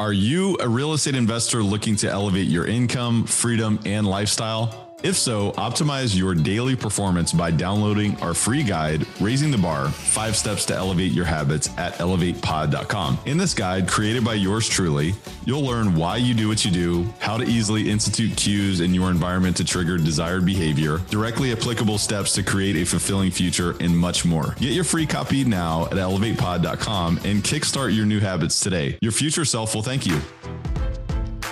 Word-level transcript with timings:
Are 0.00 0.12
you 0.12 0.56
a 0.60 0.68
real 0.68 0.92
estate 0.92 1.16
investor 1.16 1.60
looking 1.60 1.96
to 1.96 2.08
elevate 2.08 2.46
your 2.46 2.64
income, 2.64 3.24
freedom, 3.24 3.80
and 3.84 4.06
lifestyle? 4.06 4.87
If 5.04 5.16
so, 5.16 5.52
optimize 5.52 6.18
your 6.18 6.34
daily 6.34 6.74
performance 6.74 7.32
by 7.32 7.52
downloading 7.52 8.20
our 8.20 8.34
free 8.34 8.64
guide, 8.64 9.06
Raising 9.20 9.52
the 9.52 9.58
Bar 9.58 9.90
Five 9.90 10.34
Steps 10.34 10.64
to 10.66 10.74
Elevate 10.74 11.12
Your 11.12 11.24
Habits 11.24 11.70
at 11.78 11.94
elevatepod.com. 11.94 13.20
In 13.24 13.38
this 13.38 13.54
guide, 13.54 13.86
created 13.86 14.24
by 14.24 14.34
yours 14.34 14.68
truly, 14.68 15.14
you'll 15.44 15.64
learn 15.64 15.94
why 15.94 16.16
you 16.16 16.34
do 16.34 16.48
what 16.48 16.64
you 16.64 16.72
do, 16.72 17.06
how 17.20 17.36
to 17.36 17.44
easily 17.44 17.88
institute 17.88 18.36
cues 18.36 18.80
in 18.80 18.92
your 18.92 19.08
environment 19.12 19.56
to 19.58 19.64
trigger 19.64 19.98
desired 19.98 20.44
behavior, 20.44 20.98
directly 21.10 21.52
applicable 21.52 21.98
steps 21.98 22.32
to 22.32 22.42
create 22.42 22.74
a 22.74 22.84
fulfilling 22.84 23.30
future, 23.30 23.76
and 23.78 23.96
much 23.96 24.24
more. 24.24 24.56
Get 24.58 24.72
your 24.72 24.82
free 24.82 25.06
copy 25.06 25.44
now 25.44 25.84
at 25.84 25.92
elevatepod.com 25.92 27.18
and 27.18 27.44
kickstart 27.44 27.94
your 27.94 28.04
new 28.04 28.18
habits 28.18 28.58
today. 28.58 28.98
Your 29.00 29.12
future 29.12 29.44
self 29.44 29.76
will 29.76 29.82
thank 29.82 30.06
you. 30.06 30.20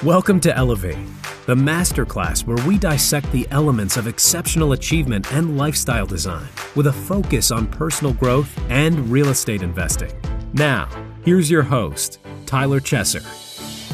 Welcome 0.03 0.41
to 0.41 0.55
Elevate 0.55 0.98
the 1.46 1.55
masterclass 1.55 2.45
where 2.45 2.66
we 2.66 2.77
dissect 2.77 3.30
the 3.30 3.46
elements 3.52 3.96
of 3.96 4.09
exceptional 4.09 4.73
achievement 4.73 5.32
and 5.32 5.56
lifestyle 5.56 6.05
design 6.05 6.48
with 6.74 6.88
a 6.88 6.92
focus 6.92 7.52
on 7.52 7.69
personal 7.69 8.12
growth 8.12 8.52
and 8.69 9.09
real 9.09 9.28
estate 9.28 9.62
investing. 9.62 10.10
Now, 10.55 10.88
here's 11.24 11.48
your 11.48 11.62
host, 11.62 12.19
Tyler 12.46 12.80
Chesser. 12.80 13.22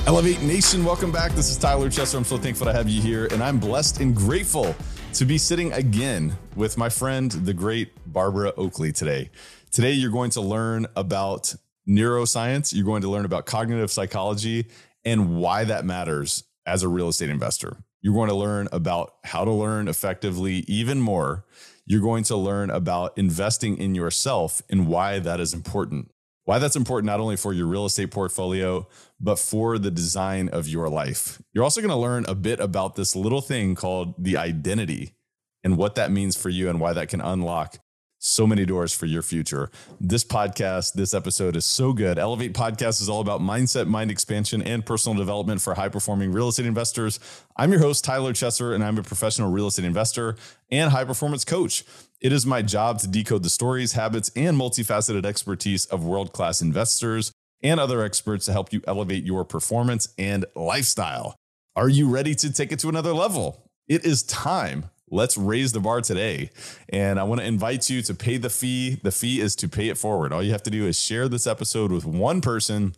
Elevate 0.06 0.40
Nation, 0.40 0.82
welcome 0.82 1.12
back. 1.12 1.32
This 1.32 1.50
is 1.50 1.58
Tyler 1.58 1.90
Chesser. 1.90 2.16
I'm 2.16 2.24
so 2.24 2.38
thankful 2.38 2.66
to 2.66 2.72
have 2.72 2.88
you 2.88 3.02
here, 3.02 3.28
and 3.30 3.42
I'm 3.42 3.58
blessed 3.58 4.00
and 4.00 4.16
grateful 4.16 4.74
to 5.12 5.26
be 5.26 5.36
sitting 5.36 5.74
again 5.74 6.34
with 6.56 6.78
my 6.78 6.88
friend, 6.88 7.30
the 7.30 7.52
great 7.52 7.92
Barbara 8.10 8.54
Oakley, 8.56 8.92
today. 8.92 9.30
Today, 9.70 9.92
you're 9.92 10.10
going 10.10 10.30
to 10.30 10.40
learn 10.40 10.86
about 10.96 11.54
neuroscience, 11.86 12.74
you're 12.74 12.86
going 12.86 13.02
to 13.02 13.10
learn 13.10 13.26
about 13.26 13.44
cognitive 13.44 13.90
psychology, 13.90 14.68
and 15.04 15.36
why 15.36 15.64
that 15.64 15.84
matters 15.84 16.44
as 16.66 16.82
a 16.82 16.88
real 16.88 17.08
estate 17.08 17.30
investor. 17.30 17.78
You're 18.00 18.14
going 18.14 18.28
to 18.28 18.34
learn 18.34 18.68
about 18.72 19.14
how 19.24 19.44
to 19.44 19.52
learn 19.52 19.88
effectively 19.88 20.64
even 20.68 21.00
more. 21.00 21.44
You're 21.86 22.00
going 22.00 22.24
to 22.24 22.36
learn 22.36 22.70
about 22.70 23.16
investing 23.16 23.76
in 23.78 23.94
yourself 23.94 24.62
and 24.70 24.86
why 24.86 25.18
that 25.18 25.40
is 25.40 25.54
important. 25.54 26.10
Why 26.44 26.58
that's 26.58 26.76
important 26.76 27.06
not 27.06 27.20
only 27.20 27.36
for 27.36 27.52
your 27.52 27.66
real 27.66 27.86
estate 27.86 28.10
portfolio, 28.10 28.88
but 29.20 29.38
for 29.38 29.78
the 29.78 29.90
design 29.90 30.48
of 30.48 30.66
your 30.66 30.88
life. 30.88 31.40
You're 31.52 31.64
also 31.64 31.80
going 31.80 31.90
to 31.90 31.96
learn 31.96 32.24
a 32.26 32.34
bit 32.34 32.58
about 32.58 32.96
this 32.96 33.14
little 33.14 33.40
thing 33.40 33.76
called 33.76 34.14
the 34.18 34.36
identity 34.36 35.14
and 35.62 35.76
what 35.76 35.94
that 35.94 36.10
means 36.10 36.36
for 36.36 36.48
you 36.48 36.68
and 36.68 36.80
why 36.80 36.92
that 36.92 37.08
can 37.08 37.20
unlock 37.20 37.78
so 38.22 38.46
many 38.46 38.64
doors 38.64 38.94
for 38.94 39.06
your 39.06 39.20
future. 39.20 39.68
This 40.00 40.22
podcast, 40.22 40.92
this 40.92 41.12
episode 41.12 41.56
is 41.56 41.66
so 41.66 41.92
good. 41.92 42.18
Elevate 42.18 42.54
Podcast 42.54 43.02
is 43.02 43.08
all 43.08 43.20
about 43.20 43.40
mindset, 43.40 43.88
mind 43.88 44.12
expansion, 44.12 44.62
and 44.62 44.86
personal 44.86 45.18
development 45.18 45.60
for 45.60 45.74
high 45.74 45.88
performing 45.88 46.30
real 46.30 46.48
estate 46.48 46.66
investors. 46.66 47.18
I'm 47.56 47.72
your 47.72 47.80
host, 47.80 48.04
Tyler 48.04 48.32
Chesser, 48.32 48.76
and 48.76 48.84
I'm 48.84 48.96
a 48.96 49.02
professional 49.02 49.50
real 49.50 49.66
estate 49.66 49.84
investor 49.84 50.36
and 50.70 50.92
high 50.92 51.04
performance 51.04 51.44
coach. 51.44 51.84
It 52.20 52.32
is 52.32 52.46
my 52.46 52.62
job 52.62 53.00
to 53.00 53.08
decode 53.08 53.42
the 53.42 53.50
stories, 53.50 53.94
habits, 53.94 54.30
and 54.36 54.56
multifaceted 54.56 55.26
expertise 55.26 55.86
of 55.86 56.04
world 56.04 56.32
class 56.32 56.62
investors 56.62 57.32
and 57.60 57.80
other 57.80 58.02
experts 58.02 58.46
to 58.46 58.52
help 58.52 58.72
you 58.72 58.82
elevate 58.86 59.24
your 59.24 59.44
performance 59.44 60.08
and 60.16 60.44
lifestyle. 60.54 61.34
Are 61.74 61.88
you 61.88 62.08
ready 62.08 62.36
to 62.36 62.52
take 62.52 62.70
it 62.70 62.78
to 62.80 62.88
another 62.88 63.14
level? 63.14 63.68
It 63.88 64.04
is 64.04 64.22
time 64.22 64.90
let's 65.12 65.36
raise 65.36 65.70
the 65.72 65.80
bar 65.80 66.00
today. 66.00 66.50
And 66.88 67.20
I 67.20 67.22
want 67.22 67.40
to 67.40 67.46
invite 67.46 67.88
you 67.88 68.02
to 68.02 68.14
pay 68.14 68.38
the 68.38 68.50
fee. 68.50 68.98
The 69.02 69.12
fee 69.12 69.40
is 69.40 69.54
to 69.56 69.68
pay 69.68 69.88
it 69.88 69.98
forward. 69.98 70.32
All 70.32 70.42
you 70.42 70.50
have 70.52 70.62
to 70.64 70.70
do 70.70 70.86
is 70.86 70.98
share 70.98 71.28
this 71.28 71.46
episode 71.46 71.92
with 71.92 72.04
one 72.04 72.40
person, 72.40 72.96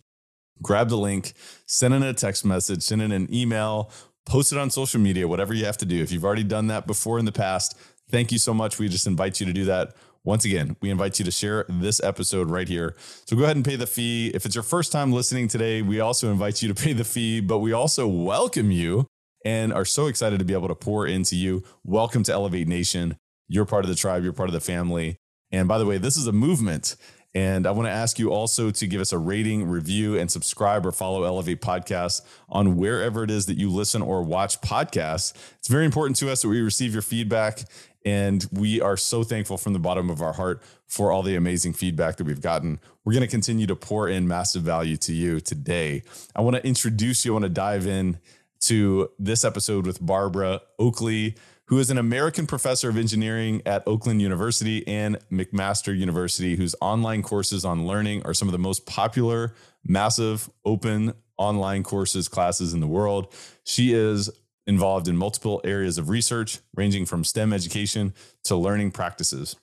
grab 0.62 0.88
the 0.88 0.96
link, 0.96 1.34
send 1.66 1.92
in 1.92 2.02
a 2.02 2.14
text 2.14 2.44
message, 2.44 2.82
send 2.82 3.02
in 3.02 3.12
an 3.12 3.32
email, 3.34 3.90
post 4.24 4.52
it 4.52 4.58
on 4.58 4.70
social 4.70 5.00
media, 5.00 5.28
whatever 5.28 5.52
you 5.52 5.66
have 5.66 5.76
to 5.78 5.84
do. 5.84 6.00
If 6.00 6.12
you've 6.12 6.24
already 6.24 6.44
done 6.44 6.68
that 6.68 6.86
before 6.86 7.18
in 7.18 7.24
the 7.24 7.32
past, 7.32 7.76
thank 8.10 8.32
you 8.32 8.38
so 8.38 8.54
much. 8.54 8.78
We 8.78 8.88
just 8.88 9.06
invite 9.06 9.40
you 9.40 9.46
to 9.46 9.52
do 9.52 9.64
that. 9.66 9.94
Once 10.22 10.46
again, 10.46 10.74
we 10.80 10.88
invite 10.88 11.18
you 11.18 11.24
to 11.26 11.30
share 11.30 11.66
this 11.68 12.02
episode 12.02 12.48
right 12.48 12.66
here. 12.66 12.96
So 13.26 13.36
go 13.36 13.44
ahead 13.44 13.56
and 13.56 13.64
pay 13.64 13.76
the 13.76 13.86
fee. 13.86 14.30
If 14.32 14.46
it's 14.46 14.54
your 14.54 14.64
first 14.64 14.90
time 14.90 15.12
listening 15.12 15.48
today, 15.48 15.82
we 15.82 16.00
also 16.00 16.30
invite 16.30 16.62
you 16.62 16.72
to 16.72 16.74
pay 16.74 16.94
the 16.94 17.04
fee, 17.04 17.40
but 17.40 17.58
we 17.58 17.74
also 17.74 18.06
welcome 18.06 18.70
you 18.70 19.06
and 19.44 19.72
are 19.72 19.84
so 19.84 20.06
excited 20.06 20.38
to 20.38 20.44
be 20.44 20.54
able 20.54 20.68
to 20.68 20.74
pour 20.74 21.06
into 21.06 21.36
you. 21.36 21.62
Welcome 21.84 22.22
to 22.24 22.32
Elevate 22.32 22.66
Nation. 22.66 23.18
You're 23.46 23.66
part 23.66 23.84
of 23.84 23.90
the 23.90 23.96
tribe, 23.96 24.24
you're 24.24 24.32
part 24.32 24.48
of 24.48 24.54
the 24.54 24.60
family. 24.60 25.18
And 25.52 25.68
by 25.68 25.78
the 25.78 25.86
way, 25.86 25.98
this 25.98 26.16
is 26.16 26.26
a 26.26 26.32
movement. 26.32 26.96
And 27.36 27.66
I 27.66 27.72
want 27.72 27.86
to 27.86 27.92
ask 27.92 28.18
you 28.18 28.32
also 28.32 28.70
to 28.70 28.86
give 28.86 29.00
us 29.00 29.12
a 29.12 29.18
rating, 29.18 29.66
review, 29.68 30.16
and 30.16 30.30
subscribe 30.30 30.86
or 30.86 30.92
follow 30.92 31.24
Elevate 31.24 31.60
Podcast 31.60 32.22
on 32.48 32.76
wherever 32.76 33.24
it 33.24 33.30
is 33.30 33.46
that 33.46 33.58
you 33.58 33.70
listen 33.70 34.02
or 34.02 34.22
watch 34.22 34.60
podcasts. 34.60 35.34
It's 35.58 35.68
very 35.68 35.84
important 35.84 36.16
to 36.18 36.30
us 36.30 36.42
that 36.42 36.48
we 36.48 36.60
receive 36.60 36.92
your 36.92 37.02
feedback. 37.02 37.64
And 38.06 38.46
we 38.52 38.80
are 38.80 38.96
so 38.96 39.24
thankful 39.24 39.56
from 39.56 39.72
the 39.72 39.78
bottom 39.78 40.10
of 40.10 40.22
our 40.22 40.34
heart 40.34 40.62
for 40.86 41.10
all 41.10 41.22
the 41.22 41.34
amazing 41.34 41.72
feedback 41.72 42.16
that 42.16 42.24
we've 42.24 42.40
gotten. 42.40 42.78
We're 43.04 43.14
going 43.14 43.22
to 43.22 43.28
continue 43.28 43.66
to 43.66 43.76
pour 43.76 44.08
in 44.08 44.28
massive 44.28 44.62
value 44.62 44.96
to 44.98 45.12
you 45.12 45.40
today. 45.40 46.02
I 46.36 46.42
want 46.42 46.56
to 46.56 46.66
introduce 46.66 47.24
you, 47.24 47.32
I 47.32 47.34
want 47.34 47.44
to 47.44 47.48
dive 47.48 47.86
in 47.86 48.18
to 48.64 49.10
this 49.18 49.44
episode 49.44 49.86
with 49.86 50.04
Barbara 50.04 50.60
Oakley, 50.78 51.34
who 51.66 51.78
is 51.78 51.90
an 51.90 51.98
American 51.98 52.46
professor 52.46 52.88
of 52.88 52.96
engineering 52.96 53.62
at 53.66 53.82
Oakland 53.86 54.20
University 54.20 54.86
and 54.86 55.18
McMaster 55.30 55.96
University, 55.96 56.56
whose 56.56 56.74
online 56.80 57.22
courses 57.22 57.64
on 57.64 57.86
learning 57.86 58.22
are 58.24 58.34
some 58.34 58.48
of 58.48 58.52
the 58.52 58.58
most 58.58 58.86
popular, 58.86 59.54
massive, 59.84 60.50
open 60.64 61.14
online 61.36 61.82
courses, 61.82 62.28
classes 62.28 62.72
in 62.72 62.80
the 62.80 62.86
world. 62.86 63.32
She 63.64 63.92
is 63.92 64.30
involved 64.66 65.08
in 65.08 65.16
multiple 65.16 65.60
areas 65.64 65.98
of 65.98 66.08
research, 66.08 66.58
ranging 66.74 67.06
from 67.06 67.24
STEM 67.24 67.52
education 67.52 68.14
to 68.44 68.56
learning 68.56 68.92
practices. 68.92 69.56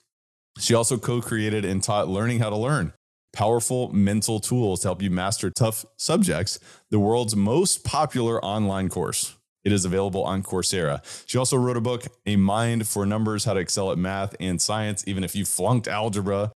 She 0.58 0.74
also 0.74 0.98
co 0.98 1.20
created 1.20 1.64
and 1.64 1.82
taught 1.82 2.08
Learning 2.08 2.38
How 2.38 2.50
to 2.50 2.56
Learn, 2.56 2.92
powerful 3.32 3.92
mental 3.92 4.40
tools 4.40 4.80
to 4.80 4.88
help 4.88 5.02
you 5.02 5.10
master 5.10 5.50
tough 5.50 5.84
subjects, 5.96 6.58
the 6.90 7.00
world's 7.00 7.34
most 7.34 7.84
popular 7.84 8.42
online 8.44 8.88
course. 8.88 9.36
It 9.64 9.72
is 9.72 9.84
available 9.84 10.24
on 10.24 10.42
Coursera. 10.42 11.02
She 11.26 11.38
also 11.38 11.56
wrote 11.56 11.76
a 11.76 11.80
book, 11.80 12.04
A 12.26 12.36
Mind 12.36 12.88
for 12.88 13.06
Numbers 13.06 13.44
How 13.44 13.54
to 13.54 13.60
Excel 13.60 13.92
at 13.92 13.98
Math 13.98 14.34
and 14.40 14.60
Science, 14.60 15.04
even 15.06 15.22
if 15.22 15.36
you 15.36 15.44
flunked 15.44 15.86
algebra. 15.86 16.50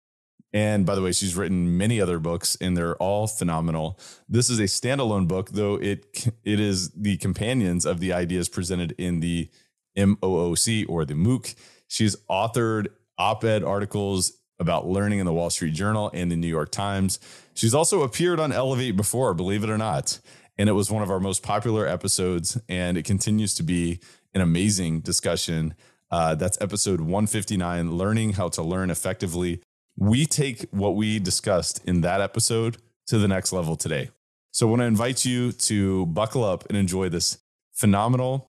And 0.55 0.87
by 0.87 0.95
the 0.95 1.03
way, 1.03 1.13
she's 1.13 1.35
written 1.35 1.77
many 1.77 2.01
other 2.01 2.19
books 2.19 2.57
and 2.61 2.77
they're 2.77 2.97
all 2.97 3.27
phenomenal. 3.27 3.99
This 4.29 4.49
is 4.49 4.61
a 4.61 4.65
standalone 4.65 5.27
book, 5.27 5.51
though 5.51 5.75
it 5.75 6.31
it 6.45 6.61
is 6.61 6.91
the 6.93 7.17
companions 7.19 7.85
of 7.85 8.01
the 8.01 8.13
ideas 8.13 8.49
presented 8.49 8.95
in 8.97 9.21
the 9.21 9.51
MOOC 9.99 10.87
or 10.89 11.05
the 11.05 11.15
MOOC. 11.15 11.55
She's 11.89 12.17
authored 12.31 12.87
op-ed 13.19 13.63
articles 13.65 14.33
about 14.65 14.89
learning 14.89 15.19
in 15.19 15.27
the 15.27 15.33
Wall 15.33 15.51
Street 15.51 15.75
Journal 15.75 16.11
and 16.15 16.33
the 16.33 16.37
New 16.37 16.49
York 16.49 16.71
Times. 16.71 17.21
She's 17.53 17.75
also 17.75 18.03
appeared 18.03 18.41
on 18.41 18.51
Elevate 18.51 18.97
before, 18.97 19.35
believe 19.35 19.63
it 19.63 19.69
or 19.69 19.77
not. 19.77 20.19
And 20.57 20.71
it 20.71 20.73
was 20.73 20.91
one 20.91 21.03
of 21.03 21.11
our 21.11 21.21
most 21.21 21.43
popular 21.43 21.87
episodes, 21.87 22.59
and 22.67 22.97
it 22.97 23.05
continues 23.05 23.55
to 23.57 23.63
be 23.63 24.01
an 24.33 24.41
amazing 24.41 25.01
discussion. 25.01 25.75
Uh, 26.11 26.35
that's 26.35 26.59
episode 26.63 27.01
159 27.01 27.99
Learning 27.99 28.33
How 28.33 28.49
to 28.49 28.63
Learn 28.63 28.89
Effectively. 28.89 29.61
We 29.99 30.25
take 30.25 30.67
what 30.71 30.97
we 30.97 31.19
discussed 31.19 31.85
in 31.85 32.01
that 32.01 32.23
episode 32.23 32.79
to 33.09 33.19
the 33.19 33.29
next 33.29 33.53
level 33.53 33.77
today. 33.77 34.09
So 34.51 34.67
I 34.67 34.71
want 34.71 34.81
to 34.81 34.87
invite 34.87 35.27
you 35.27 35.53
to 35.53 36.07
buckle 36.07 36.43
up 36.43 36.65
and 36.71 36.79
enjoy 36.79 37.11
this 37.11 37.37
phenomenal, 37.75 38.49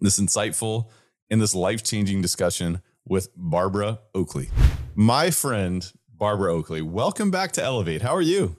this 0.00 0.18
insightful, 0.18 0.88
and 1.30 1.40
this 1.40 1.54
life 1.54 1.84
changing 1.84 2.22
discussion 2.22 2.80
with 3.06 3.28
Barbara 3.36 4.00
Oakley. 4.14 4.50
My 4.94 5.30
friend, 5.30 5.90
Barbara 6.08 6.52
Oakley, 6.52 6.82
welcome 6.82 7.30
back 7.30 7.52
to 7.52 7.62
Elevate. 7.62 8.02
How 8.02 8.14
are 8.14 8.22
you? 8.22 8.56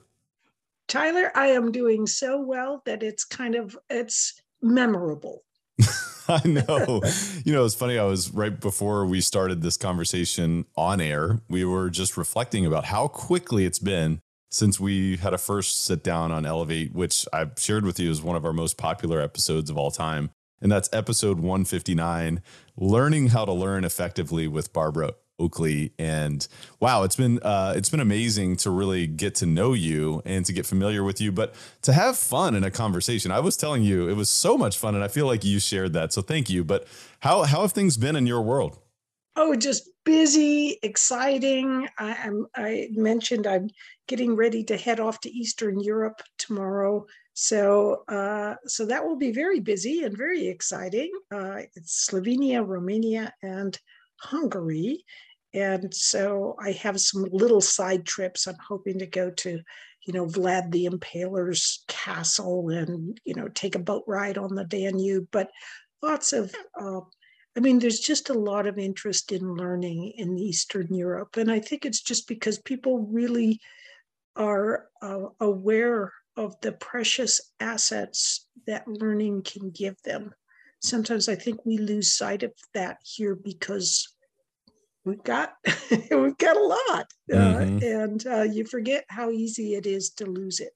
Tyler, 0.88 1.32
I 1.34 1.48
am 1.48 1.72
doing 1.72 2.06
so 2.06 2.40
well 2.40 2.82
that 2.86 3.02
it's 3.02 3.24
kind 3.24 3.54
of 3.54 3.76
it's 3.90 4.40
memorable. 4.62 5.42
I 6.28 6.46
know. 6.46 7.02
you 7.44 7.52
know, 7.52 7.64
it's 7.64 7.74
funny. 7.74 7.98
I 7.98 8.04
was 8.04 8.32
right 8.32 8.58
before 8.58 9.06
we 9.06 9.20
started 9.20 9.62
this 9.62 9.76
conversation 9.76 10.64
on 10.76 11.00
air. 11.00 11.40
We 11.48 11.64
were 11.64 11.90
just 11.90 12.16
reflecting 12.16 12.66
about 12.66 12.86
how 12.86 13.08
quickly 13.08 13.64
it's 13.64 13.78
been 13.78 14.20
since 14.50 14.78
we 14.80 15.16
had 15.16 15.34
a 15.34 15.38
first 15.38 15.84
sit 15.84 16.02
down 16.02 16.32
on 16.32 16.46
Elevate, 16.46 16.94
which 16.94 17.26
I've 17.32 17.52
shared 17.58 17.84
with 17.84 17.98
you 17.98 18.10
as 18.10 18.22
one 18.22 18.36
of 18.36 18.44
our 18.44 18.52
most 18.52 18.76
popular 18.78 19.20
episodes 19.20 19.70
of 19.70 19.76
all 19.76 19.90
time. 19.90 20.30
And 20.60 20.72
that's 20.72 20.88
episode 20.92 21.38
159 21.38 22.42
Learning 22.76 23.28
How 23.28 23.44
to 23.44 23.52
Learn 23.52 23.84
Effectively 23.84 24.48
with 24.48 24.72
Barbara 24.72 25.14
Oakley. 25.38 25.92
And 25.98 26.46
wow, 26.80 27.02
it's 27.02 27.16
been 27.16 27.38
uh, 27.40 27.74
it's 27.76 27.90
been 27.90 28.00
amazing 28.00 28.56
to 28.56 28.70
really 28.70 29.06
get 29.06 29.34
to 29.36 29.46
know 29.46 29.72
you 29.72 30.22
and 30.24 30.46
to 30.46 30.52
get 30.52 30.66
familiar 30.66 31.04
with 31.04 31.20
you, 31.20 31.30
but 31.30 31.54
to 31.82 31.92
have 31.92 32.16
fun 32.16 32.54
in 32.54 32.64
a 32.64 32.70
conversation. 32.70 33.30
I 33.30 33.40
was 33.40 33.56
telling 33.56 33.82
you 33.82 34.08
it 34.08 34.14
was 34.14 34.30
so 34.30 34.56
much 34.56 34.78
fun, 34.78 34.94
and 34.94 35.04
I 35.04 35.08
feel 35.08 35.26
like 35.26 35.44
you 35.44 35.60
shared 35.60 35.92
that. 35.92 36.12
So 36.12 36.22
thank 36.22 36.48
you. 36.48 36.64
But 36.64 36.86
how 37.20 37.42
how 37.42 37.62
have 37.62 37.72
things 37.72 37.96
been 37.96 38.16
in 38.16 38.26
your 38.26 38.42
world? 38.42 38.78
Oh, 39.38 39.54
just 39.54 39.90
busy, 40.04 40.78
exciting. 40.82 41.86
I, 41.98 42.14
am 42.14 42.46
I 42.56 42.88
mentioned 42.92 43.46
I'm 43.46 43.68
getting 44.08 44.34
ready 44.34 44.64
to 44.64 44.78
head 44.78 44.98
off 44.98 45.20
to 45.20 45.30
Eastern 45.30 45.78
Europe 45.80 46.22
tomorrow, 46.38 47.04
so 47.38 48.02
uh, 48.08 48.54
so 48.66 48.86
that 48.86 49.04
will 49.04 49.16
be 49.16 49.30
very 49.30 49.60
busy 49.60 50.04
and 50.04 50.16
very 50.16 50.48
exciting. 50.48 51.10
Uh, 51.30 51.58
it's 51.74 52.08
Slovenia, 52.08 52.66
Romania, 52.66 53.30
and 53.42 53.78
Hungary, 54.22 55.04
and 55.52 55.94
so 55.94 56.56
I 56.58 56.72
have 56.72 56.98
some 56.98 57.26
little 57.30 57.60
side 57.60 58.06
trips. 58.06 58.46
I'm 58.46 58.56
hoping 58.66 58.98
to 59.00 59.06
go 59.06 59.30
to, 59.32 59.60
you 60.06 60.12
know, 60.14 60.24
Vlad 60.24 60.70
the 60.70 60.86
Impaler's 60.86 61.84
castle 61.88 62.70
and 62.70 63.20
you 63.26 63.34
know 63.34 63.48
take 63.48 63.74
a 63.74 63.80
boat 63.80 64.04
ride 64.06 64.38
on 64.38 64.54
the 64.54 64.64
Danube, 64.64 65.28
but 65.30 65.50
lots 66.00 66.32
of 66.32 66.54
uh, 66.80 67.00
I 67.54 67.60
mean, 67.60 67.80
there's 67.80 68.00
just 68.00 68.30
a 68.30 68.38
lot 68.38 68.66
of 68.66 68.78
interest 68.78 69.30
in 69.30 69.56
learning 69.56 70.14
in 70.16 70.38
Eastern 70.38 70.94
Europe. 70.94 71.36
And 71.36 71.52
I 71.52 71.60
think 71.60 71.84
it's 71.84 72.00
just 72.00 72.28
because 72.28 72.58
people 72.58 73.00
really 73.10 73.60
are 74.36 74.86
uh, 75.02 75.28
aware 75.38 76.12
of 76.36 76.54
the 76.60 76.72
precious 76.72 77.40
assets 77.60 78.46
that 78.66 78.86
learning 78.86 79.42
can 79.42 79.70
give 79.70 79.96
them. 80.02 80.34
Sometimes 80.80 81.28
I 81.28 81.34
think 81.34 81.64
we 81.64 81.78
lose 81.78 82.12
sight 82.12 82.42
of 82.42 82.52
that 82.74 82.98
here 83.02 83.34
because 83.34 84.14
we've 85.04 85.22
got 85.24 85.54
we've 86.10 86.36
got 86.38 86.56
a 86.56 86.62
lot, 86.62 87.06
uh, 87.32 87.36
mm-hmm. 87.36 87.76
uh, 87.76 88.02
and 88.02 88.26
uh, 88.26 88.42
you 88.42 88.64
forget 88.64 89.04
how 89.08 89.30
easy 89.30 89.74
it 89.74 89.86
is 89.86 90.10
to 90.10 90.26
lose 90.26 90.60
it. 90.60 90.72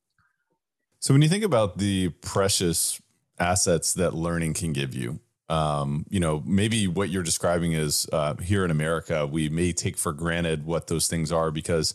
So 1.01 1.15
when 1.15 1.23
you 1.23 1.29
think 1.29 1.45
about 1.45 1.79
the 1.79 2.11
precious 2.21 3.01
assets 3.39 3.95
that 3.95 4.15
learning 4.15 4.55
can 4.55 4.73
give 4.73 4.95
you, 4.95 5.21
um, 5.49 6.07
you 6.09 6.21
know, 6.21 6.43
maybe 6.47 6.87
what 6.87 7.11
you're 7.11 7.23
describing 7.23 7.73
is 7.73 8.07
uh, 8.13 8.35
here 8.37 8.65
in 8.65 8.71
America, 8.71 9.27
we 9.27 9.49
may 9.49 9.73
take 9.73 9.97
for 9.97 10.13
granted 10.13 10.65
what 10.65 10.87
those 10.87 11.09
things 11.09 11.33
are 11.33 11.51
because 11.51 11.95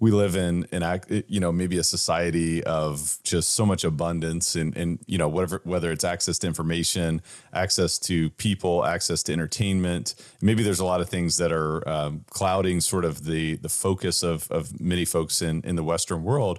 we 0.00 0.10
live 0.10 0.36
in 0.36 0.66
an 0.72 1.00
you 1.28 1.40
know 1.40 1.52
maybe 1.52 1.78
a 1.78 1.84
society 1.84 2.62
of 2.64 3.18
just 3.22 3.50
so 3.50 3.64
much 3.64 3.84
abundance 3.84 4.54
and 4.54 4.76
and 4.76 4.98
you 5.06 5.18
know 5.18 5.28
whatever 5.28 5.60
whether 5.64 5.90
it's 5.92 6.04
access 6.04 6.38
to 6.38 6.46
information 6.46 7.22
access 7.52 7.98
to 7.98 8.30
people 8.30 8.84
access 8.84 9.22
to 9.22 9.32
entertainment 9.32 10.14
maybe 10.40 10.62
there's 10.62 10.80
a 10.80 10.84
lot 10.84 11.00
of 11.00 11.08
things 11.08 11.36
that 11.36 11.52
are 11.52 11.86
um, 11.88 12.24
clouding 12.30 12.80
sort 12.80 13.04
of 13.04 13.24
the 13.24 13.56
the 13.56 13.68
focus 13.68 14.22
of 14.22 14.50
of 14.50 14.80
many 14.80 15.04
folks 15.04 15.42
in 15.42 15.60
in 15.62 15.76
the 15.76 15.84
western 15.84 16.22
world 16.22 16.58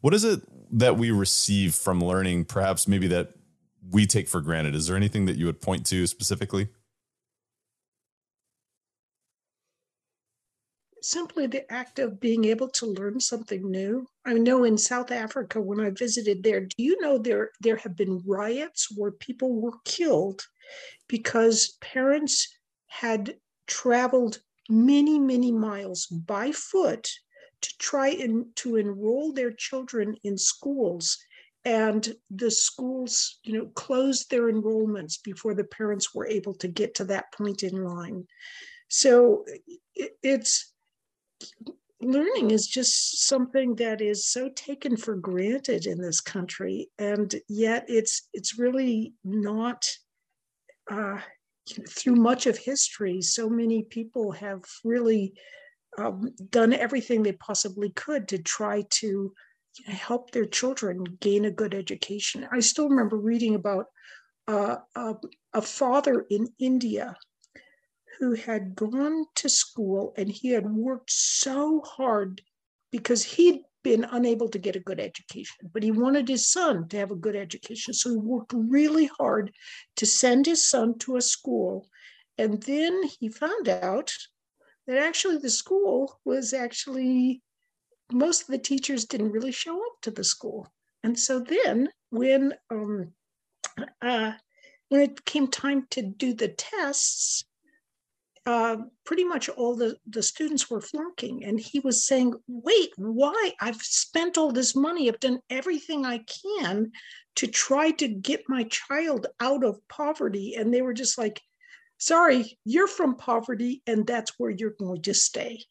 what 0.00 0.14
is 0.14 0.24
it 0.24 0.40
that 0.72 0.96
we 0.96 1.10
receive 1.10 1.74
from 1.74 2.02
learning 2.02 2.44
perhaps 2.44 2.86
maybe 2.86 3.06
that 3.08 3.32
we 3.90 4.06
take 4.06 4.28
for 4.28 4.40
granted. 4.40 4.74
Is 4.74 4.86
there 4.86 4.96
anything 4.96 5.26
that 5.26 5.36
you 5.36 5.46
would 5.46 5.60
point 5.60 5.86
to 5.86 6.06
specifically? 6.06 6.68
Simply 11.02 11.46
the 11.46 11.70
act 11.72 11.98
of 11.98 12.20
being 12.20 12.44
able 12.44 12.68
to 12.70 12.86
learn 12.86 13.20
something 13.20 13.70
new. 13.70 14.06
I 14.24 14.34
know 14.34 14.64
in 14.64 14.76
South 14.76 15.10
Africa 15.10 15.60
when 15.60 15.80
I 15.80 15.90
visited 15.90 16.42
there, 16.42 16.60
do 16.60 16.74
you 16.76 17.00
know 17.00 17.16
there 17.18 17.50
there 17.60 17.76
have 17.76 17.96
been 17.96 18.22
riots 18.26 18.88
where 18.94 19.12
people 19.12 19.60
were 19.60 19.78
killed 19.84 20.46
because 21.08 21.76
parents 21.80 22.48
had 22.86 23.36
traveled 23.66 24.40
many 24.68 25.18
many 25.18 25.50
miles 25.52 26.06
by 26.06 26.52
foot 26.52 27.10
to 27.62 27.78
try 27.78 28.08
and 28.08 28.46
to 28.56 28.76
enroll 28.76 29.32
their 29.32 29.52
children 29.52 30.16
in 30.22 30.36
schools 30.38 31.18
and 31.64 32.14
the 32.30 32.50
schools 32.50 33.38
you 33.42 33.52
know 33.52 33.66
closed 33.74 34.30
their 34.30 34.50
enrollments 34.50 35.22
before 35.22 35.54
the 35.54 35.64
parents 35.64 36.14
were 36.14 36.26
able 36.26 36.54
to 36.54 36.68
get 36.68 36.94
to 36.94 37.04
that 37.04 37.32
point 37.32 37.62
in 37.62 37.84
line 37.84 38.26
so 38.88 39.44
it's 40.22 40.72
learning 42.00 42.50
is 42.50 42.66
just 42.66 43.26
something 43.26 43.74
that 43.76 44.00
is 44.00 44.26
so 44.26 44.48
taken 44.50 44.96
for 44.96 45.16
granted 45.16 45.86
in 45.86 46.00
this 46.00 46.20
country 46.20 46.88
and 46.98 47.34
yet 47.48 47.84
it's 47.88 48.28
it's 48.32 48.58
really 48.58 49.12
not 49.22 49.86
uh, 50.90 51.18
through 51.88 52.16
much 52.16 52.46
of 52.46 52.56
history 52.56 53.20
so 53.20 53.50
many 53.50 53.82
people 53.82 54.32
have 54.32 54.62
really 54.82 55.34
um, 55.98 56.30
done 56.50 56.72
everything 56.72 57.22
they 57.22 57.32
possibly 57.32 57.90
could 57.90 58.28
to 58.28 58.38
try 58.38 58.84
to 58.90 59.32
help 59.86 60.30
their 60.30 60.44
children 60.44 61.04
gain 61.20 61.44
a 61.44 61.50
good 61.50 61.74
education. 61.74 62.46
I 62.50 62.60
still 62.60 62.88
remember 62.88 63.16
reading 63.16 63.54
about 63.54 63.86
uh, 64.48 64.76
a, 64.96 65.14
a 65.54 65.62
father 65.62 66.26
in 66.30 66.48
India 66.58 67.16
who 68.20 68.34
had 68.34 68.76
gone 68.76 69.24
to 69.34 69.48
school 69.48 70.12
and 70.16 70.30
he 70.30 70.50
had 70.50 70.70
worked 70.70 71.10
so 71.10 71.80
hard 71.80 72.42
because 72.92 73.24
he'd 73.24 73.62
been 73.82 74.04
unable 74.04 74.48
to 74.50 74.58
get 74.58 74.76
a 74.76 74.80
good 74.80 75.00
education, 75.00 75.70
but 75.72 75.82
he 75.82 75.90
wanted 75.90 76.28
his 76.28 76.46
son 76.46 76.86
to 76.88 76.98
have 76.98 77.10
a 77.10 77.16
good 77.16 77.34
education. 77.34 77.94
So 77.94 78.10
he 78.10 78.16
worked 78.18 78.52
really 78.54 79.06
hard 79.06 79.52
to 79.96 80.04
send 80.04 80.44
his 80.44 80.68
son 80.68 80.98
to 80.98 81.16
a 81.16 81.22
school. 81.22 81.88
And 82.36 82.62
then 82.62 83.02
he 83.18 83.30
found 83.30 83.70
out 83.70 84.12
that 84.86 84.98
actually 84.98 85.38
the 85.38 85.50
school 85.50 86.20
was 86.24 86.52
actually 86.52 87.42
most 88.12 88.42
of 88.42 88.48
the 88.48 88.58
teachers 88.58 89.06
didn't 89.06 89.32
really 89.32 89.52
show 89.52 89.76
up 89.76 90.00
to 90.02 90.10
the 90.10 90.24
school. 90.24 90.68
And 91.02 91.18
so 91.18 91.40
then 91.40 91.88
when 92.10 92.54
um, 92.70 93.12
uh, 94.02 94.32
when 94.88 95.00
it 95.00 95.24
came 95.24 95.46
time 95.46 95.86
to 95.90 96.02
do 96.02 96.34
the 96.34 96.48
tests, 96.48 97.44
uh, 98.50 98.76
pretty 99.04 99.22
much 99.22 99.48
all 99.48 99.76
the, 99.76 99.96
the 100.08 100.22
students 100.22 100.68
were 100.68 100.80
flunking. 100.80 101.44
And 101.44 101.60
he 101.60 101.78
was 101.78 102.04
saying, 102.04 102.34
wait, 102.48 102.90
why? 102.96 103.52
I've 103.60 103.80
spent 103.80 104.36
all 104.36 104.50
this 104.50 104.74
money. 104.74 105.08
I've 105.08 105.20
done 105.20 105.38
everything 105.48 106.04
I 106.04 106.24
can 106.42 106.90
to 107.36 107.46
try 107.46 107.92
to 107.92 108.08
get 108.08 108.48
my 108.48 108.64
child 108.64 109.28
out 109.38 109.62
of 109.64 109.78
poverty. 109.88 110.56
And 110.56 110.74
they 110.74 110.82
were 110.82 110.94
just 110.94 111.16
like, 111.16 111.40
sorry, 111.98 112.58
you're 112.64 112.88
from 112.88 113.14
poverty, 113.14 113.82
and 113.86 114.04
that's 114.04 114.32
where 114.36 114.50
you're 114.50 114.74
going 114.80 115.02
to 115.02 115.14
stay. 115.14 115.62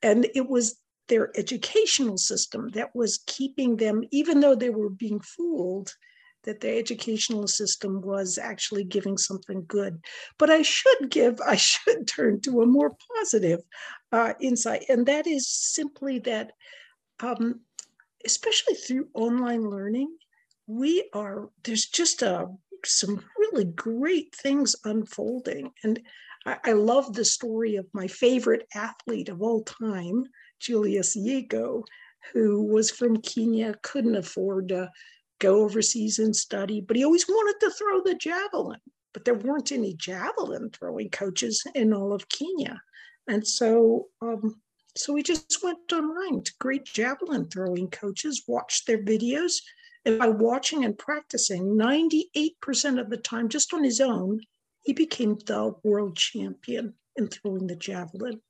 And 0.00 0.26
it 0.34 0.48
was 0.48 0.76
their 1.08 1.36
educational 1.36 2.16
system 2.16 2.70
that 2.70 2.94
was 2.94 3.22
keeping 3.26 3.76
them, 3.76 4.04
even 4.10 4.40
though 4.40 4.54
they 4.54 4.70
were 4.70 4.88
being 4.88 5.20
fooled, 5.20 5.92
that 6.44 6.60
their 6.60 6.78
educational 6.78 7.46
system 7.46 8.00
was 8.00 8.38
actually 8.38 8.84
giving 8.84 9.16
something 9.16 9.64
good. 9.66 10.00
But 10.38 10.50
I 10.50 10.62
should 10.62 11.10
give, 11.10 11.40
I 11.46 11.56
should 11.56 12.06
turn 12.06 12.40
to 12.42 12.62
a 12.62 12.66
more 12.66 12.96
positive 13.16 13.60
uh, 14.10 14.34
insight, 14.40 14.84
and 14.88 15.06
that 15.06 15.26
is 15.26 15.48
simply 15.48 16.18
that, 16.20 16.52
um, 17.20 17.60
especially 18.24 18.74
through 18.74 19.08
online 19.14 19.68
learning, 19.68 20.16
we 20.66 21.08
are 21.12 21.50
there's 21.64 21.86
just 21.86 22.22
a 22.22 22.46
some 22.84 23.22
really 23.38 23.64
great 23.64 24.34
things 24.34 24.74
unfolding, 24.84 25.70
and 25.84 26.00
I, 26.46 26.58
I 26.64 26.72
love 26.72 27.12
the 27.12 27.24
story 27.24 27.76
of 27.76 27.86
my 27.92 28.06
favorite 28.08 28.66
athlete 28.74 29.28
of 29.28 29.42
all 29.42 29.62
time, 29.62 30.24
Julius 30.60 31.16
Yego, 31.16 31.84
who 32.32 32.62
was 32.62 32.90
from 32.90 33.20
Kenya, 33.20 33.74
couldn't 33.82 34.16
afford 34.16 34.68
to 34.68 34.90
go 35.42 35.62
overseas 35.64 36.18
and 36.18 36.34
study, 36.34 36.80
but 36.80 36.96
he 36.96 37.04
always 37.04 37.26
wanted 37.26 37.58
to 37.60 37.70
throw 37.72 38.00
the 38.00 38.14
javelin. 38.14 38.78
But 39.12 39.24
there 39.24 39.34
weren't 39.34 39.72
any 39.72 39.94
javelin 39.94 40.70
throwing 40.70 41.10
coaches 41.10 41.62
in 41.74 41.92
all 41.92 42.12
of 42.12 42.28
Kenya. 42.28 42.80
And 43.28 43.46
so, 43.46 44.06
um, 44.22 44.60
so 44.96 45.12
we 45.12 45.22
just 45.22 45.58
went 45.62 45.92
online 45.92 46.42
to 46.44 46.52
great 46.60 46.84
javelin 46.84 47.48
throwing 47.48 47.90
coaches, 47.90 48.44
watched 48.46 48.86
their 48.86 49.02
videos, 49.02 49.60
and 50.04 50.18
by 50.18 50.28
watching 50.28 50.84
and 50.84 50.96
practicing 50.96 51.76
98% 51.76 53.00
of 53.00 53.10
the 53.10 53.16
time, 53.16 53.48
just 53.48 53.74
on 53.74 53.84
his 53.84 54.00
own, 54.00 54.40
he 54.82 54.92
became 54.92 55.36
the 55.46 55.74
world 55.84 56.16
champion 56.16 56.94
in 57.16 57.28
throwing 57.28 57.66
the 57.66 57.76
javelin. 57.76 58.40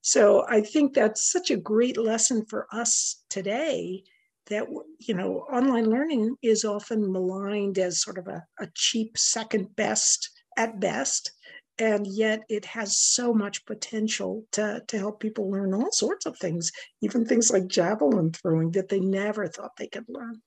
So 0.00 0.46
I 0.48 0.60
think 0.60 0.94
that's 0.94 1.30
such 1.30 1.50
a 1.50 1.56
great 1.56 1.96
lesson 1.96 2.44
for 2.46 2.66
us 2.72 3.22
today 3.30 4.04
that 4.48 4.66
you 4.98 5.14
know 5.14 5.46
online 5.52 5.88
learning 5.88 6.34
is 6.42 6.64
often 6.64 7.12
maligned 7.12 7.78
as 7.78 8.02
sort 8.02 8.18
of 8.18 8.26
a, 8.28 8.44
a 8.60 8.68
cheap 8.74 9.16
second 9.16 9.74
best 9.76 10.30
at 10.56 10.80
best 10.80 11.32
and 11.80 12.06
yet 12.06 12.42
it 12.48 12.64
has 12.64 12.98
so 12.98 13.32
much 13.32 13.64
potential 13.64 14.44
to, 14.50 14.82
to 14.88 14.98
help 14.98 15.20
people 15.20 15.48
learn 15.48 15.72
all 15.72 15.92
sorts 15.92 16.26
of 16.26 16.36
things 16.36 16.72
even 17.02 17.24
things 17.24 17.50
like 17.50 17.68
javelin 17.68 18.32
throwing 18.32 18.70
that 18.72 18.88
they 18.88 19.00
never 19.00 19.46
thought 19.46 19.76
they 19.76 19.88
could 19.88 20.06
learn 20.08 20.40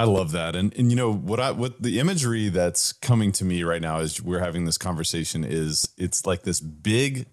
I 0.00 0.04
love 0.04 0.30
that. 0.30 0.54
And 0.54 0.72
and 0.78 0.92
you 0.92 0.96
know 0.96 1.12
what 1.12 1.40
I 1.40 1.50
what 1.50 1.82
the 1.82 1.98
imagery 1.98 2.50
that's 2.50 2.92
coming 2.92 3.32
to 3.32 3.44
me 3.44 3.64
right 3.64 3.82
now 3.82 3.98
as 3.98 4.22
we're 4.22 4.38
having 4.38 4.64
this 4.64 4.78
conversation 4.78 5.42
is 5.42 5.88
it's 5.98 6.24
like 6.24 6.42
this 6.42 6.60
big 6.60 7.26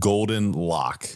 golden 0.00 0.50
lock 0.50 1.06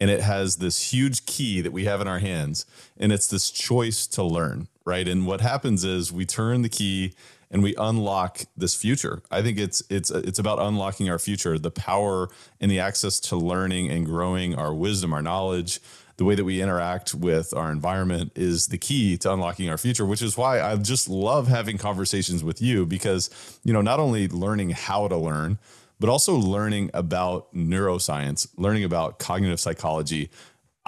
and 0.00 0.10
it 0.10 0.20
has 0.20 0.56
this 0.56 0.92
huge 0.92 1.26
key 1.26 1.60
that 1.60 1.72
we 1.72 1.84
have 1.84 2.00
in 2.00 2.08
our 2.08 2.18
hands 2.18 2.66
and 2.98 3.12
it's 3.12 3.26
this 3.26 3.50
choice 3.50 4.06
to 4.06 4.22
learn 4.22 4.68
right? 4.86 5.06
And 5.06 5.26
what 5.26 5.42
happens 5.42 5.84
is 5.84 6.10
we 6.10 6.24
turn 6.24 6.62
the 6.62 6.70
key 6.70 7.12
and 7.50 7.62
we 7.62 7.74
unlock 7.76 8.42
this 8.56 8.74
future. 8.74 9.20
I 9.30 9.42
think 9.42 9.58
it's 9.58 9.82
it's 9.90 10.10
it's 10.10 10.38
about 10.38 10.58
unlocking 10.58 11.10
our 11.10 11.18
future 11.18 11.58
the 11.58 11.70
power 11.70 12.28
and 12.60 12.70
the 12.70 12.80
access 12.80 13.20
to 13.20 13.36
learning 13.36 13.90
and 13.90 14.06
growing 14.06 14.54
our 14.54 14.72
wisdom 14.72 15.12
our 15.12 15.22
knowledge. 15.22 15.80
The 16.16 16.24
way 16.24 16.34
that 16.34 16.44
we 16.44 16.62
interact 16.62 17.14
with 17.14 17.52
our 17.52 17.70
environment 17.70 18.32
is 18.34 18.68
the 18.68 18.78
key 18.78 19.18
to 19.18 19.30
unlocking 19.34 19.68
our 19.68 19.76
future 19.76 20.06
which 20.06 20.22
is 20.22 20.34
why 20.34 20.62
i 20.62 20.74
just 20.76 21.10
love 21.10 21.46
having 21.46 21.76
conversations 21.76 22.42
with 22.42 22.62
you 22.62 22.86
because 22.86 23.28
you 23.64 23.74
know 23.74 23.82
not 23.82 24.00
only 24.00 24.26
learning 24.26 24.70
how 24.70 25.08
to 25.08 25.16
learn 25.18 25.58
but 25.98 26.08
also 26.08 26.36
learning 26.36 26.90
about 26.94 27.52
neuroscience, 27.54 28.48
learning 28.56 28.84
about 28.84 29.18
cognitive 29.18 29.60
psychology. 29.60 30.30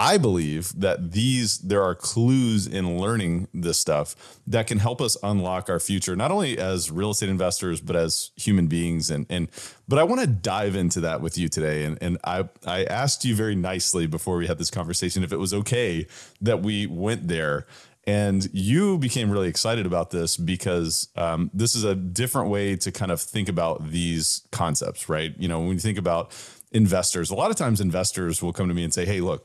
I 0.01 0.17
believe 0.17 0.79
that 0.79 1.11
these 1.11 1.59
there 1.59 1.83
are 1.83 1.97
clues 1.97 2.69
in 2.69 2.99
learning 3.01 3.49
this 3.53 3.81
stuff 3.81 4.39
that 4.47 4.69
can 4.69 4.79
help 4.79 5.01
us 5.01 5.17
unlock 5.25 5.69
our 5.69 5.81
future, 5.81 6.15
not 6.15 6.31
only 6.31 6.57
as 6.57 6.89
real 6.89 7.11
estate 7.11 7.29
investors, 7.29 7.81
but 7.81 7.97
as 7.97 8.31
human 8.37 8.69
beings. 8.69 9.11
And 9.11 9.27
and 9.29 9.49
but 9.89 9.99
I 9.99 10.05
want 10.05 10.21
to 10.21 10.29
dive 10.29 10.77
into 10.77 11.01
that 11.01 11.21
with 11.21 11.37
you 11.37 11.49
today. 11.49 11.83
And 11.83 11.99
and 12.01 12.17
I 12.23 12.49
I 12.65 12.85
asked 12.85 13.25
you 13.25 13.35
very 13.35 13.57
nicely 13.57 14.07
before 14.07 14.37
we 14.37 14.47
had 14.47 14.59
this 14.59 14.71
conversation 14.71 15.25
if 15.25 15.33
it 15.33 15.39
was 15.39 15.53
okay 15.53 16.07
that 16.41 16.63
we 16.63 16.87
went 16.87 17.27
there. 17.27 17.67
And 18.09 18.49
you 18.55 18.97
became 18.97 19.31
really 19.31 19.49
excited 19.49 19.85
about 19.85 20.11
this 20.11 20.39
because 20.39 21.09
um, 21.15 21.51
this 21.53 21.75
is 21.75 21.85
a 21.85 21.95
different 21.95 22.49
way 22.49 22.75
to 22.75 22.91
kind 22.91 23.13
of 23.13 23.21
think 23.21 23.51
about 23.51 23.91
these 23.91 24.45
concepts, 24.51 25.11
right? 25.11 25.35
You 25.39 25.47
know, 25.47 25.61
when 25.61 25.73
you 25.73 25.79
think 25.79 25.99
about 25.99 26.33
investors, 26.73 27.29
a 27.29 27.35
lot 27.35 27.51
of 27.51 27.59
times 27.59 27.83
investors 27.83 28.43
will 28.43 28.55
come 28.55 28.67
to 28.69 28.73
me 28.73 28.83
and 28.83 28.95
say, 28.95 29.05
hey, 29.05 29.21
look, 29.21 29.45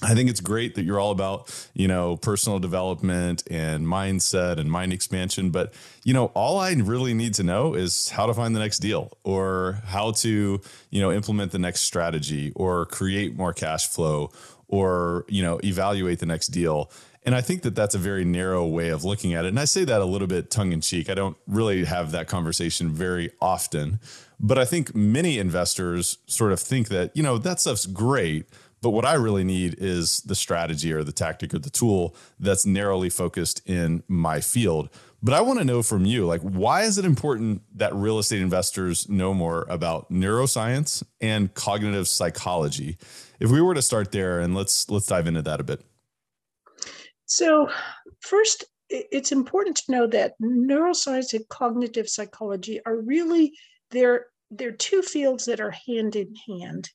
I 0.00 0.14
think 0.14 0.30
it's 0.30 0.40
great 0.40 0.76
that 0.76 0.84
you're 0.84 1.00
all 1.00 1.10
about, 1.10 1.52
you 1.74 1.88
know, 1.88 2.16
personal 2.16 2.60
development 2.60 3.42
and 3.50 3.84
mindset 3.84 4.58
and 4.58 4.70
mind 4.70 4.92
expansion. 4.92 5.50
But, 5.50 5.74
you 6.04 6.14
know, 6.14 6.26
all 6.34 6.60
I 6.60 6.72
really 6.74 7.14
need 7.14 7.34
to 7.34 7.42
know 7.42 7.74
is 7.74 8.10
how 8.10 8.26
to 8.26 8.34
find 8.34 8.54
the 8.54 8.60
next 8.60 8.78
deal 8.78 9.18
or 9.24 9.82
how 9.86 10.12
to, 10.12 10.60
you 10.90 11.00
know, 11.00 11.10
implement 11.10 11.50
the 11.50 11.58
next 11.58 11.80
strategy 11.80 12.52
or 12.54 12.86
create 12.86 13.36
more 13.36 13.52
cash 13.52 13.88
flow 13.88 14.30
or, 14.68 15.24
you 15.26 15.42
know, 15.42 15.58
evaluate 15.64 16.20
the 16.20 16.26
next 16.26 16.48
deal. 16.48 16.92
And 17.24 17.34
I 17.34 17.40
think 17.40 17.62
that 17.62 17.74
that's 17.74 17.94
a 17.94 17.98
very 17.98 18.24
narrow 18.24 18.66
way 18.66 18.88
of 18.88 19.04
looking 19.04 19.34
at 19.34 19.44
it. 19.44 19.48
And 19.48 19.60
I 19.60 19.64
say 19.64 19.84
that 19.84 20.00
a 20.00 20.04
little 20.04 20.28
bit 20.28 20.50
tongue 20.50 20.72
in 20.72 20.80
cheek. 20.80 21.10
I 21.10 21.14
don't 21.14 21.36
really 21.46 21.84
have 21.84 22.10
that 22.12 22.28
conversation 22.28 22.90
very 22.90 23.30
often. 23.40 24.00
But 24.40 24.58
I 24.58 24.64
think 24.64 24.94
many 24.94 25.38
investors 25.38 26.18
sort 26.26 26.52
of 26.52 26.60
think 26.60 26.88
that, 26.88 27.16
you 27.16 27.22
know, 27.22 27.38
that 27.38 27.60
stuff's 27.60 27.86
great. 27.86 28.46
But 28.80 28.90
what 28.90 29.04
I 29.04 29.14
really 29.14 29.42
need 29.42 29.74
is 29.78 30.20
the 30.20 30.36
strategy 30.36 30.92
or 30.92 31.02
the 31.02 31.12
tactic 31.12 31.52
or 31.52 31.58
the 31.58 31.70
tool 31.70 32.14
that's 32.38 32.64
narrowly 32.64 33.10
focused 33.10 33.60
in 33.68 34.04
my 34.06 34.40
field. 34.40 34.88
But 35.20 35.34
I 35.34 35.40
want 35.40 35.58
to 35.58 35.64
know 35.64 35.82
from 35.82 36.04
you, 36.04 36.26
like, 36.26 36.42
why 36.42 36.82
is 36.82 36.96
it 36.96 37.04
important 37.04 37.62
that 37.74 37.92
real 37.92 38.20
estate 38.20 38.40
investors 38.40 39.08
know 39.08 39.34
more 39.34 39.66
about 39.68 40.12
neuroscience 40.12 41.02
and 41.20 41.52
cognitive 41.54 42.06
psychology? 42.06 42.96
If 43.40 43.50
we 43.50 43.60
were 43.60 43.74
to 43.74 43.82
start 43.82 44.12
there 44.12 44.38
and 44.38 44.54
let's 44.54 44.88
let's 44.88 45.06
dive 45.06 45.26
into 45.26 45.42
that 45.42 45.60
a 45.60 45.64
bit. 45.64 45.84
So, 47.28 47.70
first, 48.20 48.64
it's 48.88 49.32
important 49.32 49.76
to 49.76 49.92
know 49.92 50.06
that 50.06 50.34
neuroscience 50.42 51.34
and 51.34 51.46
cognitive 51.48 52.08
psychology 52.08 52.80
are 52.86 52.96
really 52.96 53.52
they're 53.90 54.26
they're 54.50 54.72
two 54.72 55.02
fields 55.02 55.44
that 55.44 55.60
are 55.60 55.74
hand 55.86 56.16
in 56.16 56.34
hand. 56.48 56.90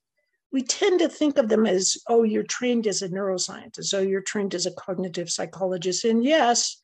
We 0.51 0.63
tend 0.63 0.99
to 0.99 1.09
think 1.09 1.37
of 1.37 1.49
them 1.49 1.67
as, 1.67 1.97
oh, 2.07 2.23
you're 2.23 2.43
trained 2.43 2.87
as 2.87 3.03
a 3.03 3.09
neuroscientist, 3.09 3.93
oh, 3.93 4.01
you're 4.01 4.21
trained 4.21 4.55
as 4.55 4.65
a 4.65 4.71
cognitive 4.71 5.29
psychologist. 5.29 6.03
And 6.03 6.23
yes, 6.23 6.77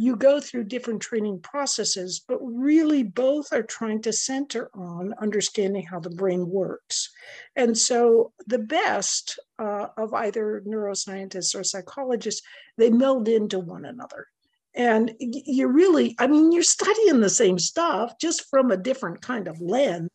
you 0.00 0.14
go 0.14 0.40
through 0.40 0.62
different 0.62 1.02
training 1.02 1.40
processes, 1.40 2.24
but 2.26 2.38
really 2.40 3.02
both 3.02 3.52
are 3.52 3.64
trying 3.64 4.00
to 4.00 4.12
center 4.12 4.70
on 4.72 5.12
understanding 5.20 5.84
how 5.84 5.98
the 5.98 6.10
brain 6.10 6.48
works. 6.48 7.10
And 7.56 7.76
so 7.76 8.32
the 8.46 8.60
best 8.60 9.40
uh, 9.58 9.88
of 9.96 10.14
either 10.14 10.62
neuroscientists 10.64 11.58
or 11.58 11.64
psychologists, 11.64 12.42
they 12.76 12.90
meld 12.90 13.26
into 13.26 13.58
one 13.58 13.84
another. 13.84 14.28
And 14.72 15.12
you're 15.18 15.72
really, 15.72 16.14
I 16.20 16.28
mean, 16.28 16.52
you're 16.52 16.62
studying 16.62 17.20
the 17.20 17.28
same 17.28 17.58
stuff 17.58 18.14
just 18.20 18.48
from 18.48 18.70
a 18.70 18.76
different 18.76 19.20
kind 19.20 19.48
of 19.48 19.60
lens. 19.60 20.10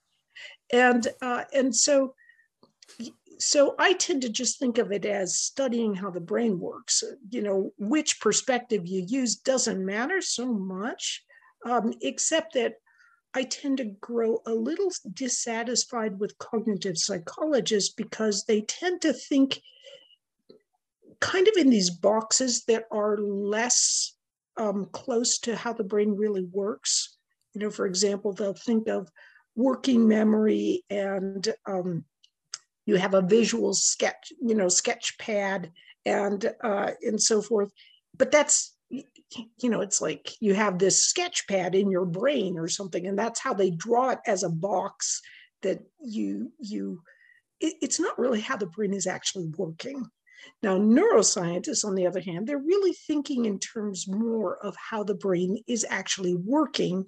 And 0.72 1.06
uh, 1.22 1.44
and 1.54 1.76
so 1.76 2.16
so 3.40 3.76
I 3.80 3.94
tend 3.94 4.22
to 4.24 4.30
just 4.30 4.60
think 4.60 4.78
of 4.78 4.92
it 4.92 5.06
as 5.06 5.38
studying 5.38 5.96
how 5.96 6.10
the 6.10 6.20
brain 6.20 6.60
works. 6.60 7.04
You 7.30 7.42
know, 7.42 7.72
which 7.78 8.20
perspective 8.20 8.86
you 8.86 9.06
use 9.08 9.36
doesn't 9.36 9.86
matter 9.86 10.22
so 10.22 10.52
much, 10.54 11.24
um, 11.66 11.94
except 12.02 12.54
that 12.54 12.76
I 13.34 13.44
tend 13.44 13.78
to 13.78 13.86
grow 13.86 14.42
a 14.46 14.54
little 14.54 14.92
dissatisfied 15.14 16.20
with 16.20 16.38
cognitive 16.38 16.98
psychologists 16.98 17.94
because 17.94 18.46
they 18.46 18.62
tend 18.62 19.02
to 19.02 19.14
think 19.14 19.60
kind 21.20 21.48
of 21.48 21.56
in 21.58 21.70
these 21.70 21.90
boxes 21.90 22.66
that 22.66 22.86
are 22.92 23.18
less 23.18 24.16
um, 24.58 24.88
close 24.92 25.40
to 25.40 25.56
how 25.56 25.74
the 25.74 25.84
brain 25.84 26.16
really 26.16 26.44
works. 26.44 27.18
You 27.54 27.62
know, 27.62 27.72
for 27.72 27.86
example, 27.86 28.34
they'll 28.34 28.54
think 28.54 28.88
of 28.88 29.10
working 29.56 30.08
memory 30.08 30.84
and 30.90 31.48
um, 31.66 32.06
you 32.86 32.96
have 32.96 33.14
a 33.14 33.22
visual 33.22 33.74
sketch, 33.74 34.32
you 34.42 34.56
know, 34.56 34.68
sketch 34.68 35.18
pad 35.18 35.72
and 36.06 36.54
uh, 36.64 36.92
and 37.02 37.22
so 37.22 37.42
forth. 37.42 37.72
But 38.18 38.32
that's 38.32 38.76
you 38.90 39.70
know, 39.70 39.82
it's 39.82 40.02
like 40.02 40.32
you 40.40 40.54
have 40.54 40.78
this 40.78 41.08
sketch 41.08 41.48
pad 41.48 41.76
in 41.76 41.90
your 41.90 42.06
brain 42.06 42.58
or 42.58 42.68
something, 42.68 43.08
and 43.08 43.18
that's 43.18 43.40
how 43.40 43.54
they 43.54 43.72
draw 43.72 44.12
it 44.12 44.20
as 44.28 44.44
a 44.44 44.50
box 44.50 45.22
that 45.62 45.80
you 46.00 46.52
you. 46.60 47.02
It, 47.60 47.76
it's 47.82 48.00
not 48.00 48.20
really 48.20 48.42
how 48.42 48.58
the 48.58 48.68
brain 48.68 48.94
is 48.94 49.08
actually 49.08 49.48
working. 49.58 50.06
Now, 50.62 50.78
neuroscientists, 50.78 51.86
on 51.86 51.96
the 51.96 52.06
other 52.06 52.20
hand, 52.20 52.48
they're 52.48 52.58
really 52.58 52.94
thinking 53.08 53.46
in 53.46 53.60
terms 53.60 54.08
more 54.08 54.58
of 54.58 54.76
how 54.76 55.04
the 55.04 55.16
brain 55.16 55.64
is 55.68 55.86
actually 55.90 56.36
working. 56.36 57.06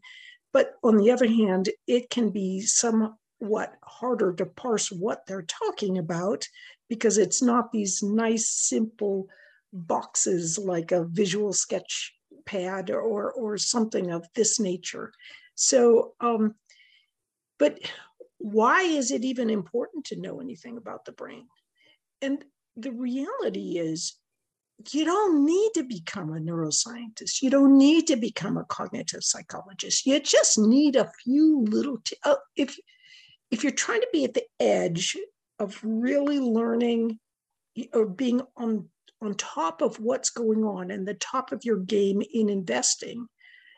But 0.54 0.76
on 0.84 0.98
the 0.98 1.12
other 1.12 1.28
hand, 1.28 1.70
it 1.86 2.10
can 2.10 2.30
be 2.30 2.62
some 2.62 3.16
what 3.46 3.74
harder 3.84 4.34
to 4.34 4.46
parse 4.46 4.92
what 4.92 5.26
they're 5.26 5.48
talking 5.48 5.98
about 5.98 6.48
because 6.90 7.18
it's 7.18 7.42
not 7.42 7.72
these 7.72 8.04
nice 8.04 8.50
simple 8.50 9.28
boxes 9.74 10.58
like 10.58 10.92
a 10.92 11.06
visual 11.06 11.54
sketch 11.54 12.14
pad 12.46 12.92
or 12.92 13.32
or 13.32 13.58
something 13.58 14.12
of 14.12 14.28
this 14.36 14.60
nature 14.60 15.12
so 15.56 16.14
um 16.22 16.56
but 17.58 17.80
why 18.38 18.84
is 18.84 19.12
it 19.12 19.24
even 19.24 19.50
important 19.50 20.06
to 20.06 20.20
know 20.20 20.40
anything 20.40 20.78
about 20.78 21.06
the 21.06 21.12
brain 21.12 21.48
and 22.22 22.44
the 22.78 22.92
reality 22.92 23.78
is 23.78 24.18
you 24.92 25.06
don't 25.06 25.46
need 25.46 25.72
to 25.74 25.84
become 25.84 26.32
a 26.32 26.40
neuroscientist. 26.40 27.42
You 27.42 27.50
don't 27.50 27.78
need 27.78 28.08
to 28.08 28.16
become 28.16 28.58
a 28.58 28.66
cognitive 28.66 29.24
psychologist. 29.24 30.06
You 30.06 30.20
just 30.20 30.58
need 30.60 30.96
a 30.96 31.12
few 31.24 31.64
little. 31.70 32.00
T- 32.04 32.18
uh, 32.24 32.36
if 32.56 32.78
if 33.52 33.64
you're 33.64 33.72
trying 33.72 34.02
to 34.02 34.08
be 34.12 34.26
at 34.26 34.34
the 34.34 34.46
edge 34.60 35.18
of 35.60 35.80
really 35.84 36.40
learning 36.40 37.20
or 37.94 38.06
being 38.06 38.42
on 38.58 38.90
on 39.22 39.34
top 39.36 39.82
of 39.82 39.98
what's 40.00 40.30
going 40.30 40.64
on 40.64 40.92
and 40.92 41.08
the 41.08 41.14
top 41.16 41.52
of 41.52 41.64
your 41.64 41.78
game 41.78 42.22
in 42.34 42.50
investing 42.50 43.28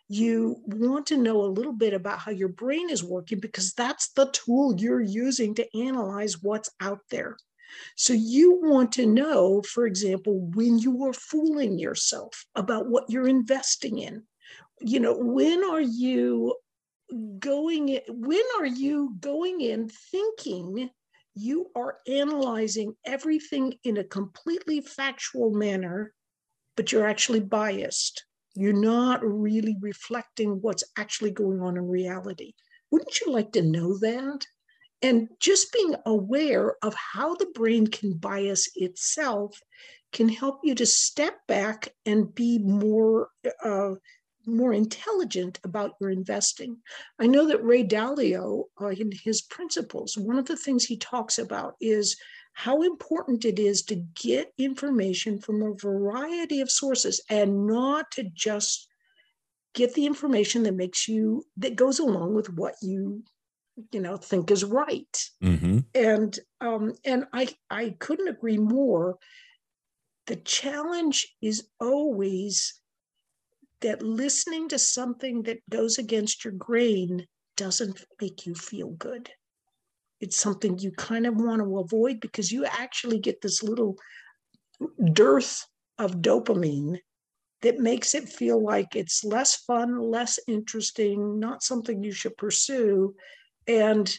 you 0.10 0.62
want 0.66 1.06
to 1.08 1.18
know 1.18 1.42
a 1.42 1.48
little 1.48 1.74
bit 1.74 1.94
about 1.94 2.20
how 2.20 2.32
your 2.32 2.48
brain 2.48 2.90
is 2.90 3.04
working 3.04 3.40
because 3.40 3.74
that's 3.74 4.10
the 4.14 4.30
tool 4.32 4.76
you're 4.78 5.02
using 5.02 5.54
to 5.56 5.78
analyze 5.78 6.42
what's 6.42 6.70
out 6.80 7.02
there. 7.10 7.36
So 7.96 8.14
you 8.14 8.60
want 8.62 8.94
to 8.94 9.06
know 9.06 9.62
for 9.62 9.86
example 9.86 10.40
when 10.56 10.80
you 10.80 11.04
are 11.06 11.14
fooling 11.14 11.78
yourself 11.78 12.46
about 12.56 12.88
what 12.88 13.10
you're 13.10 13.28
investing 13.28 14.00
in. 14.00 14.24
You 14.80 15.02
know 15.02 15.18
when 15.18 15.64
are 15.66 15.82
you 15.82 16.56
going 17.40 17.90
in, 17.90 18.02
when 18.10 18.44
are 18.60 18.66
you 18.66 19.16
going 19.20 19.62
in 19.62 19.90
thinking 20.12 20.90
you 21.36 21.68
are 21.76 21.98
analyzing 22.08 22.96
everything 23.06 23.76
in 23.84 23.98
a 23.98 24.04
completely 24.04 24.82
factual 24.82 25.52
manner, 25.52 26.14
but 26.76 26.92
you're 26.92 27.08
actually 27.08 27.40
biased? 27.40 28.26
You're 28.56 28.74
not 28.74 29.24
really 29.24 29.78
reflecting 29.82 30.62
what's 30.62 30.84
actually 30.98 31.32
going 31.32 31.62
on 31.62 31.78
in 31.78 31.88
reality. 31.88 32.54
Wouldn't 32.92 33.22
you 33.22 33.32
like 33.32 33.52
to 33.54 33.62
know 33.62 33.98
that? 34.00 34.46
And 35.02 35.30
just 35.40 35.72
being 35.72 35.96
aware 36.06 36.76
of 36.82 36.96
how 36.96 37.36
the 37.36 37.52
brain 37.54 37.86
can 37.86 38.18
bias 38.18 38.70
itself 38.76 39.60
can 40.12 40.30
help 40.30 40.62
you 40.64 40.74
to 40.76 40.86
step 40.86 41.36
back 41.48 41.90
and 42.06 42.34
be 42.34 42.58
more 42.58 43.30
uh, 43.64 43.92
more 44.48 44.74
intelligent 44.74 45.60
about 45.64 45.96
your 46.00 46.10
investing. 46.10 46.78
I 47.20 47.28
know 47.28 47.48
that 47.48 47.64
Ray 47.64 47.84
Dalio, 47.84 48.64
uh, 48.82 48.88
in 48.88 49.12
his 49.12 49.42
principles, 49.42 50.18
one 50.18 50.40
of 50.40 50.46
the 50.46 50.58
things 50.58 50.86
he 50.86 50.98
talks 50.98 51.38
about 51.38 51.76
is 51.82 52.18
how 52.54 52.82
important 52.82 53.46
it 53.46 53.60
is 53.60 53.84
to 53.84 53.96
get 54.16 54.52
information 54.58 55.38
from 55.38 55.62
a 55.62 55.76
variety 55.76 56.62
of 56.62 56.72
sources 56.72 57.22
and 57.30 57.68
not 57.68 58.10
to 58.12 58.24
just 58.34 58.88
get 59.76 59.94
the 59.94 60.08
information 60.08 60.64
that 60.64 60.74
makes 60.74 61.08
you 61.08 61.46
that 61.58 61.76
goes 61.76 62.00
along 62.00 62.34
with 62.34 62.50
what 62.50 62.74
you 62.82 63.24
you 63.92 64.00
know 64.00 64.18
think 64.18 64.50
is 64.50 64.64
right 64.64 65.30
mm-hmm. 65.44 65.80
and 65.94 66.40
um 66.60 66.94
and 67.06 67.26
i 67.32 67.48
i 67.70 67.96
couldn't 68.00 68.28
agree 68.28 68.58
more 68.58 69.18
the 70.26 70.36
challenge 70.38 71.36
is 71.42 71.68
always 71.80 72.82
that 73.82 74.02
listening 74.02 74.70
to 74.70 74.80
something 74.80 75.44
that 75.44 75.60
goes 75.70 75.98
against 75.98 76.44
your 76.44 76.54
grain 76.54 77.26
doesn't 77.56 78.06
make 78.22 78.46
you 78.46 78.56
feel 78.56 78.90
good. 78.92 79.30
It's 80.20 80.38
something 80.38 80.80
you 80.80 80.92
kind 80.92 81.28
of 81.28 81.36
want 81.36 81.62
to 81.62 81.80
avoid 81.80 82.20
because 82.20 82.52
you 82.52 82.66
actually 82.66 83.20
get 83.20 83.42
this 83.42 83.62
little 83.62 83.98
dearth 85.14 85.66
of 86.00 86.22
dopamine 86.22 87.00
that 87.62 87.80
makes 87.80 88.14
it 88.14 88.30
feel 88.30 88.64
like 88.64 88.96
it's 88.96 89.24
less 89.24 89.56
fun, 89.56 90.00
less 90.00 90.40
interesting, 90.48 91.40
not 91.40 91.64
something 91.64 92.04
you 92.04 92.12
should 92.12 92.38
pursue. 92.38 93.16
And, 93.68 94.16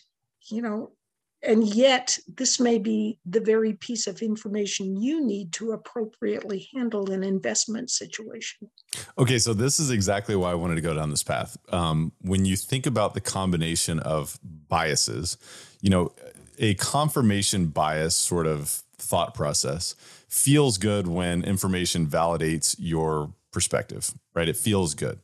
you 0.50 0.62
know, 0.62 0.92
and 1.42 1.66
yet 1.74 2.18
this 2.26 2.58
may 2.58 2.78
be 2.78 3.18
the 3.24 3.40
very 3.40 3.74
piece 3.74 4.06
of 4.06 4.22
information 4.22 5.00
you 5.00 5.24
need 5.24 5.52
to 5.52 5.72
appropriately 5.72 6.68
handle 6.74 7.10
an 7.10 7.22
investment 7.22 7.90
situation. 7.90 8.70
Okay 9.16 9.38
so 9.38 9.54
this 9.54 9.78
is 9.78 9.90
exactly 9.90 10.34
why 10.36 10.50
i 10.50 10.54
wanted 10.54 10.74
to 10.74 10.80
go 10.80 10.94
down 10.94 11.10
this 11.10 11.22
path. 11.22 11.56
Um, 11.72 12.12
when 12.20 12.44
you 12.44 12.56
think 12.56 12.86
about 12.86 13.14
the 13.14 13.20
combination 13.20 13.98
of 14.00 14.38
biases 14.68 15.36
you 15.80 15.90
know 15.90 16.12
a 16.58 16.74
confirmation 16.74 17.66
bias 17.66 18.16
sort 18.16 18.46
of 18.46 18.82
thought 18.98 19.34
process 19.34 19.94
feels 20.28 20.76
good 20.76 21.06
when 21.06 21.44
information 21.44 22.06
validates 22.06 22.74
your 22.78 23.32
perspective 23.52 24.12
right? 24.34 24.48
It 24.48 24.56
feels 24.56 24.94
good 24.94 25.20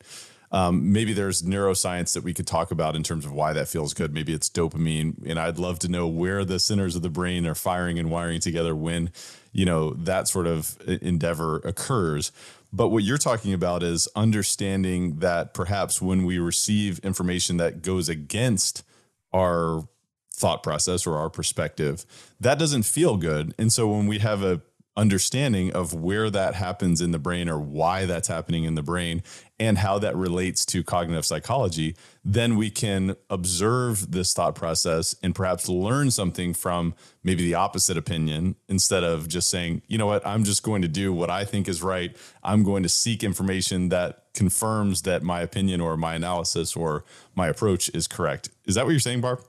um, 0.55 0.93
maybe 0.93 1.13
there's 1.13 1.43
neuroscience 1.43 2.15
that 2.15 2.23
we 2.23 2.33
could 2.33 2.47
talk 2.47 2.71
about 2.71 2.95
in 2.95 3.03
terms 3.03 3.25
of 3.25 3.33
why 3.33 3.53
that 3.53 3.67
feels 3.67 3.93
good. 3.93 4.15
Maybe 4.15 4.33
it's 4.33 4.49
dopamine, 4.49 5.17
and 5.27 5.37
I'd 5.37 5.59
love 5.59 5.81
to 5.81 5.89
know 5.89 6.07
where 6.07 6.45
the 6.45 6.61
centers 6.61 6.95
of 6.95 7.03
the 7.03 7.11
brain 7.11 7.45
are 7.45 7.57
firing 7.57 7.99
and 7.99 8.09
wiring 8.09 8.39
together 8.39 8.73
when, 8.73 9.11
you 9.51 9.65
know, 9.65 9.91
that 9.95 10.29
sort 10.29 10.47
of 10.47 10.79
endeavor 10.87 11.57
occurs. 11.65 12.31
But 12.73 12.91
what 12.91 13.03
you're 13.03 13.19
talking 13.19 13.53
about 13.53 13.83
is 13.83 14.07
understanding 14.15 15.19
that 15.19 15.55
perhaps 15.55 16.01
when 16.01 16.25
we 16.25 16.39
receive 16.39 17.01
information 17.01 17.57
that 17.57 17.83
goes 17.83 18.09
against 18.09 18.85
our 19.33 19.89
thought 20.33 20.63
process 20.63 21.05
or 21.05 21.17
our 21.17 21.31
perspective, 21.31 22.07
that 22.39 22.61
doesn't 22.61 22.85
feel 22.85 23.17
good. 23.17 23.55
And 23.59 23.73
so 23.73 23.89
when 23.89 24.07
we 24.07 24.21
have 24.21 24.45
a 24.45 24.61
understanding 24.97 25.73
of 25.73 25.93
where 25.93 26.31
that 26.31 26.55
happens 26.55 27.01
in 27.01 27.11
the 27.11 27.19
brain 27.19 27.49
or 27.49 27.59
why 27.59 28.07
that's 28.07 28.29
happening 28.29 28.65
in 28.65 28.77
the 28.77 28.83
brain 28.83 29.23
and 29.59 29.79
how 29.79 29.99
that 29.99 30.17
relates 30.17 30.65
to 30.65 30.85
cognitive 30.85 31.27
psychology, 31.27 31.97
then 32.25 32.57
we 32.57 32.71
can 32.71 33.17
observe 33.29 34.13
this 34.13 34.33
thought 34.33 34.55
process 34.55 35.15
and 35.23 35.35
perhaps 35.35 35.69
learn 35.69 36.11
something 36.11 36.55
from 36.55 36.95
maybe 37.23 37.43
the 37.43 37.55
opposite 37.55 37.97
opinion 37.97 38.55
instead 38.69 39.03
of 39.03 39.29
just 39.29 39.49
saying, 39.49 39.83
you 39.89 39.99
know 39.99 40.07
what, 40.07 40.25
I'm 40.27 40.45
just 40.45 40.63
going 40.63 40.83
to 40.83 40.89
do 40.89 41.13
what 41.13 41.31
I 41.31 41.45
think 41.45 41.69
is 41.69 41.83
right. 41.83 42.17
I'm 42.43 42.63
going 42.63 42.83
to 42.85 42.89
seek 42.89 43.25
information 43.25 43.89
that 43.89 44.25
confirms 44.33 45.03
that 45.03 45.23
my 45.23 45.41
opinion 45.41 45.81
or 45.81 45.97
my 45.97 46.15
analysis 46.15 46.77
or 46.77 47.05
my 47.35 47.49
approach 47.49 47.89
is 47.95 48.07
correct. 48.07 48.51
Is 48.67 48.77
that 48.77 48.85
what 48.85 48.91
you're 48.91 49.01
saying, 49.01 49.21
Barb? 49.21 49.43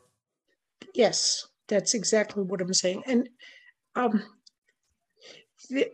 Yes, 0.93 1.47
that's 1.67 1.93
exactly 1.93 2.43
what 2.43 2.61
I'm 2.61 2.73
saying. 2.73 3.03
And 3.05 3.29
um, 3.95 4.23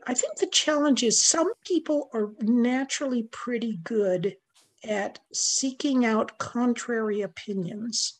I 0.07 0.13
think 0.13 0.37
the 0.37 0.47
challenge 0.47 1.03
is 1.03 1.21
some 1.21 1.51
people 1.65 2.09
are 2.13 2.31
naturally 2.41 3.23
pretty 3.23 3.79
good 3.83 4.37
at 4.83 5.19
seeking 5.31 6.05
out 6.05 6.37
contrary 6.37 7.21
opinions, 7.21 8.19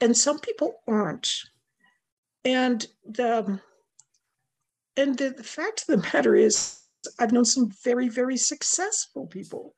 and 0.00 0.16
some 0.16 0.38
people 0.38 0.80
aren't. 0.86 1.30
And 2.44 2.86
the 3.04 3.60
and 4.96 5.16
the, 5.16 5.30
the 5.30 5.44
fact 5.44 5.82
of 5.82 5.86
the 5.86 6.08
matter 6.12 6.34
is, 6.34 6.80
I've 7.18 7.32
known 7.32 7.44
some 7.44 7.70
very, 7.84 8.08
very 8.08 8.36
successful 8.36 9.26
people 9.26 9.74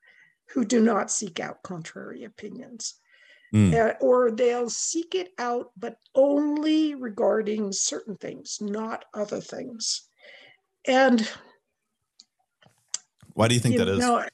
who 0.47 0.65
do 0.65 0.81
not 0.81 1.11
seek 1.11 1.41
out 1.41 1.63
contrary 1.63 2.25
opinions. 2.25 2.95
Mm. 3.53 3.75
Uh, 3.75 3.95
or 4.01 4.31
they'll 4.31 4.71
seek 4.71 5.17
it 5.17 5.33
out, 5.37 5.73
but 5.77 5.97
only 6.15 6.95
regarding 6.95 7.73
certain 7.73 8.17
things, 8.17 8.59
not 8.61 9.05
other 9.13 9.41
things. 9.41 10.09
And 10.91 11.31
why 13.35 13.47
do 13.47 13.55
you 13.55 13.61
think 13.61 13.75
you 13.75 13.79
that 13.79 13.89
is? 13.89 14.01
Know, 14.01 14.25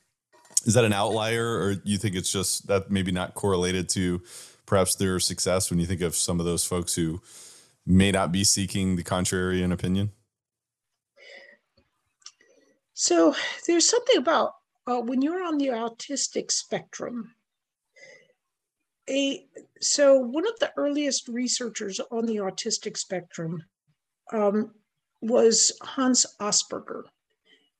is 0.64 0.72
that 0.72 0.86
an 0.86 0.94
outlier, 0.94 1.46
or 1.46 1.76
you 1.84 1.98
think 1.98 2.16
it's 2.16 2.32
just 2.32 2.66
that 2.68 2.90
maybe 2.90 3.12
not 3.12 3.34
correlated 3.34 3.90
to 3.90 4.22
perhaps 4.64 4.94
their 4.94 5.20
success 5.20 5.68
when 5.68 5.78
you 5.78 5.84
think 5.84 6.00
of 6.00 6.16
some 6.16 6.40
of 6.40 6.46
those 6.46 6.64
folks 6.64 6.94
who 6.94 7.20
may 7.84 8.10
not 8.10 8.32
be 8.32 8.42
seeking 8.42 8.96
the 8.96 9.04
contrarian 9.04 9.70
opinion? 9.70 10.12
So 12.94 13.34
there's 13.66 13.86
something 13.86 14.16
about 14.16 14.52
uh, 14.86 15.02
when 15.02 15.20
you're 15.20 15.44
on 15.44 15.58
the 15.58 15.68
autistic 15.68 16.50
spectrum. 16.50 17.34
A 19.10 19.46
so 19.82 20.18
one 20.18 20.46
of 20.46 20.58
the 20.58 20.72
earliest 20.78 21.28
researchers 21.28 22.00
on 22.10 22.24
the 22.24 22.36
autistic 22.36 22.96
spectrum 22.96 23.62
um, 24.32 24.72
was 25.26 25.72
Hans 25.82 26.26
Asperger. 26.40 27.02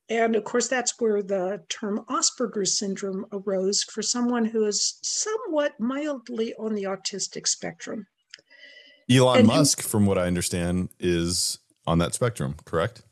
And 0.09 0.37
of 0.37 0.45
course, 0.45 0.69
that's 0.69 1.01
where 1.01 1.23
the 1.23 1.63
term 1.69 2.05
Asperger's 2.09 2.79
syndrome 2.79 3.27
arose 3.33 3.83
for 3.83 4.03
someone 4.03 4.45
who 4.45 4.65
is 4.65 4.99
somewhat 5.03 5.79
mildly 5.81 6.55
on 6.59 6.75
the 6.75 6.85
autistic 6.85 7.49
spectrum. 7.49 8.07
Elon 9.11 9.39
and 9.39 9.47
Musk, 9.49 9.83
he, 9.83 9.89
from 9.89 10.07
what 10.07 10.19
I 10.19 10.27
understand, 10.27 10.91
is 11.01 11.59
on 11.87 11.99
that 11.99 12.15
spectrum, 12.15 12.57
correct? 12.65 13.03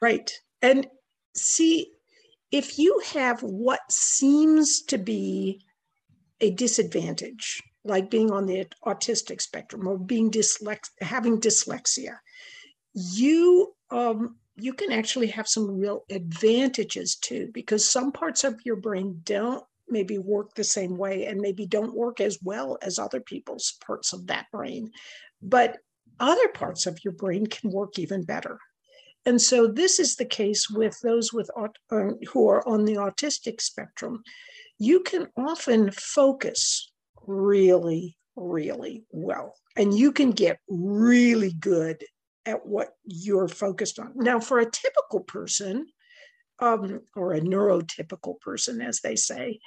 Right. 0.00 0.30
And 0.60 0.86
see, 1.34 1.92
if 2.50 2.78
you 2.78 3.00
have 3.12 3.42
what 3.42 3.80
seems 3.90 4.82
to 4.82 4.98
be 4.98 5.60
a 6.40 6.50
disadvantage, 6.50 7.62
like 7.84 8.10
being 8.10 8.30
on 8.30 8.46
the 8.46 8.66
autistic 8.86 9.40
spectrum 9.40 9.86
or 9.86 9.98
being 9.98 10.30
dyslex- 10.30 10.90
having 11.00 11.40
dyslexia, 11.40 12.18
you 12.94 13.74
um, 13.90 14.36
you 14.56 14.72
can 14.72 14.92
actually 14.92 15.26
have 15.28 15.48
some 15.48 15.78
real 15.78 16.04
advantages 16.10 17.16
too, 17.16 17.50
because 17.52 17.88
some 17.88 18.12
parts 18.12 18.44
of 18.44 18.60
your 18.64 18.76
brain 18.76 19.20
don't 19.24 19.64
maybe 19.88 20.18
work 20.18 20.54
the 20.54 20.64
same 20.64 20.96
way 20.96 21.26
and 21.26 21.40
maybe 21.40 21.66
don't 21.66 21.94
work 21.94 22.20
as 22.20 22.38
well 22.42 22.78
as 22.80 22.98
other 22.98 23.20
people's 23.20 23.76
parts 23.84 24.12
of 24.12 24.26
that 24.28 24.46
brain. 24.52 24.90
But 25.42 25.78
other 26.20 26.48
parts 26.48 26.86
of 26.86 26.98
your 27.04 27.12
brain 27.12 27.46
can 27.46 27.70
work 27.70 27.98
even 27.98 28.22
better. 28.22 28.58
And 29.26 29.40
so 29.40 29.66
this 29.66 29.98
is 29.98 30.16
the 30.16 30.24
case 30.24 30.70
with 30.70 30.98
those 31.02 31.32
with 31.32 31.50
uh, 31.56 31.68
who 32.30 32.48
are 32.48 32.66
on 32.68 32.84
the 32.84 32.94
autistic 32.94 33.60
spectrum. 33.60 34.22
You 34.78 35.00
can 35.00 35.28
often 35.36 35.90
focus 35.90 36.92
really, 37.26 38.16
really 38.36 39.04
well, 39.10 39.54
and 39.76 39.96
you 39.96 40.12
can 40.12 40.30
get 40.30 40.58
really 40.68 41.52
good 41.52 42.04
at 42.46 42.66
what 42.66 42.94
you're 43.04 43.48
focused 43.48 43.98
on. 43.98 44.12
Now, 44.14 44.40
for 44.40 44.58
a 44.58 44.70
typical 44.70 45.20
person, 45.20 45.86
um, 46.58 47.00
or 47.16 47.32
a 47.32 47.40
neurotypical 47.40 48.40
person, 48.40 48.80
as 48.80 49.00
they 49.00 49.16
say, 49.16 49.58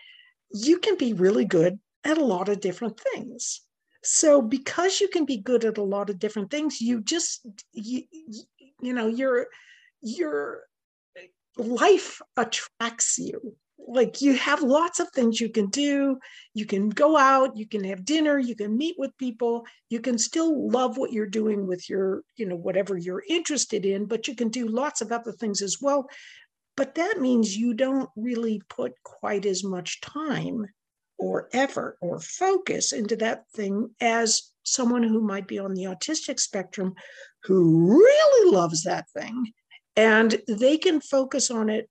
you 0.52 0.80
can 0.80 0.98
be 0.98 1.14
really 1.14 1.46
good 1.46 1.80
at 2.04 2.18
a 2.18 2.24
lot 2.26 2.50
of 2.50 2.62
different 2.62 3.00
things. 3.00 3.62
So, 4.04 4.42
because 4.42 5.02
you 5.02 5.10
can 5.10 5.26
be 5.26 5.38
good 5.38 5.66
at 5.66 5.78
a 5.78 5.84
lot 5.84 6.10
of 6.10 6.20
different 6.20 6.50
things, 6.50 6.80
you 6.80 7.02
just 7.02 7.46
you, 7.74 8.04
you 8.82 8.94
know 8.94 9.08
your 9.08 9.48
your 10.02 10.64
life 11.58 12.22
attracts 12.38 13.18
you 13.18 13.56
like 13.80 14.22
you 14.22 14.36
have 14.36 14.62
lots 14.64 15.00
of 15.00 15.10
things 15.10 15.40
you 15.40 15.50
can 15.50 15.68
do. 15.68 16.18
You 16.54 16.66
can 16.66 16.90
go 16.90 17.18
out 17.18 17.58
you 17.58 17.68
can 17.68 17.84
have 17.86 18.06
dinner 18.06 18.38
you 18.38 18.56
can 18.56 18.78
meet 18.78 18.96
with 18.98 19.18
people. 19.18 19.66
You 19.90 20.00
can 20.00 20.18
still 20.18 20.70
love 20.70 20.98
what 20.98 21.14
you're 21.14 21.26
doing 21.26 21.68
with 21.68 21.90
your 21.90 22.24
you 22.36 22.46
know 22.46 22.56
whatever 22.56 22.98
you're 22.98 23.24
interested 23.30 23.86
in 23.86 24.06
but 24.06 24.28
you 24.28 24.36
can 24.36 24.50
do 24.50 24.68
lots 24.68 25.02
of 25.02 25.12
other 25.12 25.32
things 25.32 25.62
as 25.62 25.78
well. 25.82 26.10
But 26.76 26.96
that 26.96 27.20
means 27.20 27.58
you 27.58 27.74
don't 27.74 28.10
really 28.16 28.62
put 28.70 28.94
quite 29.04 29.46
as 29.46 29.64
much 29.64 30.02
time 30.02 30.68
or 31.18 31.50
effort 31.54 31.98
or 32.02 32.20
focus 32.20 32.94
into 32.94 33.16
that 33.18 33.46
thing 33.56 33.90
as 34.00 34.52
someone 34.64 35.02
who 35.02 35.22
might 35.22 35.48
be 35.48 35.58
on 35.58 35.74
the 35.74 35.86
autistic 35.86 36.40
spectrum 36.40 36.94
who 37.44 37.98
really 37.98 38.52
loves 38.52 38.84
that 38.84 39.10
thing 39.12 39.52
and 39.96 40.42
they 40.48 40.78
can 40.78 41.02
focus 41.02 41.50
on 41.50 41.70
it 41.70 41.90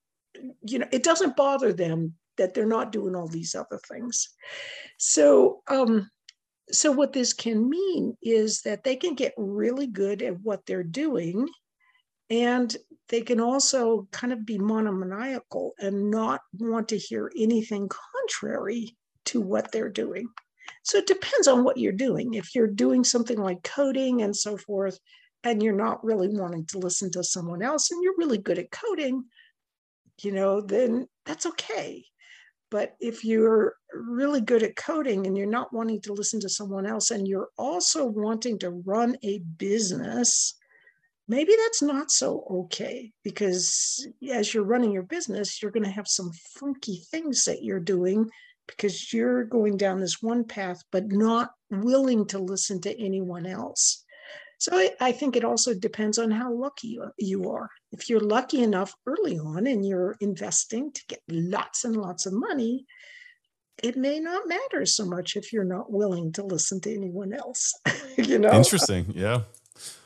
you 0.63 0.79
know, 0.79 0.87
it 0.91 1.03
doesn't 1.03 1.35
bother 1.35 1.73
them 1.73 2.13
that 2.37 2.53
they're 2.53 2.65
not 2.65 2.91
doing 2.91 3.15
all 3.15 3.27
these 3.27 3.55
other 3.55 3.79
things. 3.89 4.29
So, 4.97 5.61
um, 5.67 6.09
so 6.71 6.91
what 6.91 7.13
this 7.13 7.33
can 7.33 7.69
mean 7.69 8.15
is 8.21 8.61
that 8.61 8.83
they 8.83 8.95
can 8.95 9.15
get 9.15 9.33
really 9.37 9.87
good 9.87 10.21
at 10.21 10.39
what 10.41 10.65
they're 10.65 10.83
doing 10.83 11.47
and 12.29 12.75
they 13.09 13.21
can 13.21 13.39
also 13.39 14.07
kind 14.11 14.33
of 14.33 14.45
be 14.45 14.57
monomaniacal 14.57 15.73
and 15.79 16.11
not 16.11 16.41
want 16.59 16.89
to 16.89 16.97
hear 16.97 17.31
anything 17.37 17.89
contrary 17.89 18.97
to 19.25 19.39
what 19.39 19.71
they're 19.71 19.89
doing 19.89 20.27
so 20.83 20.97
it 20.97 21.07
depends 21.07 21.47
on 21.47 21.63
what 21.63 21.77
you're 21.77 21.93
doing 21.93 22.33
if 22.33 22.53
you're 22.53 22.67
doing 22.67 23.03
something 23.03 23.37
like 23.37 23.63
coding 23.63 24.21
and 24.21 24.35
so 24.35 24.57
forth 24.57 24.99
and 25.43 25.63
you're 25.63 25.73
not 25.73 26.03
really 26.03 26.27
wanting 26.27 26.65
to 26.65 26.79
listen 26.79 27.09
to 27.11 27.23
someone 27.23 27.61
else 27.61 27.91
and 27.91 28.03
you're 28.03 28.17
really 28.17 28.37
good 28.37 28.59
at 28.59 28.71
coding 28.71 29.23
you 30.21 30.31
know 30.31 30.61
then 30.61 31.07
that's 31.25 31.45
okay 31.45 32.03
but 32.69 32.95
if 32.99 33.23
you're 33.23 33.75
really 33.93 34.41
good 34.41 34.63
at 34.63 34.75
coding 34.75 35.25
and 35.25 35.37
you're 35.37 35.47
not 35.47 35.73
wanting 35.73 36.01
to 36.01 36.13
listen 36.13 36.39
to 36.41 36.49
someone 36.49 36.85
else 36.85 37.11
and 37.11 37.27
you're 37.27 37.49
also 37.57 38.05
wanting 38.05 38.59
to 38.59 38.71
run 38.85 39.15
a 39.23 39.39
business, 39.57 40.55
maybe 41.27 41.53
that's 41.63 41.81
not 41.81 42.11
so 42.11 42.45
okay 42.49 43.11
because 43.23 44.05
as 44.29 44.53
you're 44.53 44.65
running 44.65 44.91
your 44.91 45.03
business, 45.03 45.61
you're 45.61 45.71
going 45.71 45.85
to 45.85 45.89
have 45.89 46.07
some 46.07 46.31
funky 46.59 47.03
things 47.09 47.45
that 47.45 47.63
you're 47.63 47.79
doing 47.79 48.29
because 48.67 49.13
you're 49.13 49.45
going 49.45 49.77
down 49.77 50.01
this 50.01 50.21
one 50.21 50.43
path, 50.43 50.83
but 50.91 51.09
not 51.09 51.51
willing 51.69 52.25
to 52.27 52.39
listen 52.39 52.81
to 52.81 53.01
anyone 53.01 53.45
else. 53.45 54.03
So 54.59 54.75
I, 54.75 54.91
I, 54.99 55.11
think 55.11 55.35
it 55.35 55.43
also 55.43 55.73
depends 55.75 56.17
on 56.17 56.31
how 56.31 56.51
lucky 56.51 56.87
you, 56.87 57.11
you 57.17 57.49
are. 57.51 57.69
If 57.91 58.09
you're 58.09 58.19
lucky 58.19 58.63
enough 58.63 58.93
early 59.05 59.37
on 59.37 59.67
and 59.67 59.85
you're 59.85 60.15
investing 60.19 60.91
to 60.93 61.01
get 61.07 61.19
lots 61.29 61.85
and 61.85 61.95
lots 61.95 62.25
of 62.25 62.33
money, 62.33 62.85
it 63.83 63.95
may 63.95 64.19
not 64.19 64.47
matter 64.47 64.85
so 64.85 65.05
much 65.05 65.35
if 65.35 65.53
you're 65.53 65.63
not 65.63 65.91
willing 65.91 66.31
to 66.33 66.43
listen 66.43 66.81
to 66.81 66.93
anyone 66.93 67.33
else. 67.33 67.73
you 68.17 68.39
know, 68.39 68.51
interesting. 68.51 69.13
Yeah. 69.15 69.41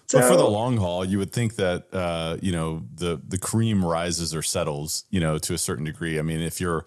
So, 0.08 0.20
but 0.20 0.28
for 0.28 0.36
the 0.36 0.46
long 0.46 0.76
haul, 0.76 1.06
you 1.06 1.18
would 1.20 1.32
think 1.32 1.56
that 1.56 1.86
uh, 1.94 2.36
you 2.42 2.52
know 2.52 2.84
the 2.96 3.22
the 3.26 3.38
cream 3.38 3.84
rises 3.86 4.36
or 4.36 4.42
settles, 4.42 5.06
you 5.10 5.22
know, 5.22 5.38
to 5.38 5.54
a 5.54 5.58
certain 5.58 5.86
degree. 5.86 6.20
I 6.20 6.22
mean, 6.22 6.42
if 6.42 6.60
you're 6.60 6.84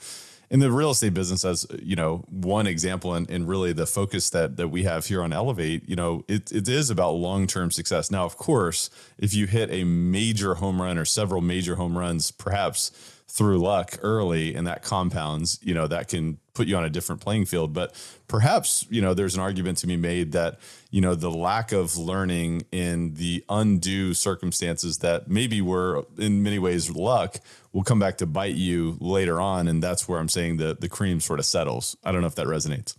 in 0.51 0.61
the 0.61 0.71
real 0.71 0.91
estate 0.91 1.15
business 1.15 1.45
as 1.45 1.67
you 1.83 1.97
know 1.97 2.25
one 2.29 2.67
example 2.67 3.15
and, 3.15 3.29
and 3.31 3.49
really 3.49 3.73
the 3.73 3.87
focus 3.87 4.31
that 4.31 4.57
that 4.57 4.69
we 4.69 4.85
have 4.85 5.07
here 5.07 5.23
on 5.23 5.33
elevate 5.33 5.89
you 5.89 5.97
know 5.97 6.25
it, 6.29 6.53
it 6.53 6.69
is 6.69 6.91
about 6.91 7.13
long-term 7.13 7.71
success. 7.71 8.11
Now 8.11 8.25
of 8.25 8.37
course 8.37 8.91
if 9.19 9.35
you 9.35 9.47
hit 9.47 9.71
a 9.71 9.85
major 9.85 10.57
home 10.57 10.81
run 10.81 10.99
or 10.99 11.05
several 11.05 11.41
major 11.41 11.77
home 11.77 11.97
runs 11.97 12.31
perhaps 12.31 12.91
through 13.29 13.59
luck 13.59 13.99
early 14.03 14.55
and 14.55 14.67
that 14.67 14.83
compounds, 14.83 15.59
you 15.63 15.75
know, 15.75 15.87
that 15.89 16.09
can 16.09 16.39
put 16.55 16.69
you 16.69 16.77
on 16.77 16.85
a 16.85 16.91
different 16.91 17.21
playing 17.21 17.45
field. 17.47 17.73
But 17.73 17.93
perhaps, 18.29 18.87
you 18.91 19.01
know, 19.01 19.13
there's 19.13 19.35
an 19.35 19.41
argument 19.41 19.79
to 19.79 19.87
be 19.87 19.97
made 19.97 20.33
that, 20.33 20.61
you 20.91 21.01
know, 21.01 21.15
the 21.15 21.31
lack 21.31 21.73
of 21.73 21.97
learning 21.97 22.65
in 22.71 23.15
the 23.15 23.45
undue 23.49 24.15
circumstances 24.15 24.99
that 24.99 25.29
maybe 25.29 25.61
were 25.61 26.05
in 26.17 26.43
many 26.43 26.59
ways 26.59 26.91
luck 26.91 27.39
will 27.73 27.83
come 27.83 27.99
back 27.99 28.19
to 28.19 28.27
bite 28.27 28.55
you 28.55 28.97
later 29.01 29.41
on. 29.41 29.67
And 29.67 29.83
that's 29.83 30.09
where 30.09 30.21
I'm 30.21 30.29
saying 30.29 30.59
the 30.59 30.77
the 30.79 30.89
cream 30.89 31.19
sort 31.19 31.41
of 31.41 31.45
settles. 31.45 31.97
I 32.05 32.13
don't 32.13 32.21
know 32.21 32.29
if 32.29 32.37
that 32.37 32.47
resonates. 32.47 32.97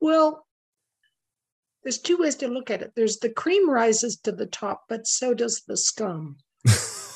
Well, 0.00 0.46
there's 1.84 1.98
two 1.98 2.16
ways 2.16 2.34
to 2.36 2.48
look 2.48 2.70
at 2.70 2.82
it. 2.82 2.92
There's 2.96 3.18
the 3.18 3.30
cream 3.30 3.70
rises 3.70 4.16
to 4.24 4.32
the 4.32 4.46
top, 4.46 4.86
but 4.88 5.06
so 5.06 5.34
does 5.34 5.62
the 5.68 5.76
scum. 5.76 6.38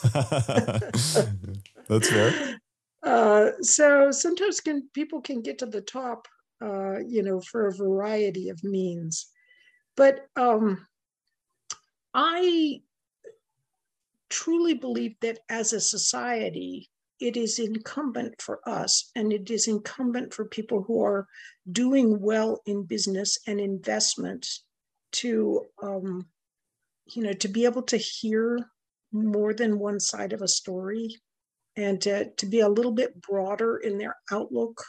That's 1.90 2.08
fair. 2.08 2.60
Uh, 3.02 3.50
so 3.62 4.12
sometimes 4.12 4.60
can 4.60 4.88
people 4.94 5.20
can 5.20 5.42
get 5.42 5.58
to 5.58 5.66
the 5.66 5.80
top, 5.80 6.28
uh, 6.62 6.98
you 7.00 7.22
know, 7.24 7.40
for 7.40 7.66
a 7.66 7.74
variety 7.74 8.48
of 8.48 8.62
means. 8.62 9.26
But 9.96 10.26
um, 10.36 10.86
I 12.14 12.82
truly 14.28 14.74
believe 14.74 15.16
that 15.22 15.40
as 15.48 15.72
a 15.72 15.80
society, 15.80 16.88
it 17.18 17.36
is 17.36 17.58
incumbent 17.58 18.40
for 18.40 18.60
us 18.68 19.10
and 19.16 19.32
it 19.32 19.50
is 19.50 19.66
incumbent 19.66 20.32
for 20.32 20.44
people 20.44 20.82
who 20.82 21.02
are 21.02 21.26
doing 21.72 22.20
well 22.20 22.62
in 22.66 22.84
business 22.84 23.36
and 23.48 23.60
investments 23.60 24.62
to 25.12 25.66
um, 25.82 26.24
you 27.06 27.22
know 27.24 27.32
to 27.32 27.48
be 27.48 27.64
able 27.64 27.82
to 27.82 27.96
hear 27.96 28.70
more 29.12 29.52
than 29.52 29.80
one 29.80 29.98
side 29.98 30.32
of 30.32 30.40
a 30.40 30.48
story 30.48 31.16
and 31.76 32.00
to, 32.02 32.30
to 32.30 32.46
be 32.46 32.60
a 32.60 32.68
little 32.68 32.92
bit 32.92 33.20
broader 33.20 33.76
in 33.76 33.98
their 33.98 34.16
outlook, 34.30 34.82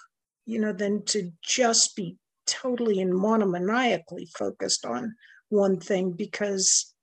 you 0.46 0.60
know, 0.60 0.74
than 0.74 1.04
to 1.06 1.32
just 1.44 1.96
be 1.96 2.18
totally 2.46 3.00
and 3.00 3.14
monomaniacally 3.14 4.28
focused 4.38 4.86
on 4.86 5.16
one 5.50 5.80
thing 5.80 6.12
because 6.12 6.94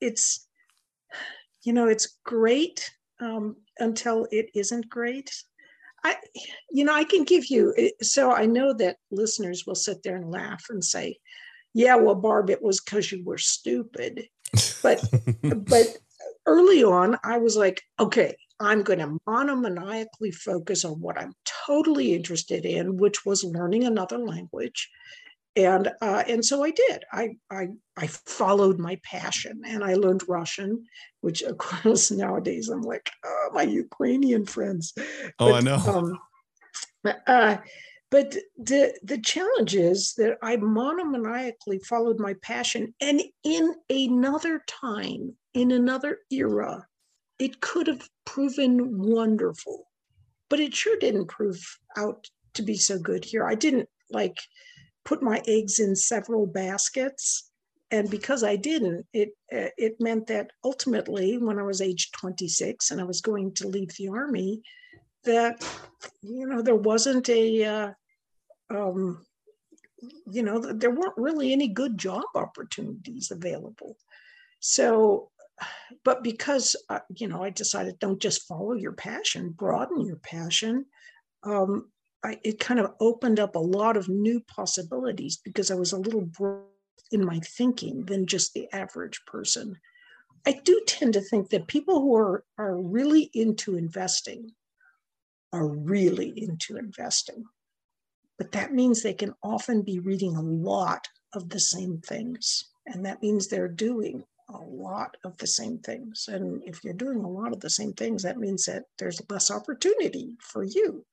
it's, 0.00 0.46
you 1.62 1.72
know, 1.72 1.88
it's 1.88 2.18
great 2.24 2.90
um, 3.20 3.56
until 3.78 4.26
it 4.30 4.50
isn't 4.54 4.88
great. 4.88 5.30
I, 6.04 6.16
you 6.70 6.84
know, 6.84 6.94
I 6.94 7.04
can 7.04 7.24
give 7.24 7.46
you, 7.46 7.74
so 8.02 8.30
I 8.30 8.44
know 8.44 8.74
that 8.74 8.98
listeners 9.10 9.64
will 9.66 9.74
sit 9.74 10.02
there 10.02 10.16
and 10.16 10.30
laugh 10.30 10.64
and 10.68 10.84
say, 10.84 11.16
yeah, 11.72 11.96
well, 11.96 12.14
Barb, 12.14 12.50
it 12.50 12.62
was 12.62 12.80
because 12.80 13.10
you 13.10 13.24
were 13.24 13.38
stupid. 13.38 14.28
But, 14.82 15.02
but 15.42 15.98
early 16.46 16.84
on, 16.84 17.18
I 17.24 17.38
was 17.38 17.56
like, 17.56 17.82
okay, 17.98 18.36
I'm 18.60 18.82
going 18.82 19.00
to 19.00 19.18
monomaniacally 19.28 20.34
focus 20.34 20.84
on 20.84 21.00
what 21.00 21.18
I'm 21.18 21.32
totally 21.66 22.14
interested 22.14 22.64
in, 22.64 22.96
which 22.96 23.24
was 23.24 23.44
learning 23.44 23.84
another 23.84 24.18
language. 24.18 24.90
And 25.56 25.88
uh, 26.00 26.24
and 26.26 26.44
so 26.44 26.64
I 26.64 26.72
did. 26.72 27.04
I, 27.12 27.36
I 27.48 27.68
I 27.96 28.08
followed 28.08 28.80
my 28.80 28.98
passion, 29.04 29.62
and 29.64 29.84
I 29.84 29.94
learned 29.94 30.22
Russian, 30.26 30.84
which 31.20 31.42
of 31.42 31.58
course 31.58 32.10
nowadays 32.10 32.68
I'm 32.68 32.82
like, 32.82 33.08
oh, 33.24 33.50
my 33.52 33.62
Ukrainian 33.62 34.46
friends. 34.46 34.92
Oh, 35.38 35.50
but, 35.50 35.54
I 35.54 35.60
know. 35.60 35.76
Um, 35.76 36.18
uh, 37.28 37.56
but 38.10 38.36
the 38.56 38.98
the 39.04 39.18
challenge 39.18 39.76
is 39.76 40.14
that 40.14 40.38
I 40.42 40.56
monomaniacally 40.56 41.84
followed 41.84 42.18
my 42.18 42.34
passion, 42.42 42.92
and 43.00 43.22
in 43.44 43.74
another 43.88 44.60
time, 44.66 45.36
in 45.52 45.70
another 45.70 46.18
era, 46.32 46.84
it 47.38 47.60
could 47.60 47.86
have 47.86 48.08
proven 48.24 48.98
wonderful, 48.98 49.86
but 50.48 50.60
it 50.60 50.74
sure 50.74 50.98
didn't 50.98 51.26
prove 51.26 51.60
out 51.96 52.28
to 52.54 52.62
be 52.62 52.76
so 52.76 52.98
good 52.98 53.24
here. 53.24 53.44
I 53.44 53.54
didn't 53.54 53.88
like 54.10 54.38
put 55.04 55.22
my 55.22 55.42
eggs 55.46 55.80
in 55.80 55.94
several 55.96 56.46
baskets. 56.46 57.50
And 57.90 58.10
because 58.10 58.42
I 58.42 58.56
didn't, 58.56 59.06
it 59.12 59.30
uh, 59.52 59.70
it 59.76 60.00
meant 60.00 60.26
that 60.28 60.50
ultimately, 60.64 61.38
when 61.38 61.58
I 61.58 61.62
was 61.62 61.80
age 61.80 62.10
26 62.12 62.90
and 62.90 63.00
I 63.00 63.04
was 63.04 63.20
going 63.20 63.54
to 63.54 63.68
leave 63.68 63.94
the 63.94 64.08
army, 64.08 64.62
that 65.24 65.64
you 66.22 66.46
know 66.46 66.62
there 66.62 66.74
wasn't 66.74 67.28
a 67.28 67.64
uh, 67.64 67.90
um, 68.70 69.24
you 70.30 70.42
know 70.42 70.58
there 70.58 70.90
weren't 70.90 71.16
really 71.16 71.52
any 71.52 71.68
good 71.68 71.96
job 71.98 72.24
opportunities 72.34 73.30
available. 73.30 73.96
So 74.60 75.30
but 76.04 76.22
because 76.22 76.76
uh, 76.88 77.00
you 77.16 77.28
know 77.28 77.42
i 77.42 77.50
decided 77.50 77.98
don't 77.98 78.20
just 78.20 78.46
follow 78.46 78.74
your 78.74 78.92
passion 78.92 79.50
broaden 79.50 80.00
your 80.04 80.16
passion 80.16 80.84
um, 81.44 81.90
I, 82.24 82.38
it 82.42 82.58
kind 82.58 82.80
of 82.80 82.94
opened 83.00 83.38
up 83.38 83.54
a 83.54 83.60
lot 83.60 83.96
of 83.96 84.08
new 84.08 84.40
possibilities 84.40 85.38
because 85.44 85.70
i 85.70 85.74
was 85.74 85.92
a 85.92 85.98
little 85.98 86.22
broad 86.22 86.64
in 87.12 87.24
my 87.24 87.38
thinking 87.40 88.04
than 88.04 88.26
just 88.26 88.52
the 88.54 88.68
average 88.72 89.20
person. 89.26 89.76
I 90.46 90.60
do 90.64 90.82
tend 90.86 91.14
to 91.14 91.20
think 91.20 91.50
that 91.50 91.68
people 91.68 92.00
who 92.00 92.16
are, 92.16 92.44
are 92.58 92.76
really 92.76 93.30
into 93.32 93.76
investing 93.76 94.50
are 95.52 95.68
really 95.68 96.32
into 96.36 96.76
investing 96.76 97.44
but 98.36 98.50
that 98.50 98.72
means 98.72 99.00
they 99.00 99.14
can 99.14 99.32
often 99.44 99.82
be 99.82 100.00
reading 100.00 100.34
a 100.34 100.42
lot 100.42 101.06
of 101.32 101.48
the 101.48 101.60
same 101.60 102.00
things 102.00 102.64
and 102.86 103.06
that 103.06 103.22
means 103.22 103.46
they're 103.46 103.68
doing 103.68 104.24
a 104.48 104.58
lot 104.58 105.16
of 105.24 105.36
the 105.38 105.46
same 105.46 105.78
things. 105.78 106.28
And 106.30 106.62
if 106.64 106.84
you're 106.84 106.94
doing 106.94 107.24
a 107.24 107.30
lot 107.30 107.52
of 107.52 107.60
the 107.60 107.70
same 107.70 107.92
things, 107.92 108.22
that 108.22 108.38
means 108.38 108.64
that 108.66 108.84
there's 108.98 109.20
less 109.30 109.50
opportunity 109.50 110.36
for 110.40 110.64
you. 110.64 111.04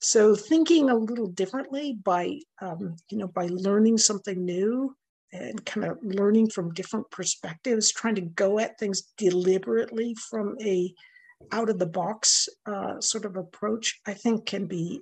So 0.00 0.34
thinking 0.34 0.88
a 0.88 0.94
little 0.94 1.26
differently 1.26 1.98
by, 2.02 2.40
um, 2.62 2.96
you 3.10 3.18
know, 3.18 3.28
by 3.28 3.48
learning 3.50 3.98
something 3.98 4.44
new 4.44 4.94
and 5.32 5.64
kind 5.64 5.86
of 5.86 5.98
learning 6.02 6.50
from 6.50 6.74
different 6.74 7.10
perspectives, 7.10 7.92
trying 7.92 8.14
to 8.16 8.22
go 8.22 8.58
at 8.58 8.78
things 8.78 9.02
deliberately 9.16 10.14
from 10.14 10.56
a 10.60 10.92
out 11.52 11.70
of 11.70 11.78
the 11.78 11.86
box 11.86 12.48
uh, 12.66 13.00
sort 13.00 13.24
of 13.24 13.36
approach, 13.36 14.00
I 14.06 14.14
think 14.14 14.46
can 14.46 14.66
be 14.66 15.00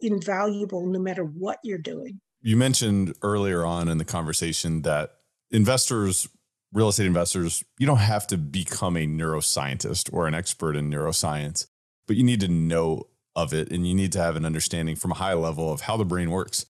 invaluable 0.00 0.86
no 0.86 0.98
matter 0.98 1.24
what 1.24 1.58
you're 1.62 1.78
doing. 1.78 2.20
You 2.40 2.56
mentioned 2.56 3.14
earlier 3.22 3.64
on 3.64 3.88
in 3.88 3.98
the 3.98 4.04
conversation 4.04 4.82
that 4.82 5.10
investors 5.50 6.28
real 6.72 6.88
estate 6.88 7.06
investors, 7.06 7.64
you 7.78 7.86
don't 7.86 7.98
have 7.98 8.26
to 8.28 8.38
become 8.38 8.96
a 8.96 9.06
neuroscientist 9.06 10.12
or 10.12 10.26
an 10.26 10.34
expert 10.34 10.76
in 10.76 10.90
neuroscience, 10.90 11.66
but 12.06 12.16
you 12.16 12.22
need 12.22 12.40
to 12.40 12.48
know 12.48 13.04
of 13.34 13.52
it 13.52 13.70
and 13.70 13.86
you 13.86 13.94
need 13.94 14.12
to 14.12 14.18
have 14.18 14.36
an 14.36 14.44
understanding 14.44 14.96
from 14.96 15.12
a 15.12 15.14
high 15.14 15.34
level 15.34 15.72
of 15.72 15.82
how 15.82 15.96
the 15.96 16.04
brain 16.04 16.30
works. 16.30 16.66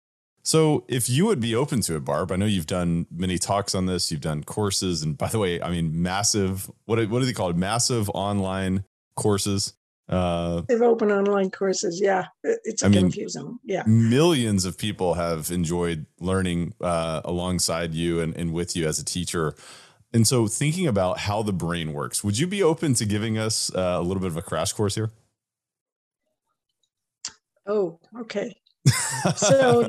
So, 0.43 0.85
if 0.87 1.09
you 1.09 1.25
would 1.25 1.39
be 1.39 1.55
open 1.55 1.81
to 1.81 1.95
it, 1.95 2.05
Barb, 2.05 2.31
I 2.31 2.35
know 2.35 2.45
you've 2.45 2.67
done 2.67 3.07
many 3.11 3.39
talks 3.39 3.73
on 3.73 3.87
this. 3.87 4.11
You've 4.11 4.21
done 4.21 4.43
courses, 4.43 5.01
and 5.01 5.17
by 5.17 5.27
the 5.27 5.39
way, 5.39 5.59
I 5.59 5.71
mean 5.71 6.03
massive. 6.03 6.69
What 6.85 6.99
what 7.09 7.19
do 7.19 7.25
they 7.25 7.33
called? 7.33 7.57
Massive 7.57 8.11
online 8.11 8.83
courses. 9.15 9.73
Uh, 10.07 10.61
They've 10.67 10.83
open 10.83 11.11
online 11.11 11.49
courses. 11.49 11.99
Yeah, 11.99 12.25
it's 12.43 12.83
I 12.83 12.89
confusing. 12.89 13.43
Mean, 13.43 13.59
yeah, 13.63 13.83
millions 13.87 14.65
of 14.65 14.77
people 14.77 15.15
have 15.15 15.49
enjoyed 15.49 16.05
learning 16.19 16.75
uh, 16.79 17.21
alongside 17.25 17.95
you 17.95 18.21
and, 18.21 18.35
and 18.37 18.53
with 18.53 18.75
you 18.75 18.87
as 18.87 18.99
a 18.99 19.05
teacher. 19.05 19.55
And 20.15 20.25
so, 20.25 20.47
thinking 20.47 20.87
about 20.87 21.19
how 21.19 21.43
the 21.43 21.51
brain 21.51 21.91
works, 21.91 22.23
would 22.23 22.39
you 22.39 22.47
be 22.47 22.63
open 22.63 22.93
to 22.93 23.05
giving 23.05 23.37
us 23.37 23.69
uh, 23.75 23.97
a 23.99 24.01
little 24.01 24.21
bit 24.21 24.31
of 24.31 24.37
a 24.37 24.41
crash 24.41 24.71
course 24.71 24.95
here? 24.95 25.11
Oh, 27.67 27.99
okay. 28.21 28.55
So 29.35 29.87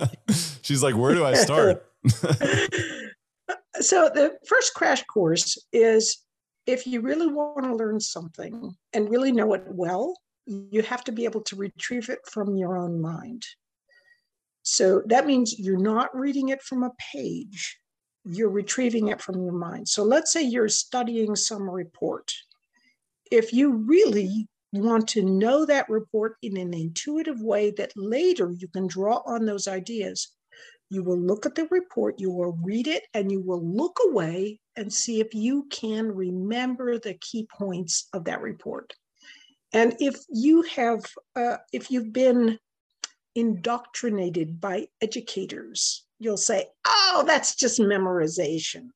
she's 0.62 0.82
like, 0.82 0.96
Where 0.96 1.14
do 1.14 1.24
I 1.24 1.34
start? 1.34 1.86
so, 3.80 4.10
the 4.12 4.36
first 4.48 4.74
crash 4.74 5.04
course 5.04 5.56
is 5.72 6.24
if 6.66 6.88
you 6.88 7.02
really 7.02 7.28
want 7.28 7.62
to 7.62 7.76
learn 7.76 8.00
something 8.00 8.74
and 8.92 9.08
really 9.08 9.30
know 9.30 9.54
it 9.54 9.62
well, 9.68 10.16
you 10.46 10.82
have 10.82 11.04
to 11.04 11.12
be 11.12 11.24
able 11.24 11.42
to 11.42 11.54
retrieve 11.54 12.08
it 12.08 12.18
from 12.28 12.56
your 12.56 12.76
own 12.76 13.00
mind. 13.00 13.46
So 14.64 15.02
that 15.06 15.26
means 15.26 15.56
you're 15.60 15.78
not 15.78 16.12
reading 16.18 16.48
it 16.48 16.60
from 16.60 16.82
a 16.82 16.90
page, 17.12 17.78
you're 18.26 18.50
retrieving 18.50 19.08
it 19.08 19.20
from 19.20 19.42
your 19.42 19.52
mind. 19.52 19.88
So 19.88 20.02
let's 20.02 20.32
say 20.32 20.42
you're 20.42 20.68
studying 20.68 21.36
some 21.36 21.68
report. 21.68 22.32
If 23.30 23.52
you 23.52 23.72
really 23.72 24.48
want 24.72 25.08
to 25.08 25.22
know 25.22 25.64
that 25.66 25.88
report 25.88 26.36
in 26.42 26.56
an 26.56 26.74
intuitive 26.74 27.40
way 27.40 27.70
that 27.72 27.92
later 27.96 28.50
you 28.50 28.68
can 28.68 28.86
draw 28.86 29.22
on 29.26 29.46
those 29.46 29.68
ideas, 29.68 30.32
you 30.90 31.02
will 31.02 31.18
look 31.18 31.46
at 31.46 31.54
the 31.54 31.66
report, 31.70 32.20
you 32.20 32.30
will 32.30 32.58
read 32.62 32.86
it, 32.86 33.04
and 33.14 33.30
you 33.30 33.40
will 33.40 33.64
look 33.64 33.98
away 34.08 34.60
and 34.76 34.92
see 34.92 35.20
if 35.20 35.34
you 35.34 35.66
can 35.70 36.12
remember 36.12 36.98
the 36.98 37.14
key 37.14 37.48
points 37.50 38.08
of 38.12 38.24
that 38.24 38.40
report. 38.40 38.92
And 39.72 39.96
if 39.98 40.16
you 40.28 40.62
have, 40.62 41.04
uh, 41.34 41.56
if 41.72 41.90
you've 41.90 42.12
been 42.12 42.58
indoctrinated 43.34 44.60
by 44.60 44.86
educators, 45.00 46.06
you'll 46.18 46.37
say, 46.37 46.66
oh, 46.87 47.24
that's 47.26 47.55
just 47.55 47.81
memorization. 47.81 48.88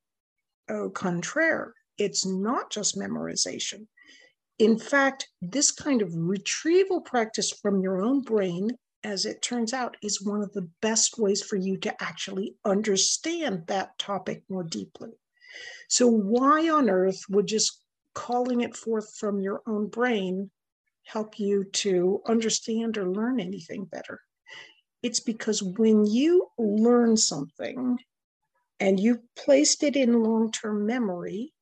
Au 0.69 0.91
contraire, 0.91 1.75
it's 1.99 2.25
not 2.25 2.71
just 2.71 2.99
memorization. 2.99 3.87
In 4.59 4.79
fact, 4.79 5.29
this 5.41 5.71
kind 5.71 6.03
of 6.03 6.15
retrieval 6.15 7.01
practice 7.01 7.51
from 7.51 7.81
your 7.81 8.03
own 8.03 8.23
brain, 8.23 8.71
as 9.03 9.25
it 9.25 9.43
turns 9.43 9.73
out, 9.73 9.97
is 10.03 10.23
one 10.23 10.43
of 10.43 10.53
the 10.53 10.69
best 10.83 11.19
ways 11.19 11.43
for 11.43 11.57
you 11.57 11.79
to 11.79 12.03
actually 12.03 12.57
understand 12.65 13.67
that 13.67 13.99
topic 13.99 14.43
more 14.49 14.65
deeply. 14.65 15.11
So, 15.89 16.07
why 16.07 16.69
on 16.69 16.91
earth 16.91 17.23
would 17.29 17.47
just 17.47 17.83
calling 18.15 18.61
it 18.61 18.77
forth 18.77 19.17
from 19.17 19.41
your 19.41 19.63
own 19.67 19.89
brain 19.89 20.51
help 21.05 21.39
you 21.39 21.65
to 21.65 22.21
understand 22.27 22.99
or 22.99 23.11
learn 23.11 23.41
anything 23.41 23.87
better? 23.87 24.21
It's 25.03 25.21
because 25.21 25.63
when 25.63 26.05
you 26.05 26.49
learn 26.59 27.17
something 27.17 27.99
and 28.79 29.01
you've 29.01 29.23
placed 29.37 29.83
it 29.83 29.97
in 29.97 30.23
long 30.23 30.53
term 30.53 30.87
memory, 30.87 31.53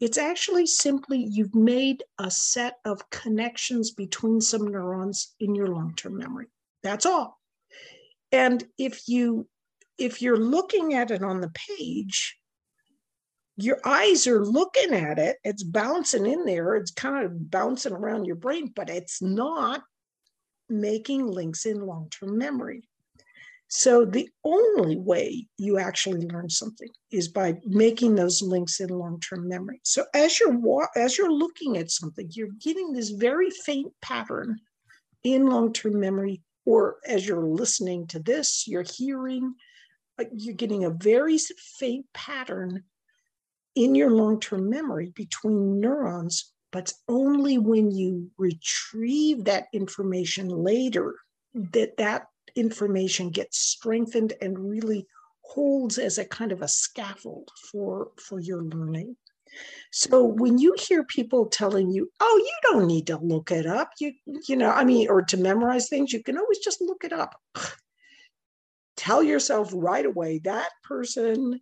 it's 0.00 0.18
actually 0.18 0.66
simply 0.66 1.18
you've 1.18 1.54
made 1.54 2.04
a 2.18 2.30
set 2.30 2.74
of 2.84 3.08
connections 3.10 3.92
between 3.92 4.40
some 4.40 4.68
neurons 4.68 5.34
in 5.40 5.54
your 5.54 5.68
long-term 5.68 6.18
memory. 6.18 6.46
That's 6.82 7.06
all. 7.06 7.40
And 8.30 8.62
if 8.78 9.08
you 9.08 9.48
if 9.98 10.20
you're 10.20 10.36
looking 10.36 10.92
at 10.92 11.10
it 11.10 11.22
on 11.22 11.40
the 11.40 11.50
page, 11.78 12.36
your 13.56 13.78
eyes 13.82 14.26
are 14.26 14.44
looking 14.44 14.92
at 14.92 15.18
it, 15.18 15.38
it's 15.42 15.62
bouncing 15.62 16.26
in 16.26 16.44
there, 16.44 16.74
it's 16.76 16.90
kind 16.90 17.24
of 17.24 17.50
bouncing 17.50 17.94
around 17.94 18.26
your 18.26 18.36
brain, 18.36 18.70
but 18.76 18.90
it's 18.90 19.22
not 19.22 19.82
making 20.68 21.26
links 21.26 21.66
in 21.66 21.80
long-term 21.80 22.36
memory. 22.36 22.88
So 23.68 24.04
the 24.04 24.28
only 24.44 24.96
way 24.96 25.48
you 25.58 25.78
actually 25.78 26.26
learn 26.26 26.48
something 26.48 26.88
is 27.10 27.28
by 27.28 27.56
making 27.64 28.14
those 28.14 28.40
links 28.40 28.78
in 28.80 28.88
long-term 28.90 29.48
memory. 29.48 29.80
So 29.82 30.04
as 30.14 30.38
you're 30.38 30.88
as 30.94 31.18
you're 31.18 31.32
looking 31.32 31.76
at 31.76 31.90
something, 31.90 32.28
you're 32.30 32.54
getting 32.60 32.92
this 32.92 33.10
very 33.10 33.50
faint 33.50 33.92
pattern 34.00 34.60
in 35.24 35.46
long-term 35.46 35.98
memory, 35.98 36.42
or 36.64 36.98
as 37.06 37.26
you're 37.26 37.44
listening 37.44 38.06
to 38.08 38.20
this, 38.20 38.68
you're 38.68 38.84
hearing, 38.84 39.54
uh, 40.20 40.24
you're 40.32 40.54
getting 40.54 40.84
a 40.84 40.90
very 40.90 41.38
faint 41.80 42.06
pattern 42.14 42.84
in 43.74 43.96
your 43.96 44.10
long-term 44.10 44.70
memory 44.70 45.12
between 45.16 45.80
neurons, 45.80 46.52
but 46.72 46.92
only 47.08 47.58
when 47.58 47.90
you 47.90 48.30
retrieve 48.38 49.44
that 49.44 49.66
information 49.72 50.48
later 50.48 51.14
that 51.54 51.96
that 51.96 52.26
information 52.54 53.30
gets 53.30 53.58
strengthened 53.58 54.32
and 54.40 54.58
really 54.58 55.06
holds 55.42 55.98
as 55.98 56.18
a 56.18 56.24
kind 56.24 56.52
of 56.52 56.62
a 56.62 56.68
scaffold 56.68 57.50
for 57.70 58.10
for 58.18 58.40
your 58.40 58.62
learning. 58.62 59.16
So 59.92 60.24
when 60.24 60.58
you 60.58 60.74
hear 60.78 61.04
people 61.04 61.46
telling 61.46 61.90
you 61.90 62.10
oh 62.20 62.42
you 62.44 62.70
don't 62.70 62.86
need 62.86 63.06
to 63.06 63.18
look 63.18 63.50
it 63.50 63.66
up. 63.66 63.90
You 64.00 64.12
you 64.48 64.56
know 64.56 64.70
i 64.70 64.84
mean 64.84 65.08
or 65.08 65.22
to 65.22 65.36
memorize 65.36 65.88
things 65.88 66.12
you 66.12 66.22
can 66.22 66.38
always 66.38 66.58
just 66.58 66.80
look 66.80 67.04
it 67.04 67.12
up. 67.12 67.40
Tell 68.96 69.22
yourself 69.22 69.70
right 69.74 70.06
away 70.06 70.40
that 70.44 70.70
person 70.82 71.60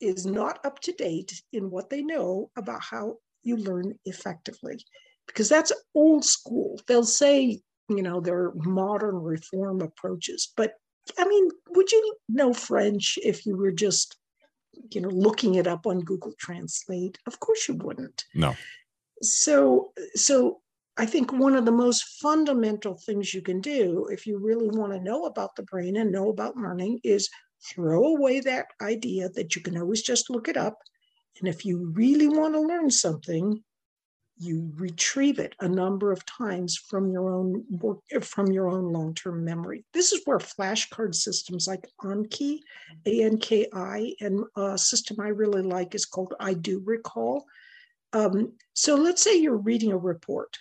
is 0.00 0.24
not 0.24 0.64
up 0.64 0.78
to 0.80 0.92
date 0.92 1.42
in 1.52 1.70
what 1.70 1.90
they 1.90 2.02
know 2.02 2.50
about 2.56 2.82
how 2.82 3.16
you 3.42 3.56
learn 3.56 3.98
effectively 4.04 4.78
because 5.26 5.48
that's 5.48 5.72
old 5.94 6.24
school 6.24 6.80
they'll 6.86 7.04
say 7.04 7.60
you 7.88 8.02
know, 8.02 8.20
their 8.20 8.52
modern 8.54 9.16
reform 9.16 9.80
approaches. 9.80 10.52
But 10.56 10.74
I 11.18 11.26
mean, 11.26 11.48
would 11.70 11.90
you 11.90 12.16
know 12.28 12.52
French 12.52 13.18
if 13.22 13.46
you 13.46 13.56
were 13.56 13.72
just, 13.72 14.16
you 14.92 15.00
know, 15.00 15.08
looking 15.08 15.54
it 15.54 15.66
up 15.66 15.86
on 15.86 16.00
Google 16.00 16.34
Translate? 16.38 17.18
Of 17.26 17.40
course 17.40 17.66
you 17.66 17.74
wouldn't. 17.74 18.24
No. 18.34 18.54
So, 19.22 19.92
so 20.14 20.60
I 20.98 21.06
think 21.06 21.32
one 21.32 21.56
of 21.56 21.64
the 21.64 21.72
most 21.72 22.20
fundamental 22.20 22.98
things 22.98 23.32
you 23.32 23.40
can 23.40 23.60
do 23.60 24.06
if 24.10 24.26
you 24.26 24.38
really 24.38 24.68
want 24.68 24.92
to 24.92 25.00
know 25.00 25.24
about 25.24 25.56
the 25.56 25.62
brain 25.62 25.96
and 25.96 26.12
know 26.12 26.28
about 26.28 26.56
learning 26.56 27.00
is 27.04 27.30
throw 27.74 28.04
away 28.04 28.40
that 28.40 28.66
idea 28.82 29.28
that 29.30 29.56
you 29.56 29.62
can 29.62 29.78
always 29.78 30.02
just 30.02 30.30
look 30.30 30.46
it 30.46 30.56
up. 30.56 30.78
And 31.38 31.48
if 31.48 31.64
you 31.64 31.90
really 31.94 32.28
want 32.28 32.54
to 32.54 32.60
learn 32.60 32.90
something, 32.90 33.62
you 34.40 34.70
retrieve 34.76 35.38
it 35.38 35.54
a 35.60 35.68
number 35.68 36.12
of 36.12 36.24
times 36.24 36.76
from 36.76 37.10
your 37.10 37.30
own 37.30 37.64
work 37.70 37.98
from 38.22 38.52
your 38.52 38.68
own 38.68 38.92
long-term 38.92 39.44
memory. 39.44 39.84
This 39.92 40.12
is 40.12 40.22
where 40.24 40.38
flashcard 40.38 41.14
systems 41.14 41.66
like 41.66 41.88
anki 42.02 42.60
anki 43.06 44.14
and 44.20 44.44
a 44.56 44.78
system 44.78 45.16
i 45.20 45.28
really 45.28 45.62
like 45.62 45.94
is 45.94 46.06
called 46.06 46.34
iDoRecall. 46.40 47.42
Um, 48.12 48.52
so 48.74 48.94
let's 48.94 49.22
say 49.22 49.36
you're 49.36 49.56
reading 49.56 49.92
a 49.92 49.98
report. 49.98 50.56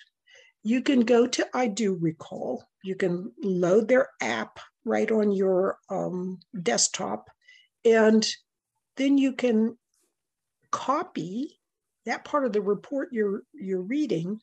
You 0.64 0.82
can 0.82 1.02
go 1.02 1.28
to 1.28 1.48
iDoRecall. 1.54 2.62
You 2.84 2.96
can 2.96 3.32
load 3.44 3.88
their 3.88 4.10
app 4.22 4.60
right 4.86 5.12
on 5.12 5.32
your 5.32 5.78
um, 5.90 6.40
desktop 6.64 7.30
and 7.86 8.28
then 8.96 9.18
you 9.18 9.34
can 9.34 9.78
copy 10.78 11.60
that 12.06 12.24
part 12.24 12.46
of 12.46 12.54
the 12.54 12.62
report 12.62 13.10
you're 13.12 13.42
you're 13.52 13.82
reading 13.82 14.40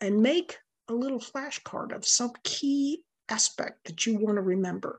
and 0.00 0.22
make 0.22 0.56
a 0.88 0.94
little 0.94 1.20
flashcard 1.20 1.94
of 1.94 2.06
some 2.06 2.32
key 2.42 3.02
aspect 3.28 3.84
that 3.84 4.06
you 4.06 4.18
want 4.18 4.36
to 4.36 4.42
remember. 4.42 4.98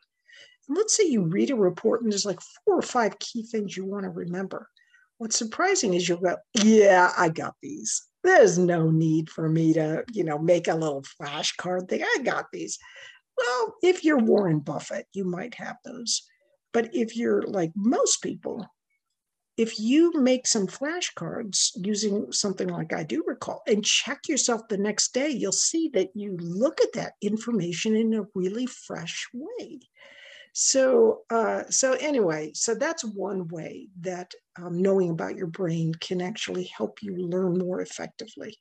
And 0.67 0.77
let's 0.77 0.95
say 0.95 1.07
you 1.07 1.23
read 1.23 1.49
a 1.49 1.55
report 1.55 2.03
and 2.03 2.11
there's 2.11 2.25
like 2.25 2.39
four 2.39 2.77
or 2.77 2.83
five 2.83 3.17
key 3.17 3.43
things 3.43 3.75
you 3.75 3.83
want 3.83 4.03
to 4.03 4.11
remember. 4.11 4.69
What's 5.17 5.37
surprising 5.37 5.95
is 5.95 6.07
you'll 6.07 6.19
go, 6.19 6.37
yeah, 6.61 7.11
I 7.17 7.29
got 7.29 7.55
these. 7.63 8.03
There's 8.23 8.59
no 8.59 8.91
need 8.91 9.31
for 9.31 9.49
me 9.49 9.73
to, 9.73 10.03
you 10.13 10.23
know, 10.23 10.37
make 10.37 10.67
a 10.67 10.75
little 10.75 11.03
flashcard 11.19 11.89
thing. 11.89 12.03
I 12.03 12.21
got 12.23 12.45
these. 12.53 12.77
Well, 13.37 13.75
if 13.81 14.03
you're 14.03 14.19
Warren 14.19 14.59
Buffett, 14.59 15.07
you 15.13 15.25
might 15.25 15.55
have 15.55 15.77
those. 15.83 16.21
But 16.73 16.93
if 16.93 17.15
you're 17.15 17.41
like 17.41 17.71
most 17.75 18.21
people, 18.21 18.67
if 19.57 19.79
you 19.79 20.11
make 20.15 20.47
some 20.47 20.67
flashcards 20.67 21.71
using 21.75 22.31
something 22.31 22.67
like 22.67 22.89
iDoRecall 22.89 23.59
and 23.67 23.85
check 23.85 24.27
yourself 24.27 24.67
the 24.67 24.77
next 24.77 25.13
day, 25.13 25.29
you'll 25.29 25.51
see 25.51 25.89
that 25.93 26.09
you 26.13 26.35
look 26.37 26.81
at 26.81 26.93
that 26.93 27.13
information 27.21 27.95
in 27.95 28.13
a 28.13 28.25
really 28.35 28.65
fresh 28.65 29.27
way. 29.33 29.79
So, 30.53 31.21
uh, 31.29 31.63
so 31.69 31.93
anyway, 31.93 32.51
so 32.53 32.75
that's 32.75 33.03
one 33.03 33.47
way 33.47 33.89
that 34.01 34.33
um, 34.57 34.81
knowing 34.81 35.09
about 35.09 35.35
your 35.35 35.47
brain 35.47 35.93
can 35.95 36.21
actually 36.21 36.71
help 36.77 37.01
you 37.01 37.15
learn 37.15 37.57
more 37.57 37.81
effectively. 37.81 38.57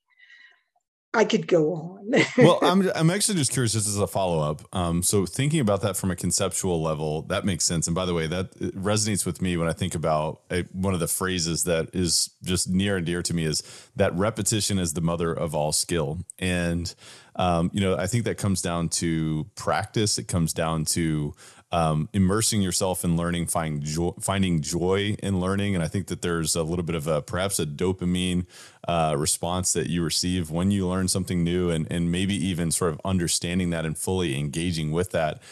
I 1.14 1.24
could 1.24 1.46
go 1.46 1.72
on. 1.72 2.11
well, 2.37 2.59
I'm 2.61 2.90
I'm 2.94 3.11
actually 3.11 3.37
just 3.37 3.53
curious, 3.53 3.72
just 3.72 3.87
as 3.87 3.98
a 3.98 4.07
follow 4.07 4.40
up. 4.40 4.62
Um, 4.72 5.03
so 5.03 5.24
thinking 5.27 5.61
about 5.61 5.83
that 5.83 5.96
from 5.96 6.11
a 6.11 6.16
conceptual 6.16 6.83
level, 6.83 7.22
that 7.22 7.44
makes 7.44 7.64
sense. 7.64 7.87
And 7.87 7.94
by 7.94 8.05
the 8.05 8.14
way, 8.14 8.27
that 8.27 8.53
resonates 8.59 9.24
with 9.24 9.40
me 9.40 9.57
when 9.57 9.68
I 9.68 9.72
think 9.72 9.94
about 9.94 10.42
a, 10.50 10.62
one 10.72 10.92
of 10.92 11.00
the 11.00 11.07
phrases 11.07 11.64
that 11.64 11.94
is 11.94 12.31
just 12.42 12.68
near 12.68 12.96
and 12.96 13.07
dear 13.07 13.22
to 13.22 13.35
me 13.35 13.44
is 13.44 13.62
that 13.96 14.14
repetition 14.14 14.79
is 14.79 14.94
the 14.94 15.00
mother 15.00 15.33
of 15.33 15.55
all 15.55 15.72
skill. 15.72 16.18
And 16.38 16.92
um, 17.37 17.70
you 17.72 17.81
know, 17.81 17.96
I 17.96 18.07
think 18.07 18.24
that 18.24 18.37
comes 18.37 18.61
down 18.61 18.88
to 18.90 19.46
practice. 19.55 20.18
It 20.18 20.29
comes 20.29 20.53
down 20.53 20.85
to 20.87 21.35
um, 21.74 22.08
immersing 22.12 22.62
yourself 22.62 23.02
in 23.02 23.16
learning, 23.16 23.46
finding 23.46 23.82
joy, 23.82 24.12
finding 24.20 24.60
joy 24.60 25.16
in 25.20 25.40
learning. 25.40 25.74
And 25.74 25.82
I 25.82 25.88
think 25.88 26.06
that 26.06 26.22
there's 26.22 26.54
a 26.54 26.62
little 26.62 26.84
bit 26.84 26.94
of 26.94 27.08
a 27.08 27.20
perhaps 27.20 27.58
a 27.58 27.66
dopamine 27.66 28.46
uh, 28.87 29.16
response 29.18 29.72
that 29.72 29.88
you 29.88 30.04
receive 30.04 30.52
when 30.52 30.70
you 30.70 30.87
learn 30.87 31.08
something 31.08 31.42
new, 31.42 31.70
and 31.70 31.90
and 31.90 32.12
maybe 32.12 32.34
even 32.37 32.70
sort 32.70 32.92
of 32.92 33.00
understanding 33.04 33.70
that 33.70 33.84
and 33.84 33.98
fully 33.98 34.38
engaging 34.38 34.92
with 34.92 35.10
that. 35.10 35.42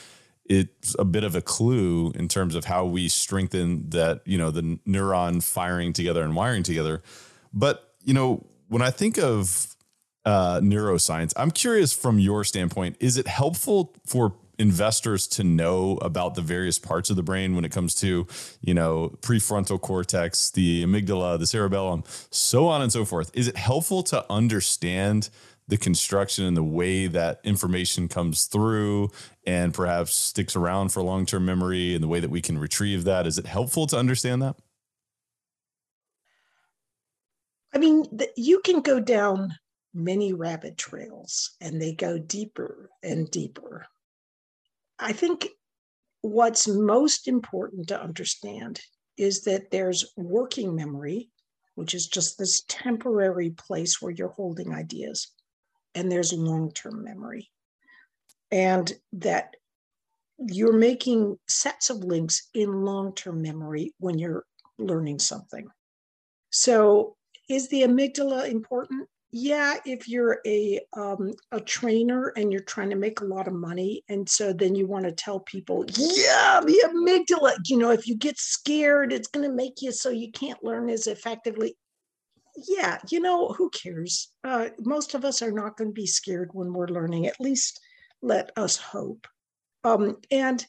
It's 0.45 0.95
a 0.97 1.05
bit 1.05 1.25
of 1.25 1.35
a 1.35 1.41
clue 1.41 2.13
in 2.15 2.29
terms 2.29 2.55
of 2.55 2.67
how 2.67 2.85
we 2.85 3.09
strengthen 3.09 3.91
that, 3.91 4.21
you 4.25 4.39
know, 4.39 4.53
the 4.53 4.79
neuron 4.87 5.43
firing 5.43 5.93
together 5.93 6.23
and 6.23 6.37
wiring 6.37 6.63
together. 6.63 7.03
But 7.53 7.95
you 8.05 8.15
know, 8.15 8.47
when 8.69 8.83
I 8.83 8.91
think 8.91 9.19
of 9.19 9.75
uh, 10.25 10.61
neuroscience, 10.61 11.33
I'm 11.37 11.51
curious 11.51 11.93
from 11.93 12.21
your 12.21 12.45
standpoint, 12.45 12.97
is 13.01 13.17
it 13.17 13.27
helpful 13.27 13.97
for 14.07 14.37
investors 14.59 15.27
to 15.27 15.45
know 15.45 15.99
about 16.03 16.35
the 16.35 16.43
various 16.43 16.79
parts 16.79 17.11
of 17.11 17.17
the 17.17 17.23
brain 17.23 17.55
when 17.55 17.65
it 17.65 17.73
comes 17.73 17.95
to, 17.97 18.27
you 18.61 18.75
know, 18.75 19.17
prefrontal 19.21 19.81
cortex, 19.81 20.51
the 20.51 20.85
amygdala, 20.85 21.39
the 21.39 21.47
cerebellum, 21.47 22.05
so 22.31 22.67
on 22.69 22.83
and 22.83 22.93
so 22.93 23.05
forth? 23.05 23.31
Is 23.35 23.49
it 23.49 23.57
helpful 23.57 24.03
to 24.05 24.25
understand 24.31 25.31
the 25.69 25.77
construction 25.77 26.45
and 26.45 26.57
the 26.57 26.63
way 26.63 27.07
that 27.07 27.41
information 27.45 28.09
comes 28.09 28.47
through 28.47 29.11
and 29.47 29.73
perhaps 29.73 30.15
sticks 30.15 30.57
around 30.57 30.91
for 30.91 31.03
long 31.03 31.25
term 31.25 31.45
memory 31.45 31.95
and 31.95 32.03
the 32.03 32.09
way 32.09 32.21
that 32.21 32.31
we 32.31 32.41
can 32.41 32.59
retrieve 32.59 33.05
that? 33.05 33.27
Is 33.27 33.39
it 33.39 33.47
helpful 33.47 33.87
to 33.87 33.99
understand 33.99 34.43
that? 34.43 34.57
I 37.75 37.79
mean, 37.79 38.05
you 38.37 38.61
can 38.61 38.83
go 38.83 39.01
down 39.01 39.55
many 39.95 40.33
rabbit 40.33 40.77
trails 40.77 41.57
and 41.61 41.81
they 41.81 41.95
go 41.95 42.19
deeper 42.19 42.91
and 43.03 43.31
deeper. 43.31 43.87
I 44.99 45.13
think 45.13 45.49
what's 46.23 46.69
most 46.69 47.29
important 47.29 47.89
to 47.89 48.01
understand 48.01 48.81
is 49.17 49.43
that 49.43 49.71
there's 49.71 50.13
working 50.17 50.75
memory, 50.75 51.31
which 51.75 51.95
is 51.95 52.07
just 52.07 52.39
this 52.39 52.63
temporary 52.69 53.51
place 53.51 54.01
where 54.01 54.13
you're 54.13 54.29
holding 54.29 54.73
ideas, 54.73 55.29
and 55.95 56.11
there's 56.11 56.33
long 56.33 56.73
term 56.73 57.05
memory. 57.05 57.51
And 58.51 58.93
that 59.15 59.57
you're 60.39 60.77
making 60.77 61.39
sets 61.49 61.91
of 61.91 61.99
links 61.99 62.49
in 62.55 62.85
long 62.85 63.15
term 63.15 63.43
memory 63.43 63.95
when 63.99 64.19
you're 64.19 64.45
learning 64.79 65.19
something. 65.19 65.69
So, 66.51 67.17
is 67.49 67.69
the 67.69 67.83
amygdala 67.83 68.49
important? 68.51 69.09
Yeah 69.33 69.77
if 69.87 70.07
you're 70.09 70.41
a 70.47 70.79
um, 70.95 71.33
a 71.53 71.61
trainer 71.61 72.29
and 72.37 72.53
you're 72.53 72.61
trying 72.63 72.91
to 72.91 72.97
make 72.97 73.21
a 73.21 73.25
lot 73.25 73.49
of 73.49 73.55
money 73.55 74.05
and 74.11 74.29
so 74.29 74.53
then 74.53 74.75
you 74.75 74.87
want 74.87 75.05
to 75.05 75.13
tell 75.13 75.41
people 75.41 75.85
yeah 75.97 76.61
the 76.65 76.85
amygdala 76.87 77.55
you 77.65 77.79
know 77.79 77.91
if 77.91 78.07
you 78.07 78.15
get 78.15 78.39
scared 78.39 79.13
it's 79.13 79.29
going 79.29 79.49
to 79.49 79.55
make 79.55 79.81
you 79.81 79.91
so 79.91 80.11
you 80.11 80.31
can't 80.31 80.63
learn 80.63 80.89
as 80.89 81.07
effectively. 81.07 81.75
Yeah 82.69 82.99
you 83.09 83.21
know 83.21 83.49
who 83.49 83.71
cares? 83.71 84.29
Uh, 84.45 84.69
most 84.81 85.15
of 85.15 85.25
us 85.25 85.41
are 85.41 85.53
not 85.53 85.79
going 85.79 85.89
to 85.91 85.95
be 85.95 86.07
scared 86.07 86.51
when 86.53 86.73
we're 86.73 86.89
learning 86.89 87.27
at 87.27 87.41
least 87.41 87.81
let 88.21 88.53
us 88.57 88.77
hope. 88.77 89.27
Um, 89.83 90.19
and 90.31 90.65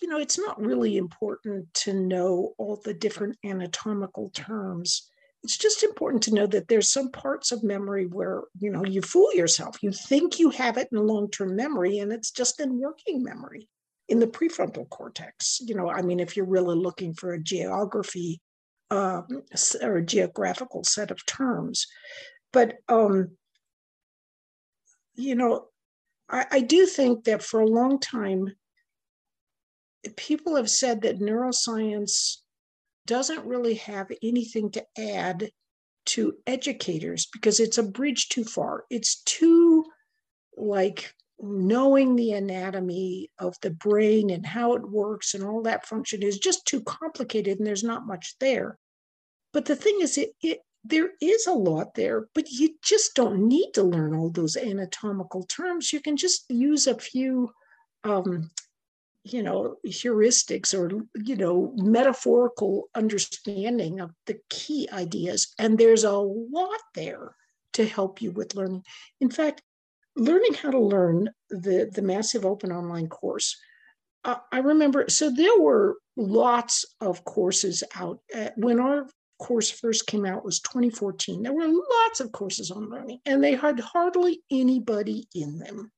you 0.00 0.06
know 0.06 0.18
it's 0.18 0.38
not 0.38 0.60
really 0.60 0.96
important 0.96 1.74
to 1.74 1.92
know 1.92 2.54
all 2.56 2.80
the 2.84 2.94
different 2.94 3.36
anatomical 3.44 4.30
terms 4.30 5.10
it's 5.46 5.56
just 5.56 5.84
important 5.84 6.24
to 6.24 6.34
know 6.34 6.48
that 6.48 6.66
there's 6.66 6.90
some 6.90 7.08
parts 7.08 7.52
of 7.52 7.62
memory 7.62 8.06
where 8.06 8.42
you 8.58 8.68
know 8.68 8.84
you 8.84 9.00
fool 9.00 9.32
yourself. 9.32 9.80
You 9.80 9.92
think 9.92 10.40
you 10.40 10.50
have 10.50 10.76
it 10.76 10.88
in 10.90 11.06
long-term 11.06 11.54
memory 11.54 12.00
and 12.00 12.12
it's 12.12 12.32
just 12.32 12.58
in 12.58 12.80
working 12.80 13.22
memory 13.22 13.68
in 14.08 14.18
the 14.18 14.26
prefrontal 14.26 14.88
cortex. 14.88 15.60
You 15.64 15.76
know 15.76 15.88
i 15.88 16.02
mean 16.02 16.18
if 16.18 16.36
you're 16.36 16.46
really 16.56 16.74
looking 16.74 17.14
for 17.14 17.32
a 17.32 17.40
geography 17.40 18.40
uh, 18.90 19.22
or 19.80 19.98
a 19.98 20.04
geographical 20.04 20.82
set 20.82 21.12
of 21.12 21.24
terms. 21.26 21.86
But 22.52 22.78
um 22.88 23.36
you 25.14 25.36
know 25.36 25.66
I, 26.28 26.46
I 26.50 26.60
do 26.60 26.86
think 26.86 27.22
that 27.24 27.44
for 27.44 27.60
a 27.60 27.68
long 27.68 28.00
time 28.00 28.50
people 30.16 30.56
have 30.56 30.68
said 30.68 31.02
that 31.02 31.20
neuroscience 31.20 32.38
doesn't 33.06 33.46
really 33.46 33.74
have 33.74 34.10
anything 34.22 34.70
to 34.72 34.84
add 34.98 35.50
to 36.06 36.34
educators 36.46 37.26
because 37.32 37.60
it's 37.60 37.78
a 37.78 37.82
bridge 37.82 38.28
too 38.28 38.44
far. 38.44 38.84
It's 38.90 39.22
too 39.22 39.84
like 40.56 41.12
knowing 41.38 42.16
the 42.16 42.32
anatomy 42.32 43.30
of 43.38 43.56
the 43.60 43.70
brain 43.70 44.30
and 44.30 44.46
how 44.46 44.74
it 44.74 44.88
works 44.88 45.34
and 45.34 45.44
all 45.44 45.62
that 45.62 45.86
function 45.86 46.22
is 46.22 46.38
just 46.38 46.64
too 46.66 46.80
complicated 46.82 47.58
and 47.58 47.66
there's 47.66 47.84
not 47.84 48.06
much 48.06 48.36
there. 48.40 48.78
But 49.52 49.66
the 49.66 49.76
thing 49.76 49.98
is, 50.00 50.16
it, 50.16 50.30
it 50.42 50.60
there 50.84 51.10
is 51.20 51.46
a 51.46 51.52
lot 51.52 51.94
there, 51.94 52.28
but 52.34 52.48
you 52.48 52.76
just 52.82 53.14
don't 53.14 53.48
need 53.48 53.72
to 53.72 53.82
learn 53.82 54.14
all 54.14 54.30
those 54.30 54.56
anatomical 54.56 55.44
terms. 55.44 55.92
You 55.92 56.00
can 56.00 56.16
just 56.16 56.44
use 56.48 56.86
a 56.86 56.94
few 56.94 57.50
um, 58.04 58.50
you 59.32 59.42
know 59.42 59.76
heuristics 59.86 60.72
or 60.72 61.02
you 61.22 61.36
know 61.36 61.72
metaphorical 61.76 62.88
understanding 62.94 64.00
of 64.00 64.10
the 64.26 64.38
key 64.50 64.88
ideas. 64.92 65.54
And 65.58 65.78
there's 65.78 66.04
a 66.04 66.12
lot 66.12 66.80
there 66.94 67.34
to 67.74 67.86
help 67.86 68.22
you 68.22 68.30
with 68.30 68.54
learning. 68.54 68.84
In 69.20 69.30
fact 69.30 69.62
learning 70.16 70.54
how 70.54 70.70
to 70.70 70.80
learn 70.80 71.28
the 71.50 71.90
the 71.92 72.02
massive 72.02 72.44
open 72.44 72.72
online 72.72 73.08
course 73.08 73.56
uh, 74.24 74.36
i 74.50 74.58
remember 74.58 75.04
so 75.08 75.30
there 75.30 75.60
were 75.60 75.96
lots 76.16 76.84
of 77.00 77.24
courses 77.24 77.84
out 77.94 78.18
at, 78.34 78.56
when 78.56 78.80
our 78.80 79.06
course 79.38 79.70
first 79.70 80.06
came 80.06 80.24
out 80.24 80.44
was 80.44 80.60
2014 80.60 81.42
there 81.42 81.52
were 81.52 81.66
lots 81.66 82.20
of 82.20 82.32
courses 82.32 82.70
on 82.70 82.88
learning 82.88 83.20
and 83.26 83.44
they 83.44 83.54
had 83.54 83.78
hardly 83.78 84.42
anybody 84.50 85.28
in 85.34 85.58
them 85.58 85.90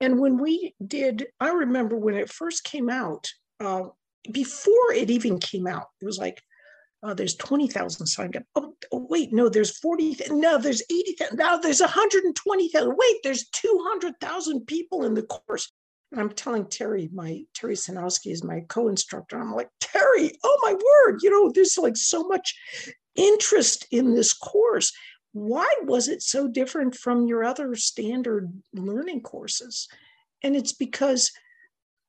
and 0.00 0.18
when 0.18 0.38
we 0.38 0.74
did, 0.84 1.26
I 1.40 1.50
remember 1.50 1.96
when 1.96 2.14
it 2.14 2.30
first 2.30 2.64
came 2.64 2.88
out, 2.88 3.28
uh, 3.60 3.84
before 4.30 4.92
it 4.94 5.10
even 5.10 5.38
came 5.38 5.66
out, 5.66 5.86
it 6.00 6.04
was 6.04 6.18
like, 6.18 6.40
oh, 7.02 7.14
there's 7.14 7.36
20,000 7.36 8.06
signed 8.06 8.36
up. 8.36 8.44
Oh, 8.54 8.74
oh, 8.92 9.06
wait, 9.08 9.32
no, 9.32 9.48
there's 9.48 9.78
40. 9.78 10.16
No, 10.30 10.58
there's 10.58 10.82
80,000. 10.90 11.36
Now 11.36 11.56
there's 11.56 11.80
120,000. 11.80 12.94
Wait, 12.96 13.16
there's 13.24 13.48
200,000 13.48 14.66
people 14.66 15.04
in 15.04 15.14
the 15.14 15.22
course. 15.22 15.72
And 16.12 16.20
I'm 16.20 16.30
telling 16.30 16.66
Terry, 16.66 17.10
my 17.12 17.42
Terry 17.54 17.74
Sejnowski 17.74 18.32
is 18.32 18.42
my 18.42 18.60
co-instructor. 18.68 19.38
I'm 19.38 19.54
like, 19.54 19.68
Terry, 19.80 20.32
oh 20.42 20.58
my 20.62 20.72
word, 20.72 21.20
you 21.22 21.30
know, 21.30 21.52
there's 21.54 21.76
like 21.76 21.96
so 21.96 22.24
much 22.24 22.54
interest 23.14 23.86
in 23.90 24.14
this 24.14 24.32
course 24.32 24.92
why 25.32 25.68
was 25.82 26.08
it 26.08 26.22
so 26.22 26.48
different 26.48 26.94
from 26.94 27.26
your 27.26 27.44
other 27.44 27.74
standard 27.74 28.52
learning 28.72 29.20
courses? 29.20 29.88
And 30.42 30.56
it's 30.56 30.72
because 30.72 31.32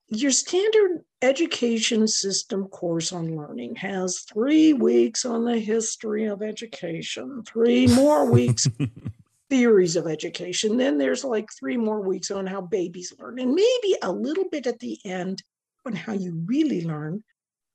your 0.08 0.32
standard 0.32 1.04
education 1.22 2.08
system 2.08 2.68
course 2.68 3.12
on 3.12 3.36
learning 3.36 3.76
has 3.76 4.22
three 4.22 4.74
weeks 4.74 5.26
on 5.26 5.46
the 5.46 5.60
history 5.60 6.26
of 6.26 6.42
education, 6.42 7.44
three 7.44 7.88
more 7.88 8.30
weeks 8.30 8.68
theories 9.50 9.96
of 9.96 10.08
education. 10.08 10.78
Then 10.78 10.98
there's 10.98 11.24
like 11.24 11.50
three 11.58 11.78
more 11.78 12.02
weeks 12.02 12.32
on 12.32 12.48
how 12.48 12.62
babies 12.62 13.14
learn, 13.20 13.40
and 13.40 13.54
maybe 13.54 13.96
a 14.02 14.12
little 14.12 14.50
bit 14.50 14.66
at 14.66 14.80
the 14.80 14.98
end 15.06 15.44
on 15.86 15.94
how 15.94 16.14
you 16.14 16.42
really 16.46 16.84
learn, 16.84 17.24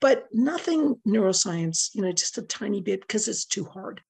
but 0.00 0.26
nothing 0.32 0.96
neuroscience, 1.06 1.94
you 1.94 2.02
know, 2.02 2.12
just 2.12 2.38
a 2.38 2.42
tiny 2.42 2.80
bit 2.80 3.00
because 3.00 3.28
it's 3.28 3.44
too 3.44 3.64
hard 3.64 4.00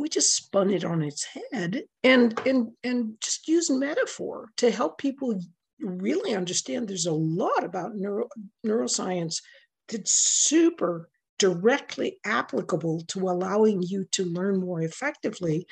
we 0.00 0.08
just 0.08 0.34
spun 0.34 0.70
it 0.70 0.84
on 0.84 1.02
its 1.02 1.26
head 1.52 1.82
and 2.02 2.40
and 2.46 2.70
and 2.82 3.14
just 3.20 3.46
use 3.46 3.70
metaphor 3.70 4.48
to 4.56 4.70
help 4.70 4.98
people 4.98 5.38
really 5.80 6.34
understand 6.34 6.88
there's 6.88 7.06
a 7.06 7.12
lot 7.12 7.64
about 7.64 7.94
neuro, 7.94 8.28
neuroscience 8.66 9.40
that's 9.88 10.12
super 10.12 11.08
directly 11.38 12.18
applicable 12.24 13.02
to 13.08 13.28
allowing 13.28 13.82
you 13.82 14.04
to 14.12 14.24
learn 14.24 14.60
more 14.60 14.82
effectively. 14.82 15.66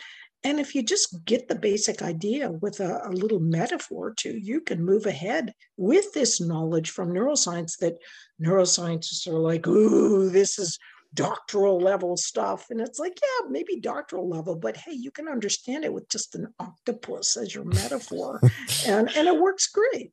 And 0.44 0.58
if 0.60 0.74
you 0.74 0.82
just 0.82 1.24
get 1.24 1.48
the 1.48 1.56
basic 1.56 2.00
idea 2.00 2.50
with 2.50 2.80
a, 2.80 3.02
a, 3.04 3.10
little 3.10 3.40
metaphor 3.40 4.14
too, 4.16 4.38
you 4.38 4.60
can 4.60 4.82
move 4.82 5.04
ahead 5.04 5.52
with 5.76 6.12
this 6.14 6.40
knowledge 6.40 6.90
from 6.90 7.12
neuroscience 7.12 7.76
that 7.78 7.98
neuroscientists 8.40 9.26
are 9.26 9.38
like, 9.38 9.66
ooh, 9.66 10.30
this 10.30 10.58
is 10.58 10.78
doctoral 11.14 11.78
level 11.78 12.16
stuff. 12.16 12.66
And 12.70 12.80
it's 12.80 12.98
like, 12.98 13.18
yeah, 13.20 13.48
maybe 13.48 13.80
doctoral 13.80 14.28
level, 14.28 14.54
but 14.54 14.76
hey, 14.76 14.92
you 14.92 15.10
can 15.10 15.28
understand 15.28 15.84
it 15.84 15.92
with 15.92 16.08
just 16.08 16.34
an 16.34 16.52
octopus 16.58 17.36
as 17.36 17.54
your 17.54 17.64
metaphor. 17.64 18.40
and, 18.86 19.10
and 19.16 19.28
it 19.28 19.40
works 19.40 19.68
great. 19.68 20.12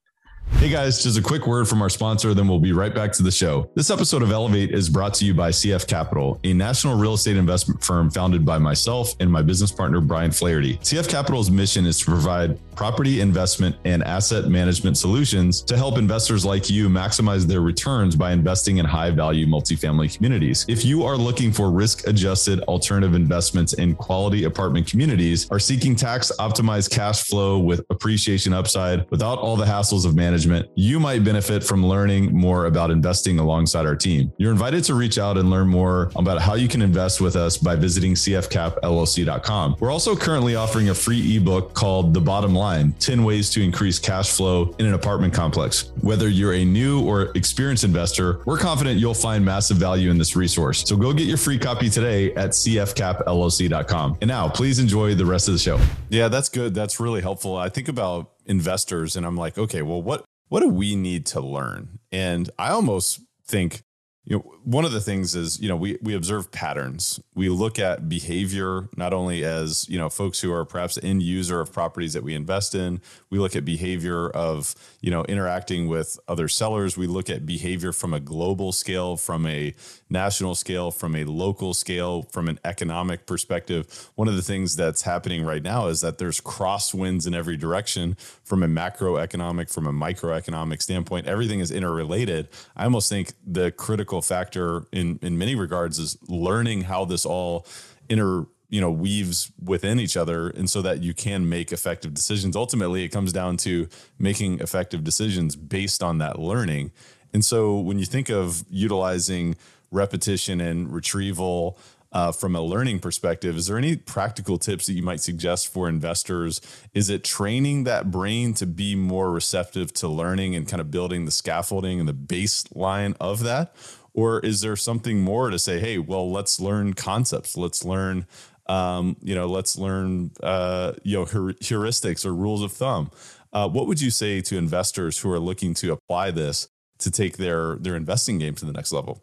Hey 0.57 0.69
guys, 0.69 1.03
just 1.03 1.19
a 1.19 1.21
quick 1.21 1.45
word 1.45 1.67
from 1.67 1.81
our 1.81 1.89
sponsor, 1.89 2.33
then 2.33 2.47
we'll 2.47 2.59
be 2.61 2.71
right 2.71 2.95
back 2.95 3.11
to 3.11 3.23
the 3.23 3.29
show. 3.29 3.69
This 3.75 3.91
episode 3.91 4.23
of 4.23 4.31
Elevate 4.31 4.71
is 4.71 4.89
brought 4.89 5.13
to 5.15 5.25
you 5.25 5.33
by 5.33 5.51
CF 5.51 5.85
Capital, 5.85 6.39
a 6.45 6.53
national 6.53 6.95
real 6.95 7.13
estate 7.13 7.35
investment 7.35 7.83
firm 7.83 8.09
founded 8.09 8.45
by 8.45 8.57
myself 8.57 9.13
and 9.19 9.29
my 9.29 9.41
business 9.41 9.71
partner, 9.71 9.99
Brian 9.99 10.31
Flaherty. 10.31 10.77
CF 10.77 11.09
Capital's 11.09 11.51
mission 11.51 11.85
is 11.85 11.99
to 11.99 12.05
provide 12.05 12.57
property 12.75 13.21
investment 13.21 13.75
and 13.85 14.03
asset 14.03 14.49
management 14.49 14.97
solutions 14.97 15.61
to 15.61 15.77
help 15.77 15.97
investors 15.97 16.45
like 16.45 16.69
you 16.69 16.89
maximize 16.89 17.45
their 17.45 17.61
returns 17.61 18.15
by 18.15 18.31
investing 18.31 18.77
in 18.77 18.85
high 18.85 19.11
value 19.11 19.45
multifamily 19.45 20.13
communities. 20.15 20.65
If 20.67 20.83
you 20.83 21.03
are 21.03 21.15
looking 21.15 21.51
for 21.51 21.69
risk 21.69 22.07
adjusted 22.07 22.61
alternative 22.61 23.13
investments 23.13 23.73
in 23.73 23.93
quality 23.95 24.45
apartment 24.45 24.87
communities, 24.87 25.49
are 25.51 25.59
seeking 25.59 25.95
tax 25.95 26.31
optimized 26.39 26.91
cash 26.91 27.23
flow 27.23 27.59
with 27.59 27.85
appreciation 27.89 28.53
upside 28.53 29.09
without 29.11 29.37
all 29.39 29.55
the 29.55 29.65
hassles 29.65 30.05
of 30.05 30.15
management, 30.15 30.44
management, 30.45 30.71
you 30.75 30.99
might 30.99 31.23
benefit 31.23 31.63
from 31.63 31.85
learning 31.85 32.33
more 32.33 32.65
about 32.65 32.91
investing 32.91 33.39
alongside 33.39 33.85
our 33.85 33.95
team. 33.95 34.31
You're 34.37 34.51
invited 34.51 34.83
to 34.85 34.95
reach 34.95 35.17
out 35.17 35.37
and 35.37 35.49
learn 35.49 35.67
more 35.67 36.11
about 36.15 36.41
how 36.41 36.55
you 36.55 36.67
can 36.67 36.81
invest 36.81 37.21
with 37.21 37.35
us 37.35 37.57
by 37.57 37.75
visiting 37.75 38.13
cfcapllc.com. 38.13 39.75
We're 39.79 39.91
also 39.91 40.15
currently 40.15 40.55
offering 40.55 40.89
a 40.89 40.95
free 40.95 41.37
ebook 41.37 41.73
called 41.73 42.13
The 42.13 42.21
Bottom 42.21 42.53
Line 42.53 42.93
10 42.99 43.23
Ways 43.23 43.49
to 43.51 43.63
Increase 43.63 43.99
Cash 43.99 44.31
Flow 44.31 44.75
in 44.79 44.85
an 44.85 44.93
Apartment 44.93 45.33
Complex. 45.33 45.91
Whether 46.01 46.29
you're 46.29 46.53
a 46.53 46.65
new 46.65 47.05
or 47.05 47.31
experienced 47.35 47.83
investor, 47.83 48.41
we're 48.45 48.57
confident 48.57 48.99
you'll 48.99 49.13
find 49.13 49.43
massive 49.43 49.77
value 49.77 50.09
in 50.09 50.17
this 50.17 50.35
resource. 50.35 50.83
So 50.87 50.95
go 50.95 51.13
get 51.13 51.27
your 51.27 51.37
free 51.37 51.59
copy 51.59 51.89
today 51.89 52.33
at 52.35 52.51
cfcapllc.com. 52.51 54.17
And 54.21 54.27
now, 54.27 54.49
please 54.49 54.79
enjoy 54.79 55.15
the 55.15 55.25
rest 55.25 55.47
of 55.47 55.53
the 55.53 55.59
show. 55.59 55.79
Yeah, 56.09 56.27
that's 56.27 56.49
good. 56.49 56.73
That's 56.73 56.99
really 56.99 57.21
helpful. 57.21 57.55
I 57.55 57.69
think 57.69 57.87
about 57.87 58.31
investors 58.45 59.15
and 59.15 59.25
I'm 59.25 59.35
like, 59.35 59.57
okay, 59.57 59.81
well, 59.81 60.01
what 60.01 60.23
what 60.49 60.61
do 60.61 60.69
we 60.69 60.95
need 60.95 61.25
to 61.27 61.41
learn? 61.41 61.99
And 62.11 62.49
I 62.57 62.69
almost 62.69 63.21
think 63.45 63.83
you 64.25 64.37
know 64.37 64.43
one 64.63 64.85
of 64.85 64.91
the 64.91 64.99
things 64.99 65.35
is 65.35 65.59
you 65.59 65.69
know 65.69 65.75
we 65.75 65.97
we 66.01 66.15
observe 66.15 66.51
patterns. 66.51 67.19
We 67.35 67.49
look 67.49 67.77
at 67.77 68.09
behavior 68.09 68.89
not 68.97 69.13
only 69.13 69.45
as 69.45 69.87
you 69.87 69.99
know 69.99 70.09
folks 70.09 70.41
who 70.41 70.51
are 70.51 70.65
perhaps 70.65 70.97
end 71.01 71.21
user 71.21 71.61
of 71.61 71.71
properties 71.71 72.13
that 72.13 72.23
we 72.23 72.33
invest 72.33 72.73
in. 72.73 73.01
We 73.29 73.37
look 73.37 73.55
at 73.55 73.65
behavior 73.65 74.29
of 74.29 74.73
you 74.99 75.11
know 75.11 75.23
interacting 75.25 75.87
with 75.87 76.19
other 76.27 76.47
sellers. 76.47 76.97
We 76.97 77.05
look 77.05 77.29
at 77.29 77.45
behavior 77.45 77.91
from 77.91 78.13
a 78.13 78.19
global 78.19 78.71
scale 78.71 79.15
from 79.15 79.45
a 79.45 79.75
national 80.09 80.55
scale 80.55 80.91
from 80.91 81.15
a 81.15 81.23
local 81.23 81.73
scale 81.73 82.23
from 82.31 82.47
an 82.47 82.59
economic 82.63 83.25
perspective. 83.25 84.09
One 84.15 84.27
of 84.27 84.35
the 84.35 84.41
things 84.41 84.75
that's 84.75 85.01
happening 85.01 85.43
right 85.43 85.63
now 85.63 85.87
is 85.87 86.01
that 86.01 86.17
there's 86.17 86.39
crosswinds 86.39 87.25
in 87.25 87.33
every 87.33 87.57
direction 87.57 88.15
from 88.43 88.61
a 88.61 88.67
macroeconomic 88.67 89.73
from 89.73 89.87
a 89.87 89.93
microeconomic 89.93 90.81
standpoint. 90.81 91.27
Everything 91.27 91.59
is 91.59 91.71
interrelated. 91.71 92.49
I 92.75 92.83
almost 92.83 93.09
think 93.09 93.33
the 93.45 93.71
critical 93.71 94.21
factor 94.21 94.85
in 94.91 95.19
in 95.21 95.37
many 95.37 95.55
regards 95.55 95.97
is 95.99 96.17
learning 96.27 96.81
how 96.81 97.05
this 97.05 97.25
all 97.25 97.65
inter 98.07 98.45
you 98.69 98.81
know 98.81 98.91
weaves 98.91 99.51
within 99.63 99.99
each 99.99 100.17
other 100.17 100.49
and 100.49 100.69
so 100.69 100.81
that 100.81 101.01
you 101.01 101.13
can 101.13 101.47
make 101.49 101.71
effective 101.71 102.13
decisions. 102.13 102.55
Ultimately 102.55 103.03
it 103.03 103.09
comes 103.09 103.31
down 103.33 103.57
to 103.57 103.87
making 104.19 104.59
effective 104.59 105.03
decisions 105.03 105.55
based 105.55 106.03
on 106.03 106.19
that 106.19 106.39
learning. 106.39 106.91
And 107.33 107.43
so 107.43 107.77
when 107.77 107.99
you 107.99 108.05
think 108.05 108.29
of 108.29 108.63
utilizing 108.69 109.55
repetition 109.95 110.61
and 110.61 110.93
retrieval 110.93 111.79
uh, 112.11 112.31
from 112.31 112.55
a 112.55 112.61
learning 112.61 112.99
perspective, 112.99 113.57
is 113.57 113.67
there 113.67 113.77
any 113.77 113.95
practical 113.97 114.57
tips 114.57 114.85
that 114.85 114.93
you 114.93 115.03
might 115.03 115.19
suggest 115.19 115.67
for 115.67 115.89
investors? 115.89 116.61
Is 116.93 117.09
it 117.09 117.23
training 117.23 117.83
that 117.83 118.09
brain 118.09 118.53
to 118.55 118.65
be 118.65 118.95
more 118.95 119.31
receptive 119.31 119.91
to 119.93 120.07
learning 120.07 120.55
and 120.55 120.67
kind 120.67 120.79
of 120.79 120.91
building 120.91 121.25
the 121.25 121.31
scaffolding 121.31 121.99
and 121.99 122.07
the 122.07 122.13
baseline 122.13 123.15
of 123.19 123.43
that? 123.43 123.75
Or 124.13 124.39
is 124.39 124.61
there 124.61 124.77
something 124.77 125.19
more 125.21 125.49
to 125.49 125.59
say, 125.59 125.79
hey, 125.79 125.97
well, 125.97 126.31
let's 126.31 126.61
learn 126.61 126.93
concepts, 126.93 127.57
let's 127.57 127.83
learn 127.83 128.27
um, 128.67 129.15
you 129.21 129.35
know, 129.35 129.45
let's 129.45 129.77
learn, 129.77 130.31
uh, 130.41 130.93
you 131.03 131.17
know, 131.17 131.25
heuristics 131.25 132.25
or 132.25 132.33
rules 132.33 132.63
of 132.63 132.71
thumb. 132.71 133.11
Uh, 133.53 133.69
what 133.69 133.87
would 133.87 134.01
you 134.01 134.09
say 134.09 134.41
to 134.41 134.57
investors 134.57 135.19
who 135.19 135.31
are 135.31 135.39
looking 135.39 135.73
to 135.75 135.91
apply 135.91 136.31
this 136.31 136.67
to 136.99 137.11
take 137.11 137.37
their 137.37 137.75
their 137.75 137.95
investing 137.95 138.39
game 138.39 138.55
to 138.55 138.65
the 138.65 138.73
next 138.73 138.91
level? 138.91 139.21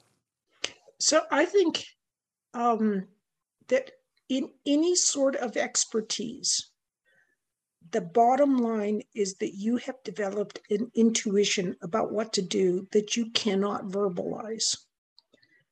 So 1.02 1.22
I 1.32 1.46
think 1.46 1.84
um, 2.54 3.08
that 3.66 3.90
in 4.28 4.50
any 4.64 4.94
sort 4.94 5.34
of 5.34 5.56
expertise, 5.56 6.70
the 7.90 8.00
bottom 8.00 8.58
line 8.58 9.02
is 9.12 9.34
that 9.38 9.56
you 9.56 9.78
have 9.78 9.96
developed 10.04 10.60
an 10.70 10.92
intuition 10.94 11.74
about 11.82 12.12
what 12.12 12.32
to 12.34 12.42
do 12.42 12.86
that 12.92 13.16
you 13.16 13.32
cannot 13.32 13.86
verbalize. 13.86 14.76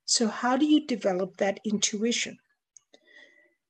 So, 0.03 0.27
how 0.27 0.57
do 0.57 0.65
you 0.65 0.85
develop 0.85 1.37
that 1.37 1.61
intuition? 1.63 2.37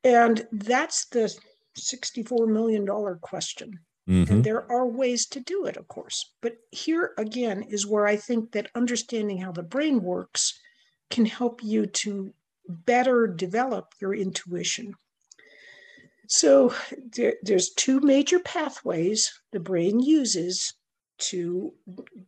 And 0.03 0.47
that's 0.51 1.05
the 1.09 1.32
$64 1.78 2.47
million 2.47 2.88
question. 3.20 3.80
Mm-hmm. 4.09 4.34
And 4.34 4.43
there 4.43 4.70
are 4.72 4.88
ways 4.88 5.28
to 5.28 5.39
do 5.39 5.68
it, 5.68 5.78
of 5.78 5.88
course. 5.88 6.34
But 6.41 6.57
here 6.72 7.12
again 7.20 7.62
is 7.62 7.86
where 7.86 8.07
I 8.07 8.16
think 8.16 8.51
that 8.53 8.72
understanding 8.74 9.38
how 9.38 9.51
the 9.51 9.62
brain 9.62 10.01
works 10.01 10.59
can 11.12 11.26
help 11.26 11.64
you 11.64 11.86
to 11.86 12.34
better 12.68 13.28
develop 13.28 13.93
your 13.99 14.14
intuition. 14.14 14.93
So 16.28 16.74
there, 17.16 17.36
there's 17.41 17.72
two 17.72 17.99
major 17.99 18.39
pathways 18.39 19.32
the 19.51 19.59
brain 19.59 19.99
uses 19.99 20.74
to 21.30 21.74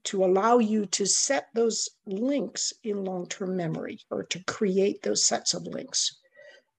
to 0.04 0.24
allow 0.24 0.60
you 0.60 0.86
to 0.86 1.06
set 1.06 1.48
those 1.56 1.90
links 2.06 2.74
in 2.84 3.06
long-term 3.06 3.56
memory 3.56 4.00
or 4.12 4.24
to 4.24 4.44
create 4.44 5.02
those 5.02 5.26
sets 5.26 5.54
of 5.54 5.66
links. 5.66 6.20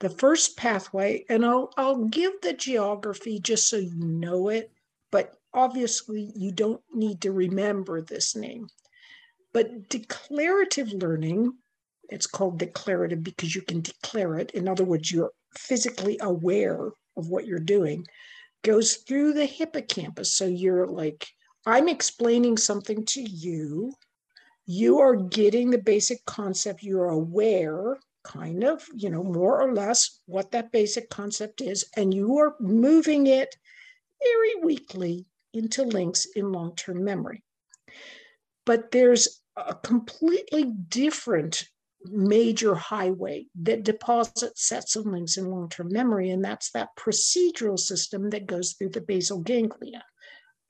The 0.01 0.11
first 0.11 0.57
pathway, 0.57 1.25
and 1.29 1.45
I'll 1.45 1.71
I'll 1.77 2.05
give 2.05 2.41
the 2.43 2.53
geography 2.53 3.41
just 3.41 3.69
so 3.69 3.79
you 3.79 3.97
know 3.97 4.49
it, 4.49 4.71
but 5.11 5.35
obviously 5.53 6.31
you 6.37 6.53
don't 6.53 6.83
need 6.93 7.23
to 7.23 7.33
remember 7.33 8.03
this 8.03 8.37
name. 8.37 8.69
But 9.53 9.89
declarative 9.89 10.93
learning 10.93 11.55
it's 12.09 12.27
called 12.27 12.59
declarative 12.59 13.23
because 13.23 13.55
you 13.55 13.63
can 13.63 13.81
declare 13.81 14.39
it. 14.39 14.51
In 14.53 14.69
other 14.69 14.85
words, 14.85 15.11
you're 15.11 15.33
physically 15.57 16.19
aware 16.21 16.91
of 17.17 17.29
what 17.29 17.47
you're 17.47 17.59
doing, 17.59 18.07
goes 18.63 18.97
through 18.97 19.33
the 19.33 19.47
hippocampus. 19.47 20.33
So 20.33 20.47
you're 20.47 20.87
like, 20.87 21.27
I'm 21.67 21.89
explaining 21.89 22.57
something 22.57 23.05
to 23.07 23.23
you. 23.23 23.95
You 24.67 24.99
are 25.01 25.17
getting 25.17 25.71
the 25.71 25.79
basic 25.79 26.25
concept. 26.25 26.83
You're 26.83 27.09
aware, 27.09 27.99
kind 28.25 28.65
of, 28.65 28.83
you 28.95 29.11
know, 29.11 29.23
more 29.23 29.61
or 29.61 29.75
less 29.75 30.21
what 30.27 30.51
that 30.53 30.73
basic 30.73 31.11
concept 31.11 31.61
is. 31.61 31.85
And 31.97 32.13
you 32.13 32.39
are 32.39 32.57
moving 32.61 33.27
it 33.27 33.55
very 34.23 34.65
weakly 34.65 35.27
into 35.53 35.83
links 35.83 36.27
in 36.35 36.53
long 36.53 36.75
term 36.77 37.05
memory. 37.05 37.43
But 38.67 38.91
there's 38.91 39.41
a 39.57 39.75
completely 39.75 40.65
different 40.65 41.69
major 42.11 42.75
highway 42.75 43.47
that 43.63 43.85
deposits 43.85 44.67
sets 44.67 44.97
of 44.97 45.07
links 45.07 45.37
in 45.37 45.51
long-term 45.51 45.93
memory, 45.93 46.31
and 46.31 46.45
that's 46.45 46.71
that 46.73 46.89
procedural 46.97 47.79
system 47.79 48.31
that 48.31 48.47
goes 48.47 48.73
through 48.73 48.91
the 48.91 49.01
basal 49.01 49.41
ganglia. 49.41 50.05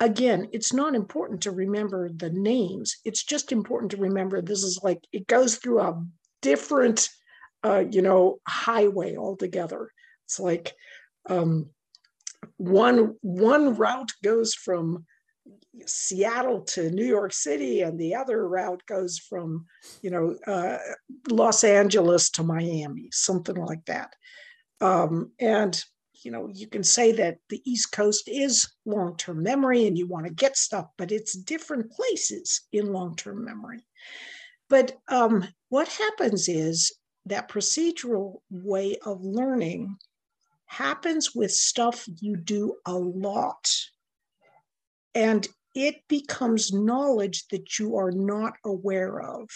Again, 0.00 0.48
it's 0.52 0.72
not 0.72 0.94
important 0.94 1.42
to 1.42 1.50
remember 1.50 2.08
the 2.08 2.30
names. 2.30 2.96
It's 3.04 3.22
just 3.22 3.52
important 3.52 3.92
to 3.92 3.96
remember 3.96 4.40
this 4.40 4.62
is 4.62 4.80
like 4.82 5.00
it 5.12 5.26
goes 5.26 5.56
through 5.56 5.80
a 5.80 6.04
different, 6.42 7.08
uh, 7.62 7.84
you 7.90 8.02
know, 8.02 8.38
highway 8.46 9.16
altogether. 9.16 9.90
It's 10.26 10.40
like 10.40 10.72
um, 11.30 11.70
one 12.56 13.14
one 13.20 13.76
route 13.76 14.12
goes 14.22 14.54
from 14.54 15.06
Seattle 15.86 16.62
to 16.62 16.90
New 16.90 17.04
York 17.04 17.32
City, 17.32 17.82
and 17.82 17.98
the 17.98 18.14
other 18.14 18.48
route 18.48 18.82
goes 18.86 19.18
from, 19.18 19.66
you 20.02 20.10
know, 20.10 20.36
uh, 20.46 20.78
Los 21.28 21.64
Angeles 21.64 22.30
to 22.30 22.42
Miami, 22.42 23.08
something 23.12 23.56
like 23.56 23.84
that. 23.86 24.14
Um, 24.80 25.32
and 25.38 25.82
you 26.22 26.30
know, 26.30 26.48
you 26.52 26.66
can 26.66 26.82
say 26.82 27.12
that 27.12 27.36
the 27.50 27.60
East 27.70 27.92
Coast 27.92 28.28
is 28.28 28.72
long-term 28.86 29.42
memory, 29.42 29.86
and 29.86 29.98
you 29.98 30.06
want 30.06 30.26
to 30.26 30.32
get 30.32 30.56
stuff, 30.56 30.86
but 30.96 31.12
it's 31.12 31.34
different 31.34 31.90
places 31.92 32.62
in 32.72 32.92
long-term 32.92 33.44
memory. 33.44 33.84
But 34.70 34.96
um, 35.08 35.46
what 35.68 35.88
happens 35.88 36.48
is 36.48 36.96
that 37.26 37.50
procedural 37.50 38.38
way 38.50 38.96
of 39.04 39.22
learning 39.22 39.96
happens 40.66 41.34
with 41.34 41.52
stuff 41.52 42.06
you 42.20 42.36
do 42.36 42.76
a 42.86 42.94
lot 42.94 43.68
and 45.14 45.46
it 45.74 45.96
becomes 46.08 46.72
knowledge 46.72 47.46
that 47.48 47.78
you 47.78 47.96
are 47.96 48.12
not 48.12 48.54
aware 48.64 49.20
of. 49.20 49.48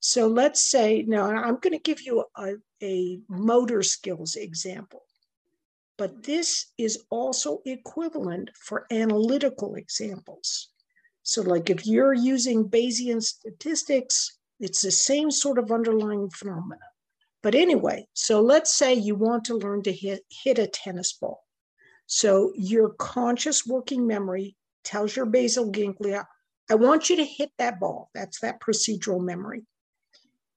So 0.00 0.26
let's 0.26 0.60
say, 0.60 1.04
now 1.06 1.26
I'm 1.26 1.58
going 1.58 1.72
to 1.72 1.78
give 1.78 2.02
you 2.02 2.24
a, 2.36 2.54
a 2.82 3.20
motor 3.28 3.82
skills 3.82 4.36
example, 4.36 5.02
but 5.96 6.24
this 6.24 6.66
is 6.78 7.04
also 7.10 7.60
equivalent 7.64 8.50
for 8.54 8.86
analytical 8.90 9.74
examples. 9.74 10.68
So, 11.22 11.42
like 11.42 11.70
if 11.70 11.86
you're 11.86 12.14
using 12.14 12.68
Bayesian 12.68 13.20
statistics, 13.20 14.38
it's 14.60 14.82
the 14.82 14.92
same 14.92 15.30
sort 15.30 15.58
of 15.58 15.72
underlying 15.72 16.30
phenomena. 16.30 16.86
But 17.42 17.54
anyway, 17.54 18.06
so 18.12 18.40
let's 18.40 18.72
say 18.72 18.94
you 18.94 19.14
want 19.14 19.44
to 19.46 19.56
learn 19.56 19.82
to 19.84 19.92
hit, 19.92 20.24
hit 20.30 20.58
a 20.58 20.66
tennis 20.66 21.12
ball. 21.12 21.45
So 22.06 22.52
your 22.56 22.90
conscious 22.90 23.66
working 23.66 24.06
memory 24.06 24.56
tells 24.84 25.16
your 25.16 25.26
basal 25.26 25.70
ganglia, 25.70 26.26
I 26.70 26.74
want 26.74 27.10
you 27.10 27.16
to 27.16 27.24
hit 27.24 27.50
that 27.58 27.80
ball. 27.80 28.10
That's 28.14 28.40
that 28.40 28.60
procedural 28.60 29.20
memory 29.20 29.62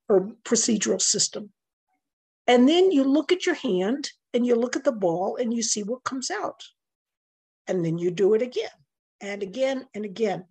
or 0.08 0.32
procedural 0.44 1.00
system. 1.00 1.50
And 2.46 2.68
then 2.68 2.90
you 2.90 3.04
look 3.04 3.30
at 3.30 3.46
your 3.46 3.54
hand 3.54 4.10
and 4.34 4.44
you 4.46 4.56
look 4.56 4.76
at 4.76 4.84
the 4.84 4.92
ball 4.92 5.36
and 5.36 5.54
you 5.54 5.62
see 5.62 5.82
what 5.82 6.04
comes 6.04 6.30
out. 6.30 6.62
And 7.68 7.84
then 7.84 7.98
you 7.98 8.10
do 8.10 8.34
it 8.34 8.42
again 8.42 8.70
and 9.20 9.42
again 9.42 9.86
and 9.94 10.04
again. 10.04 10.44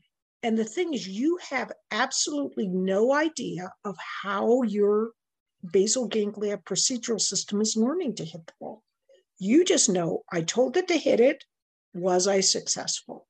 And 0.44 0.58
the 0.58 0.64
thing 0.64 0.94
is, 0.94 1.06
you 1.06 1.38
have 1.50 1.72
absolutely 1.92 2.70
no 2.70 3.14
idea 3.14 3.74
of 3.84 3.98
how 4.24 4.64
your 4.64 5.12
basal 5.74 6.08
ganglia 6.08 6.58
procedural 6.58 7.20
system 7.20 7.60
is 7.60 7.76
learning 7.76 8.16
to 8.16 8.24
hit 8.24 8.46
the 8.46 8.54
ball. 8.62 8.84
You 9.40 9.64
just 9.64 9.90
know 9.90 10.24
I 10.32 10.42
told 10.42 10.78
it 10.78 10.88
to 10.90 10.98
hit 10.98 11.20
it. 11.20 11.44
Was 11.94 12.28
I 12.28 12.42
successful? 12.42 13.28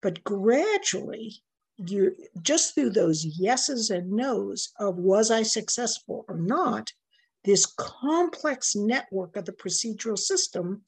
But 0.00 0.22
gradually, 0.24 1.42
you 1.76 2.14
just 2.40 2.74
through 2.74 2.90
those 2.90 3.24
yeses 3.24 3.90
and 3.90 4.12
nos 4.12 4.70
of 4.78 4.96
was 4.96 5.30
I 5.30 5.42
successful 5.42 6.24
or 6.28 6.36
not, 6.36 6.92
this 7.44 7.66
complex 7.66 8.74
network 8.76 9.36
of 9.36 9.44
the 9.44 9.52
procedural 9.52 10.18
system 10.18 10.82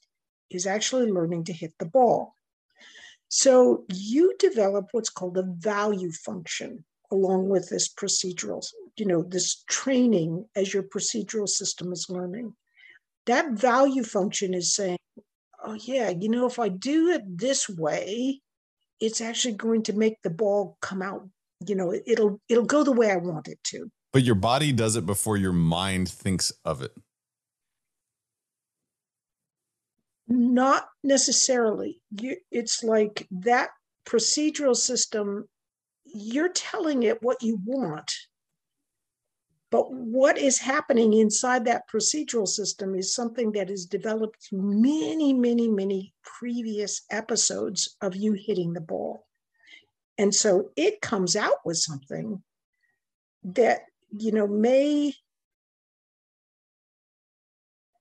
is 0.51 0.67
actually 0.67 1.11
learning 1.11 1.45
to 1.45 1.53
hit 1.53 1.75
the 1.79 1.87
ball. 1.87 2.37
So 3.29 3.85
you 3.93 4.35
develop 4.39 4.89
what's 4.93 5.11
called 5.11 5.37
a 5.39 5.43
value 5.43 6.13
function 6.13 6.85
along 7.11 7.49
with 7.49 7.69
this 7.69 7.93
procedural, 7.93 8.65
you 8.97 9.07
know, 9.07 9.23
this 9.23 9.65
training 9.69 10.47
as 10.55 10.73
your 10.73 10.83
procedural 10.85 11.49
system 11.49 11.93
is 11.93 12.09
learning. 12.09 12.55
That 13.27 13.53
value 13.53 14.05
function 14.05 14.55
is 14.55 14.75
saying, 14.75 14.99
oh, 15.65 15.75
yeah, 15.75 16.11
you 16.11 16.29
know, 16.29 16.47
if 16.47 16.59
I 16.59 16.69
do 16.69 17.09
it 17.09 17.23
this 17.27 17.69
way, 17.69 18.41
it's 19.01 19.21
actually 19.21 19.55
going 19.55 19.83
to 19.85 19.93
make 19.93 20.23
the 20.23 20.31
ball 20.31 20.79
come 20.81 21.03
out, 21.03 21.29
you 21.67 21.75
know, 21.75 21.93
it'll 22.07 22.41
it'll 22.49 22.65
go 22.65 22.83
the 22.83 22.93
way 22.93 23.11
I 23.11 23.17
want 23.17 23.49
it 23.49 23.59
to. 23.65 23.91
But 24.13 24.23
your 24.23 24.35
body 24.35 24.73
does 24.73 24.97
it 24.97 25.05
before 25.05 25.37
your 25.37 25.53
mind 25.53 26.09
thinks 26.09 26.53
of 26.65 26.83
it. 26.83 26.93
Not 30.29 30.89
necessarily. 31.05 32.01
You, 32.19 32.37
it's 32.51 32.83
like 32.83 33.27
that 33.31 33.71
procedural 34.07 34.75
system, 34.75 35.47
you're 36.05 36.53
telling 36.53 37.03
it 37.03 37.23
what 37.23 37.43
you 37.43 37.61
want. 37.65 38.11
But 39.71 39.93
what 39.93 40.39
is 40.39 40.59
happening 40.59 41.13
inside 41.15 41.65
that 41.65 41.89
procedural 41.89 42.47
system 42.47 42.95
is 42.95 43.15
something 43.15 43.53
that 43.53 43.69
is 43.69 43.87
developed 43.87 44.49
many, 44.53 45.33
many, 45.33 45.69
many 45.69 46.15
previous 46.23 47.03
episodes 47.11 47.97
of 48.01 48.15
you 48.15 48.35
hitting 48.35 48.73
the 48.73 48.81
ball. 48.81 49.27
And 50.19 50.35
so 50.35 50.71
it 50.77 51.01
comes 51.01 51.35
out 51.37 51.59
with 51.65 51.79
something 51.79 52.43
that, 53.43 53.81
you 54.17 54.33
know, 54.33 54.47
may 54.47 55.13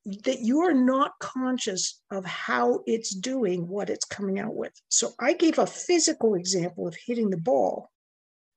that 0.05 0.39
you 0.39 0.61
are 0.61 0.73
not 0.73 1.17
conscious 1.19 1.99
of 2.11 2.23
how 2.25 2.81
it's 2.85 3.13
doing 3.13 3.67
what 3.67 3.89
it's 3.89 4.05
coming 4.05 4.39
out 4.39 4.55
with. 4.55 4.71
So 4.87 5.13
I 5.19 5.33
gave 5.33 5.57
a 5.57 5.65
physical 5.65 6.35
example 6.35 6.87
of 6.87 6.95
hitting 7.07 7.31
the 7.31 7.37
ball, 7.37 7.89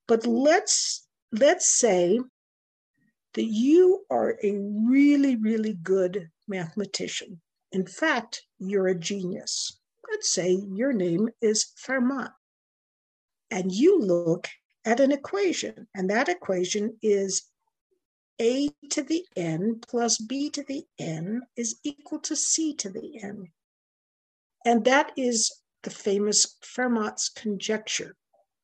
but 0.06 0.26
let's 0.26 1.06
let's 1.32 1.66
say 1.66 2.20
that 3.34 3.44
you 3.44 4.04
are 4.10 4.38
a 4.42 4.58
really 4.58 5.36
really 5.36 5.74
good 5.74 6.30
mathematician. 6.46 7.40
In 7.72 7.86
fact, 7.86 8.42
you're 8.58 8.88
a 8.88 8.98
genius. 8.98 9.78
Let's 10.10 10.32
say 10.32 10.52
your 10.52 10.92
name 10.92 11.28
is 11.42 11.72
Fermat. 11.86 12.32
And 13.50 13.70
you 13.70 14.00
look 14.00 14.48
at 14.84 15.00
an 15.00 15.12
equation, 15.12 15.86
and 15.94 16.08
that 16.10 16.28
equation 16.28 16.96
is 17.02 17.42
a 18.40 18.70
to 18.90 19.02
the 19.02 19.24
n 19.36 19.80
plus 19.86 20.18
b 20.18 20.48
to 20.50 20.62
the 20.62 20.84
n 20.98 21.42
is 21.56 21.78
equal 21.82 22.20
to 22.20 22.36
c 22.36 22.74
to 22.74 22.88
the 22.88 23.20
n. 23.22 23.48
And 24.64 24.84
that 24.84 25.12
is 25.16 25.52
the 25.82 25.90
famous 25.90 26.56
Fermat's 26.62 27.28
conjecture 27.28 28.16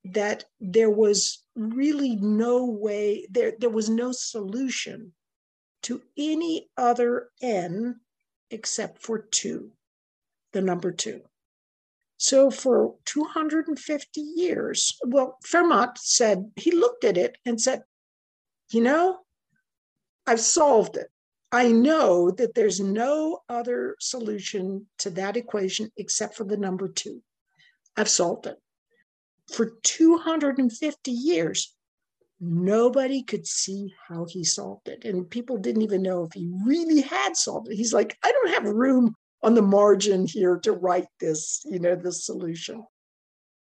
that 0.05 0.45
there 0.61 0.91
was 0.91 1.44
really 1.55 2.17
no 2.17 2.65
way, 2.65 3.27
there, 3.31 3.55
there 3.59 3.71
was 3.71 3.89
no 3.89 4.13
solution 4.13 5.13
to 5.83 6.03
any 6.17 6.69
other 6.77 7.31
n 7.43 8.01
except 8.51 9.03
for 9.03 9.19
two, 9.19 9.71
the 10.53 10.61
number 10.61 10.93
two. 10.93 11.23
So 12.17 12.51
for 12.51 12.95
250 13.05 14.21
years, 14.21 14.97
well, 15.05 15.39
Fermat 15.45 15.99
said, 15.99 16.51
he 16.57 16.71
looked 16.71 17.05
at 17.05 17.19
it 17.19 17.37
and 17.45 17.61
said, 17.61 17.83
you 18.71 18.81
know, 18.81 19.19
I've 20.27 20.41
solved 20.41 20.97
it. 20.97 21.09
I 21.53 21.71
know 21.71 22.31
that 22.31 22.55
there's 22.55 22.81
no 22.81 23.41
other 23.49 23.97
solution 24.01 24.87
to 24.99 25.11
that 25.11 25.37
equation 25.37 25.93
except 25.97 26.35
for 26.35 26.45
the 26.45 26.57
number 26.57 26.89
two. 26.89 27.23
I've 27.97 28.09
solved 28.09 28.47
it. 28.47 28.57
For 29.53 29.77
250 29.83 31.11
years, 31.11 31.75
nobody 32.41 33.23
could 33.23 33.47
see 33.47 33.95
how 34.09 34.27
he 34.27 34.45
solved 34.45 34.89
it. 34.89 35.05
And 35.05 35.29
people 35.29 35.57
didn't 35.57 35.83
even 35.83 36.03
know 36.03 36.25
if 36.25 36.33
he 36.33 36.51
really 36.65 37.01
had 37.01 37.37
solved 37.37 37.69
it. 37.69 37.77
He's 37.77 37.93
like, 37.93 38.17
I 38.23 38.33
don't 38.33 38.51
have 38.51 38.65
room 38.65 39.15
on 39.43 39.55
the 39.55 39.63
margin 39.63 40.27
here 40.27 40.59
to 40.61 40.73
write 40.73 41.07
this, 41.21 41.63
you 41.65 41.79
know, 41.79 41.95
the 41.95 42.13
solution. 42.13 42.85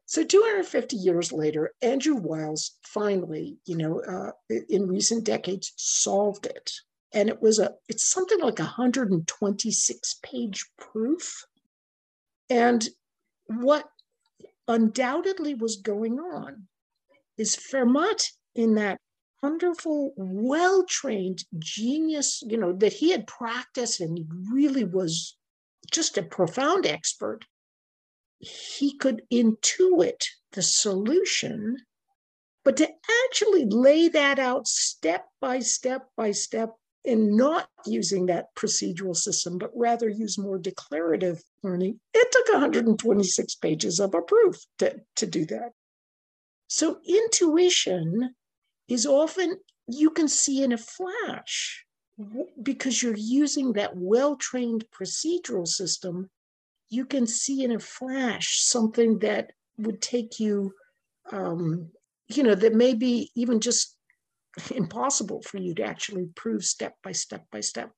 So 0.05 0.23
250 0.23 0.95
years 0.95 1.32
later, 1.32 1.71
Andrew 1.82 2.15
Wiles 2.15 2.77
finally, 2.84 3.57
you 3.65 3.77
know, 3.77 4.01
uh, 4.01 4.32
in 4.67 4.88
recent 4.88 5.23
decades, 5.23 5.71
solved 5.77 6.47
it, 6.47 6.73
and 7.13 7.30
it 7.30 7.39
was 7.41 7.59
a 7.59 7.75
it's 7.88 8.05
something 8.05 8.39
like 8.39 8.59
a 8.59 8.63
126 8.63 10.19
page 10.23 10.65
proof. 10.80 11.45
And 12.49 12.89
what 13.45 13.86
undoubtedly 14.70 15.53
was 15.53 15.76
going 15.76 16.20
on. 16.20 16.67
Is 17.38 17.57
Fermat 17.57 18.26
in 18.55 18.76
that 18.76 18.97
wonderful, 19.43 20.13
well 20.15 20.86
trained 20.86 21.43
genius, 21.57 22.41
you 22.45 22.57
know, 22.57 22.72
that 22.74 22.93
he 22.93 23.11
had 23.11 23.28
practiced 23.28 23.99
and 23.99 24.17
he 24.17 24.26
really 24.53 24.86
was 24.86 25.36
just 25.91 26.17
a 26.17 26.24
profound 26.24 26.86
expert 26.86 27.43
he 28.39 28.95
could 28.97 29.22
intuit 29.32 30.24
the 30.53 30.61
solution, 30.61 31.78
but 32.63 32.78
to 32.78 32.89
actually 33.26 33.65
lay 33.65 34.07
that 34.07 34.39
out 34.39 34.67
step 34.67 35.28
by 35.41 35.59
step 35.59 36.07
by 36.15 36.32
step 36.32 36.74
and 37.10 37.36
not 37.36 37.68
using 37.86 38.28
that 38.28 38.53
procedural 38.55 39.16
system, 39.16 39.57
but 39.57 39.72
rather 39.76 40.07
use 40.07 40.38
more 40.38 40.57
declarative 40.57 41.41
learning, 41.64 41.99
it 42.14 42.32
took 42.32 42.53
126 42.53 43.55
pages 43.55 43.99
of 43.99 44.14
a 44.14 44.22
proof 44.22 44.57
to, 44.78 44.95
to 45.16 45.26
do 45.26 45.45
that. 45.47 45.72
So 46.68 46.99
intuition 47.05 48.36
is 48.88 49.05
often 49.05 49.57
you 49.88 50.12
can 50.12 50.28
see 50.28 50.64
in 50.64 50.72
a 50.72 50.78
flash 50.78 51.86
because 52.62 53.01
you're 53.01 53.16
using 53.18 53.74
that 53.74 53.95
well 53.95 54.36
trained 54.36 54.86
procedural 54.91 55.68
system 55.68 56.30
you 56.89 57.05
can 57.05 57.28
see 57.28 57.64
in 57.64 57.72
a 57.72 57.80
flash 57.80 58.62
something 58.62 59.20
that 59.20 59.51
would 59.78 60.01
take 60.01 60.39
you, 60.39 60.74
um, 61.32 61.89
you 62.28 62.43
know, 62.43 62.55
that 62.55 62.74
maybe 62.74 63.32
even 63.36 63.60
just 63.60 63.95
impossible 64.75 65.41
for 65.41 65.57
you 65.57 65.73
to 65.75 65.83
actually 65.83 66.27
prove 66.35 66.63
step 66.63 66.95
by 67.03 67.11
step 67.11 67.45
by 67.51 67.61
step. 67.61 67.91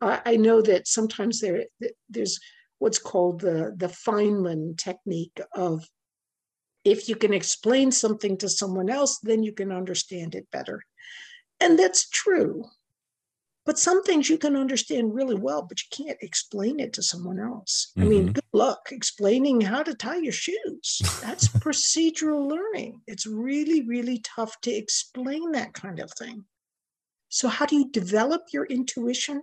Uh, 0.00 0.20
I 0.24 0.36
know 0.36 0.60
that 0.62 0.86
sometimes 0.86 1.40
there 1.40 1.64
there's 2.08 2.38
what's 2.78 2.98
called 2.98 3.40
the 3.40 3.74
the 3.76 3.88
Feynman 3.88 4.76
technique 4.76 5.40
of 5.54 5.86
if 6.84 7.08
you 7.08 7.16
can 7.16 7.34
explain 7.34 7.90
something 7.90 8.36
to 8.38 8.48
someone 8.48 8.88
else, 8.88 9.18
then 9.18 9.42
you 9.42 9.52
can 9.52 9.72
understand 9.72 10.36
it 10.36 10.46
better. 10.52 10.82
And 11.58 11.78
that's 11.78 12.08
true. 12.08 12.64
But 13.66 13.80
some 13.80 14.04
things 14.04 14.30
you 14.30 14.38
can 14.38 14.54
understand 14.54 15.12
really 15.12 15.34
well, 15.34 15.62
but 15.62 15.80
you 15.82 16.04
can't 16.04 16.18
explain 16.22 16.78
it 16.78 16.92
to 16.94 17.02
someone 17.02 17.40
else. 17.40 17.90
Mm-hmm. 17.98 18.06
I 18.06 18.08
mean, 18.08 18.22
mm-hmm. 18.22 18.32
good 18.32 18.44
luck 18.52 18.88
explaining 18.92 19.60
how 19.60 19.82
to 19.82 19.92
tie 19.92 20.18
your 20.18 20.32
shoes. 20.32 21.00
That's 21.20 21.48
procedural 21.58 22.48
learning. 22.48 23.00
It's 23.08 23.26
really, 23.26 23.82
really 23.82 24.20
tough 24.20 24.60
to 24.62 24.70
explain 24.70 25.50
that 25.52 25.74
kind 25.74 25.98
of 25.98 26.12
thing. 26.12 26.44
So, 27.28 27.48
how 27.48 27.66
do 27.66 27.76
you 27.76 27.90
develop 27.90 28.42
your 28.52 28.66
intuition? 28.66 29.42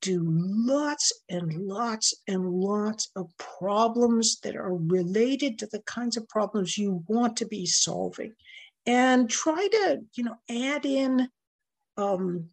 Do 0.00 0.22
lots 0.24 1.12
and 1.28 1.52
lots 1.66 2.14
and 2.28 2.48
lots 2.48 3.10
of 3.16 3.30
problems 3.36 4.38
that 4.44 4.56
are 4.56 4.74
related 4.74 5.58
to 5.58 5.66
the 5.66 5.80
kinds 5.80 6.16
of 6.16 6.28
problems 6.28 6.78
you 6.78 7.04
want 7.08 7.36
to 7.38 7.46
be 7.46 7.66
solving. 7.66 8.32
And 8.86 9.28
try 9.28 9.68
to, 9.72 10.00
you 10.14 10.24
know, 10.24 10.36
add 10.48 10.86
in, 10.86 11.28
um, 11.98 12.48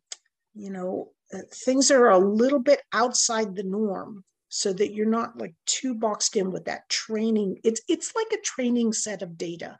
you 0.57 0.71
know, 0.71 1.11
uh, 1.33 1.39
things 1.53 1.87
that 1.87 1.97
are 1.97 2.09
a 2.09 2.17
little 2.17 2.59
bit 2.59 2.81
outside 2.93 3.55
the 3.55 3.63
norm 3.63 4.23
so 4.49 4.71
that 4.73 4.93
you're 4.93 5.05
not 5.05 5.37
like 5.37 5.53
too 5.65 5.93
boxed 5.93 6.35
in 6.35 6.51
with 6.51 6.65
that 6.65 6.89
training. 6.89 7.59
It's 7.63 7.81
it's 7.87 8.15
like 8.15 8.31
a 8.31 8.41
training 8.41 8.93
set 8.93 9.21
of 9.21 9.37
data. 9.37 9.77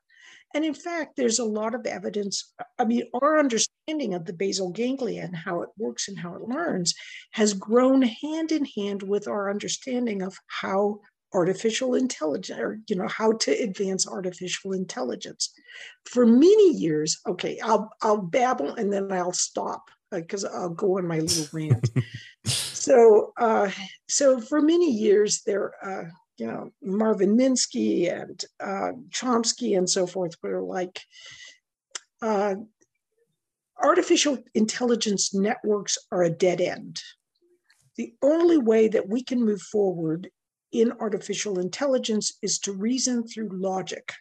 And 0.54 0.64
in 0.64 0.74
fact, 0.74 1.18
there's 1.18 1.40
a 1.40 1.46
lot 1.46 1.76
of 1.76 1.86
evidence. 1.86 2.54
I 2.80 2.86
mean, 2.86 3.04
our 3.22 3.38
understanding 3.38 4.14
of 4.14 4.26
the 4.26 4.34
basal 4.34 4.72
ganglia 4.72 5.24
and 5.24 5.36
how 5.36 5.62
it 5.62 5.70
works 5.78 6.08
and 6.08 6.18
how 6.18 6.36
it 6.36 6.42
learns 6.42 6.96
has 7.32 7.54
grown 7.54 8.02
hand 8.02 8.52
in 8.52 8.66
hand 8.66 9.04
with 9.04 9.28
our 9.28 9.50
understanding 9.50 10.22
of 10.22 10.38
how 10.48 11.02
artificial 11.34 11.96
intelligence 11.96 12.58
or 12.58 12.80
you 12.88 12.96
know 12.96 13.08
how 13.08 13.34
to 13.34 13.52
advance 13.52 14.08
artificial 14.08 14.72
intelligence 14.72 15.54
for 16.06 16.26
many 16.26 16.72
years 16.74 17.20
okay 17.28 17.60
i'll 17.62 17.92
i'll 18.02 18.22
babble 18.22 18.74
and 18.76 18.94
then 18.94 19.12
i'll 19.12 19.34
stop 19.34 19.90
because 20.12 20.46
uh, 20.46 20.50
i'll 20.54 20.70
go 20.70 20.98
on 20.98 21.08
my 21.08 21.20
little 21.20 21.48
rant 21.52 21.90
so 22.46 23.34
uh 23.38 23.70
so 24.08 24.40
for 24.40 24.62
many 24.62 24.92
years 24.92 25.42
there 25.46 25.74
uh 25.84 26.10
you 26.38 26.46
know, 26.46 26.72
Marvin 26.82 27.36
Minsky 27.36 28.12
and 28.12 28.44
uh, 28.60 28.92
Chomsky 29.10 29.78
and 29.78 29.90
so 29.90 30.06
forth 30.06 30.36
were 30.42 30.62
like, 30.62 31.02
uh, 32.22 32.56
artificial 33.82 34.38
intelligence 34.54 35.34
networks 35.34 35.98
are 36.12 36.24
a 36.24 36.30
dead 36.30 36.62
end. 36.62 37.02
The 37.96 38.14
only 38.22 38.58
way 38.58 38.88
that 38.88 39.10
we 39.10 39.24
can 39.24 39.44
move 39.44 39.62
forward 39.62 40.30
in 40.72 40.92
artificial 41.00 41.60
intelligence 41.60 42.38
is 42.44 42.60
to 42.60 42.74
reason 42.74 43.28
through 43.28 43.50
logic. 43.52 44.14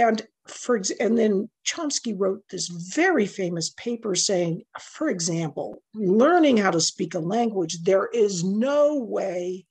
And 0.00 0.26
for 0.48 0.82
and 0.98 1.16
then 1.16 1.48
Chomsky 1.64 2.14
wrote 2.18 2.42
this 2.50 2.66
very 2.66 3.26
famous 3.26 3.70
paper 3.70 4.16
saying, 4.16 4.62
for 4.80 5.08
example, 5.08 5.82
learning 5.94 6.56
how 6.56 6.72
to 6.72 6.80
speak 6.80 7.14
a 7.14 7.20
language, 7.20 7.82
there 7.84 8.08
is 8.12 8.42
no 8.42 8.98
way 8.98 9.66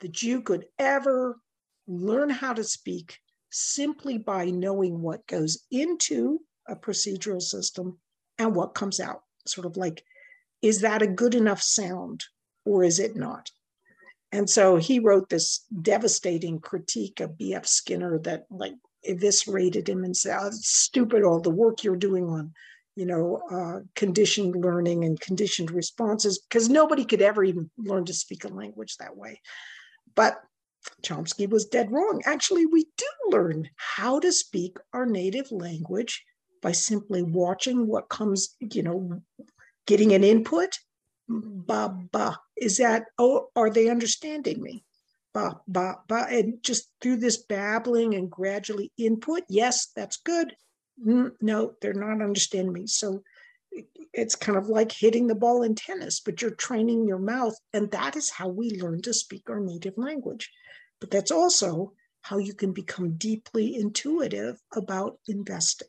that 0.00 0.20
you 0.20 0.42
could 0.42 0.66
ever 0.80 1.38
learn 1.86 2.28
how 2.28 2.52
to 2.54 2.64
speak 2.64 3.18
simply 3.50 4.18
by 4.18 4.46
knowing 4.46 5.00
what 5.00 5.26
goes 5.28 5.64
into 5.70 6.40
a 6.66 6.74
procedural 6.74 7.40
system 7.40 7.98
and 8.36 8.56
what 8.56 8.74
comes 8.74 8.98
out. 8.98 9.22
Sort 9.46 9.64
of 9.64 9.76
like, 9.76 10.02
is 10.60 10.80
that 10.80 11.02
a 11.02 11.06
good 11.06 11.36
enough 11.36 11.62
sound 11.62 12.24
or 12.66 12.82
is 12.82 12.98
it 12.98 13.14
not? 13.14 13.50
And 14.32 14.50
so 14.50 14.76
he 14.76 14.98
wrote 14.98 15.28
this 15.28 15.64
devastating 15.80 16.58
critique 16.58 17.20
of 17.20 17.38
B.F. 17.38 17.64
Skinner 17.64 18.18
that 18.20 18.44
like 18.50 18.74
eviscerated 19.02 19.88
him 19.88 20.04
and 20.04 20.16
said, 20.16 20.38
oh, 20.40 20.48
it's 20.48 20.68
stupid, 20.68 21.22
all 21.22 21.40
the 21.40 21.50
work 21.50 21.84
you're 21.84 21.96
doing 21.96 22.28
on, 22.28 22.52
you 22.96 23.06
know, 23.06 23.40
uh, 23.50 23.80
conditioned 23.94 24.56
learning 24.56 25.04
and 25.04 25.20
conditioned 25.20 25.70
responses, 25.70 26.38
because 26.38 26.68
nobody 26.68 27.04
could 27.04 27.22
ever 27.22 27.44
even 27.44 27.70
learn 27.78 28.04
to 28.04 28.12
speak 28.12 28.44
a 28.44 28.48
language 28.48 28.96
that 28.96 29.16
way. 29.16 29.40
But 30.14 30.40
Chomsky 31.02 31.48
was 31.48 31.66
dead 31.66 31.90
wrong. 31.92 32.22
Actually, 32.24 32.66
we 32.66 32.86
do 32.96 33.06
learn 33.28 33.68
how 33.76 34.20
to 34.20 34.32
speak 34.32 34.78
our 34.92 35.06
native 35.06 35.52
language 35.52 36.24
by 36.62 36.72
simply 36.72 37.22
watching 37.22 37.86
what 37.86 38.08
comes, 38.08 38.56
you 38.60 38.82
know, 38.82 39.22
getting 39.86 40.12
an 40.12 40.24
input. 40.24 40.78
Ba 41.28 41.94
ba. 42.10 42.40
Is 42.56 42.78
that, 42.78 43.04
oh, 43.18 43.48
are 43.54 43.70
they 43.70 43.90
understanding 43.90 44.62
me? 44.62 44.84
Ba 45.34 45.60
ba 45.66 45.96
ba. 46.08 46.26
And 46.30 46.62
just 46.62 46.90
through 47.00 47.16
this 47.16 47.36
babbling 47.36 48.14
and 48.14 48.30
gradually 48.30 48.92
input, 48.96 49.42
yes, 49.48 49.88
that's 49.94 50.16
good. 50.16 50.54
Mm, 51.04 51.32
no, 51.40 51.74
they're 51.80 51.94
not 51.94 52.22
understanding 52.22 52.72
me. 52.72 52.86
So 52.86 53.22
it's 54.12 54.34
kind 54.34 54.58
of 54.58 54.68
like 54.68 54.90
hitting 54.90 55.26
the 55.26 55.34
ball 55.34 55.62
in 55.62 55.74
tennis, 55.74 56.20
but 56.20 56.40
you're 56.40 56.50
training 56.50 57.06
your 57.06 57.18
mouth. 57.18 57.54
And 57.72 57.90
that 57.90 58.16
is 58.16 58.30
how 58.30 58.48
we 58.48 58.70
learn 58.70 59.02
to 59.02 59.12
speak 59.12 59.48
our 59.48 59.60
native 59.60 59.96
language. 59.96 60.50
But 61.00 61.10
that's 61.10 61.30
also 61.30 61.92
how 62.22 62.38
you 62.38 62.54
can 62.54 62.72
become 62.72 63.16
deeply 63.16 63.76
intuitive 63.76 64.60
about 64.74 65.18
investing. 65.28 65.88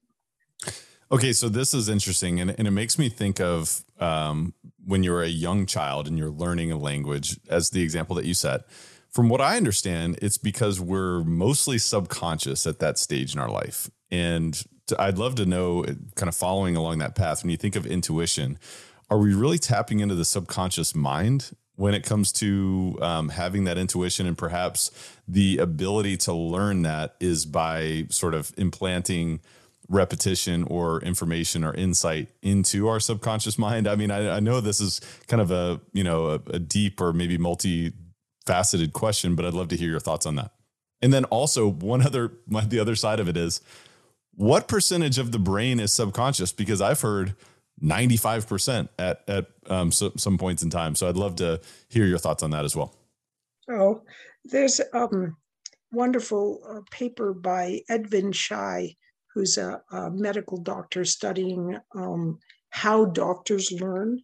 Okay, 1.11 1.33
so 1.33 1.49
this 1.49 1.73
is 1.73 1.89
interesting, 1.89 2.39
and, 2.39 2.53
and 2.55 2.67
it 2.67 2.71
makes 2.71 2.99
me 2.99 3.09
think 3.09 3.39
of 3.41 3.83
um, 3.99 4.53
when 4.85 5.01
you're 5.01 5.23
a 5.23 5.27
young 5.27 5.65
child 5.65 6.07
and 6.07 6.19
you're 6.19 6.29
learning 6.29 6.71
a 6.71 6.77
language, 6.77 7.39
as 7.49 7.71
the 7.71 7.81
example 7.81 8.15
that 8.17 8.25
you 8.25 8.35
set. 8.35 8.61
From 9.09 9.27
what 9.27 9.41
I 9.41 9.57
understand, 9.57 10.19
it's 10.21 10.37
because 10.37 10.79
we're 10.79 11.23
mostly 11.23 11.77
subconscious 11.77 12.67
at 12.67 12.79
that 12.79 12.99
stage 12.99 13.33
in 13.33 13.39
our 13.39 13.49
life. 13.49 13.89
And 14.11 14.61
I'd 14.97 15.17
love 15.17 15.35
to 15.35 15.45
know, 15.45 15.83
kind 16.15 16.29
of 16.29 16.35
following 16.35 16.75
along 16.75 16.99
that 16.99 17.15
path, 17.15 17.43
when 17.43 17.49
you 17.49 17.57
think 17.57 17.75
of 17.75 17.85
intuition, 17.85 18.59
are 19.09 19.17
we 19.17 19.33
really 19.33 19.57
tapping 19.57 19.99
into 19.99 20.15
the 20.15 20.25
subconscious 20.25 20.95
mind 20.95 21.51
when 21.75 21.93
it 21.93 22.03
comes 22.03 22.31
to 22.33 22.97
um, 23.01 23.29
having 23.29 23.63
that 23.63 23.77
intuition 23.77 24.27
and 24.27 24.37
perhaps 24.37 24.91
the 25.27 25.57
ability 25.57 26.17
to 26.17 26.33
learn 26.33 26.81
that 26.83 27.15
is 27.19 27.45
by 27.45 28.05
sort 28.09 28.33
of 28.33 28.53
implanting 28.57 29.39
repetition 29.87 30.65
or 30.65 31.01
information 31.01 31.63
or 31.63 31.73
insight 31.73 32.27
into 32.43 32.87
our 32.87 32.99
subconscious 32.99 33.57
mind 33.57 33.87
i 33.87 33.95
mean 33.95 34.11
i, 34.11 34.35
I 34.35 34.39
know 34.39 34.61
this 34.61 34.79
is 34.79 35.01
kind 35.27 35.41
of 35.41 35.49
a 35.49 35.81
you 35.93 36.03
know 36.03 36.27
a, 36.27 36.35
a 36.51 36.59
deep 36.59 37.01
or 37.01 37.11
maybe 37.11 37.39
multi-faceted 38.49 38.93
question 38.93 39.35
but 39.35 39.45
i'd 39.45 39.53
love 39.53 39.67
to 39.67 39.77
hear 39.77 39.89
your 39.89 39.99
thoughts 39.99 40.25
on 40.25 40.35
that 40.35 40.51
and 41.01 41.13
then 41.13 41.25
also 41.25 41.67
one 41.67 42.01
other 42.01 42.33
the 42.67 42.79
other 42.79 42.95
side 42.95 43.19
of 43.19 43.27
it 43.29 43.37
is 43.37 43.61
what 44.39 44.69
percentage 44.69 45.17
of 45.17 45.33
the 45.33 45.37
brain 45.37 45.81
is 45.81 45.91
subconscious? 45.91 46.53
Because 46.53 46.79
I've 46.79 47.01
heard 47.01 47.35
95% 47.83 48.87
at, 48.97 49.21
at 49.27 49.47
um, 49.69 49.91
so, 49.91 50.13
some 50.15 50.37
points 50.37 50.63
in 50.63 50.69
time. 50.69 50.95
So 50.95 51.09
I'd 51.09 51.17
love 51.17 51.35
to 51.37 51.59
hear 51.89 52.05
your 52.05 52.19
thoughts 52.19 52.41
on 52.41 52.51
that 52.51 52.63
as 52.63 52.73
well. 52.73 52.95
Oh, 53.69 54.01
there's 54.45 54.79
a 54.79 54.97
um, 54.97 55.35
wonderful 55.91 56.61
uh, 56.65 56.79
paper 56.89 57.33
by 57.33 57.81
Edwin 57.89 58.31
Shai, 58.31 58.95
who's 59.33 59.57
a, 59.57 59.81
a 59.91 60.09
medical 60.09 60.57
doctor 60.57 61.03
studying 61.03 61.77
um, 61.93 62.39
how 62.69 63.05
doctors 63.05 63.73
learn. 63.73 64.21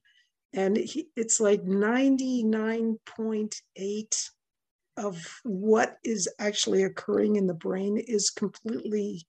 And 0.55 0.77
he, 0.77 1.09
it's 1.17 1.41
like 1.41 1.63
99.8 1.63 4.29
of 4.97 5.41
what 5.43 5.97
is 6.03 6.29
actually 6.39 6.83
occurring 6.83 7.35
in 7.35 7.45
the 7.45 7.53
brain 7.53 7.97
is 7.97 8.29
completely 8.29 9.27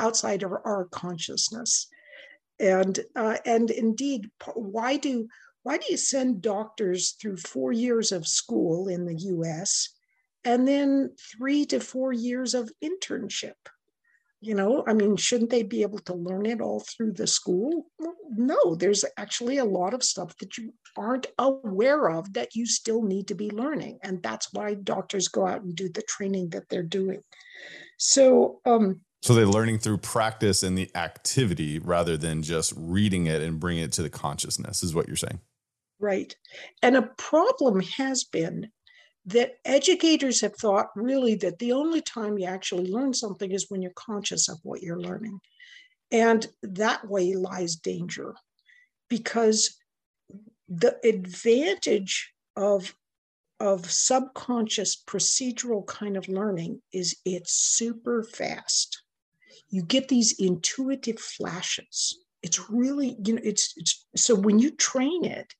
outside 0.00 0.42
of 0.42 0.50
our 0.50 0.88
consciousness. 0.90 1.86
And 2.58 2.98
uh, 3.14 3.36
and 3.46 3.70
indeed, 3.70 4.28
why 4.54 4.96
do 4.96 5.28
why 5.62 5.78
do 5.78 5.86
you 5.88 5.96
send 5.96 6.42
doctors 6.42 7.12
through 7.12 7.36
four 7.36 7.70
years 7.72 8.10
of 8.10 8.26
school 8.26 8.88
in 8.88 9.04
the 9.04 9.14
U.S. 9.14 9.90
and 10.44 10.66
then 10.66 11.14
three 11.38 11.64
to 11.66 11.78
four 11.78 12.12
years 12.12 12.54
of 12.54 12.72
internship? 12.82 13.54
You 14.42 14.54
know, 14.54 14.84
I 14.86 14.94
mean, 14.94 15.16
shouldn't 15.16 15.50
they 15.50 15.62
be 15.62 15.82
able 15.82 15.98
to 16.00 16.14
learn 16.14 16.46
it 16.46 16.62
all 16.62 16.80
through 16.80 17.12
the 17.12 17.26
school? 17.26 17.86
No, 18.30 18.74
there's 18.74 19.04
actually 19.18 19.58
a 19.58 19.64
lot 19.66 19.92
of 19.92 20.02
stuff 20.02 20.34
that 20.38 20.56
you 20.56 20.72
aren't 20.96 21.26
aware 21.38 22.08
of 22.08 22.32
that 22.32 22.54
you 22.54 22.64
still 22.64 23.02
need 23.02 23.28
to 23.28 23.34
be 23.34 23.50
learning. 23.50 23.98
And 24.02 24.22
that's 24.22 24.50
why 24.52 24.74
doctors 24.74 25.28
go 25.28 25.46
out 25.46 25.60
and 25.60 25.76
do 25.76 25.90
the 25.90 26.02
training 26.02 26.50
that 26.50 26.70
they're 26.70 26.82
doing. 26.82 27.20
So, 27.98 28.60
um, 28.64 29.02
so 29.22 29.34
they're 29.34 29.44
learning 29.44 29.80
through 29.80 29.98
practice 29.98 30.62
and 30.62 30.78
the 30.78 30.90
activity 30.94 31.78
rather 31.78 32.16
than 32.16 32.42
just 32.42 32.72
reading 32.76 33.26
it 33.26 33.42
and 33.42 33.60
bringing 33.60 33.84
it 33.84 33.92
to 33.92 34.02
the 34.02 34.08
consciousness, 34.08 34.82
is 34.82 34.94
what 34.94 35.06
you're 35.06 35.16
saying. 35.16 35.40
Right. 35.98 36.34
And 36.82 36.96
a 36.96 37.02
problem 37.02 37.80
has 37.80 38.24
been 38.24 38.70
that 39.30 39.54
educators 39.64 40.40
have 40.40 40.54
thought 40.56 40.90
really 40.94 41.34
that 41.36 41.58
the 41.58 41.72
only 41.72 42.00
time 42.00 42.38
you 42.38 42.46
actually 42.46 42.90
learn 42.90 43.12
something 43.14 43.50
is 43.50 43.66
when 43.68 43.82
you're 43.82 43.92
conscious 43.94 44.48
of 44.48 44.58
what 44.62 44.82
you're 44.82 45.00
learning. 45.00 45.40
And 46.10 46.46
that 46.62 47.08
way 47.08 47.34
lies 47.34 47.76
danger 47.76 48.34
because 49.08 49.76
the 50.68 50.96
advantage 51.04 52.32
of 52.56 52.94
of 53.58 53.90
subconscious 53.90 55.02
procedural 55.06 55.86
kind 55.86 56.16
of 56.16 56.26
learning 56.28 56.80
is 56.94 57.14
it's 57.26 57.52
super 57.52 58.22
fast 58.22 59.02
you 59.70 59.82
get 59.82 60.08
these 60.08 60.38
intuitive 60.38 61.18
flashes. 61.18 62.18
It's 62.42 62.68
really, 62.68 63.16
you 63.24 63.34
know, 63.34 63.40
it's, 63.44 63.72
it's 63.76 64.04
so 64.16 64.34
when 64.34 64.58
you 64.58 64.72
train 64.72 65.24
it, 65.24 65.54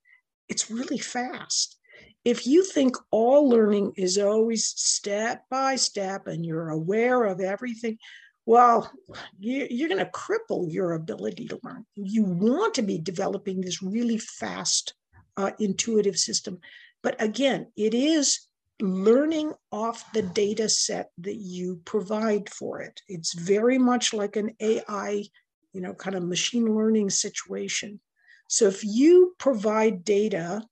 it's 0.49 0.71
really 0.71 0.99
fast. 0.99 1.79
If 2.25 2.47
you 2.47 2.65
think 2.65 2.97
all 3.11 3.49
learning 3.49 3.93
is 3.97 4.19
always 4.19 4.67
step 4.67 5.45
by 5.51 5.77
step 5.77 6.27
and 6.27 6.45
you're 6.45 6.69
aware 6.69 7.25
of 7.25 7.41
everything, 7.41 7.99
well, 8.47 8.91
you, 9.39 9.65
are 9.65 9.89
going 9.89 10.05
to 10.05 10.11
cripple 10.11 10.71
your 10.71 10.93
ability 10.93 11.47
to 11.49 11.61
learn. 11.63 11.87
You 11.95 12.25
want 12.25 12.75
to 12.75 12.83
be 12.83 12.99
developing 12.99 13.61
this 13.61 13.83
really 13.83 14.19
fast, 14.19 14.95
uh, 15.37 15.53
intuitive 15.59 16.19
system. 16.19 16.59
But 17.03 17.21
again, 17.23 17.69
it 17.77 17.95
is 17.95 18.41
learning 18.81 19.53
off 19.73 20.11
the 20.13 20.23
data 20.23 20.69
set 20.69 21.11
that 21.19 21.37
you 21.37 21.81
provide 21.85 22.49
for 22.49 22.81
it. 22.81 23.01
It's 23.09 23.35
very 23.35 23.79
much 23.79 24.13
like 24.13 24.37
an 24.37 24.57
AI, 24.61 25.25
you 25.73 25.81
know, 25.81 25.95
kind 25.95 26.17
of 26.17 26.25
machine 26.25 26.75
learning 26.75 27.11
situation. 27.11 28.01
So 28.49 28.67
if 28.67 28.83
you 28.85 29.35
provide 29.39 30.05
data, 30.05 30.63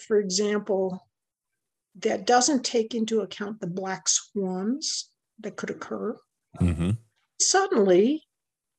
for 0.00 0.18
example, 0.18 1.06
that 2.00 2.26
doesn't 2.26 2.64
take 2.64 2.94
into 2.94 3.20
account 3.20 3.60
the 3.60 3.66
black 3.66 4.08
swans 4.08 5.10
that 5.40 5.56
could 5.56 5.70
occur, 5.70 6.16
mm-hmm. 6.60 6.90
suddenly, 7.40 8.24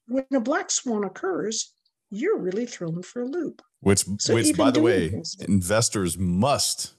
when 0.07 0.25
a 0.33 0.39
black 0.39 0.71
swan 0.71 1.03
occurs, 1.03 1.73
you're 2.09 2.37
really 2.37 2.65
thrown 2.65 3.03
for 3.03 3.21
a 3.21 3.25
loop. 3.25 3.61
Which, 3.81 4.03
so 4.19 4.33
which 4.33 4.57
by 4.57 4.71
the 4.71 4.81
way, 4.81 5.09
things, 5.09 5.37
investors 5.47 6.17
must 6.17 6.93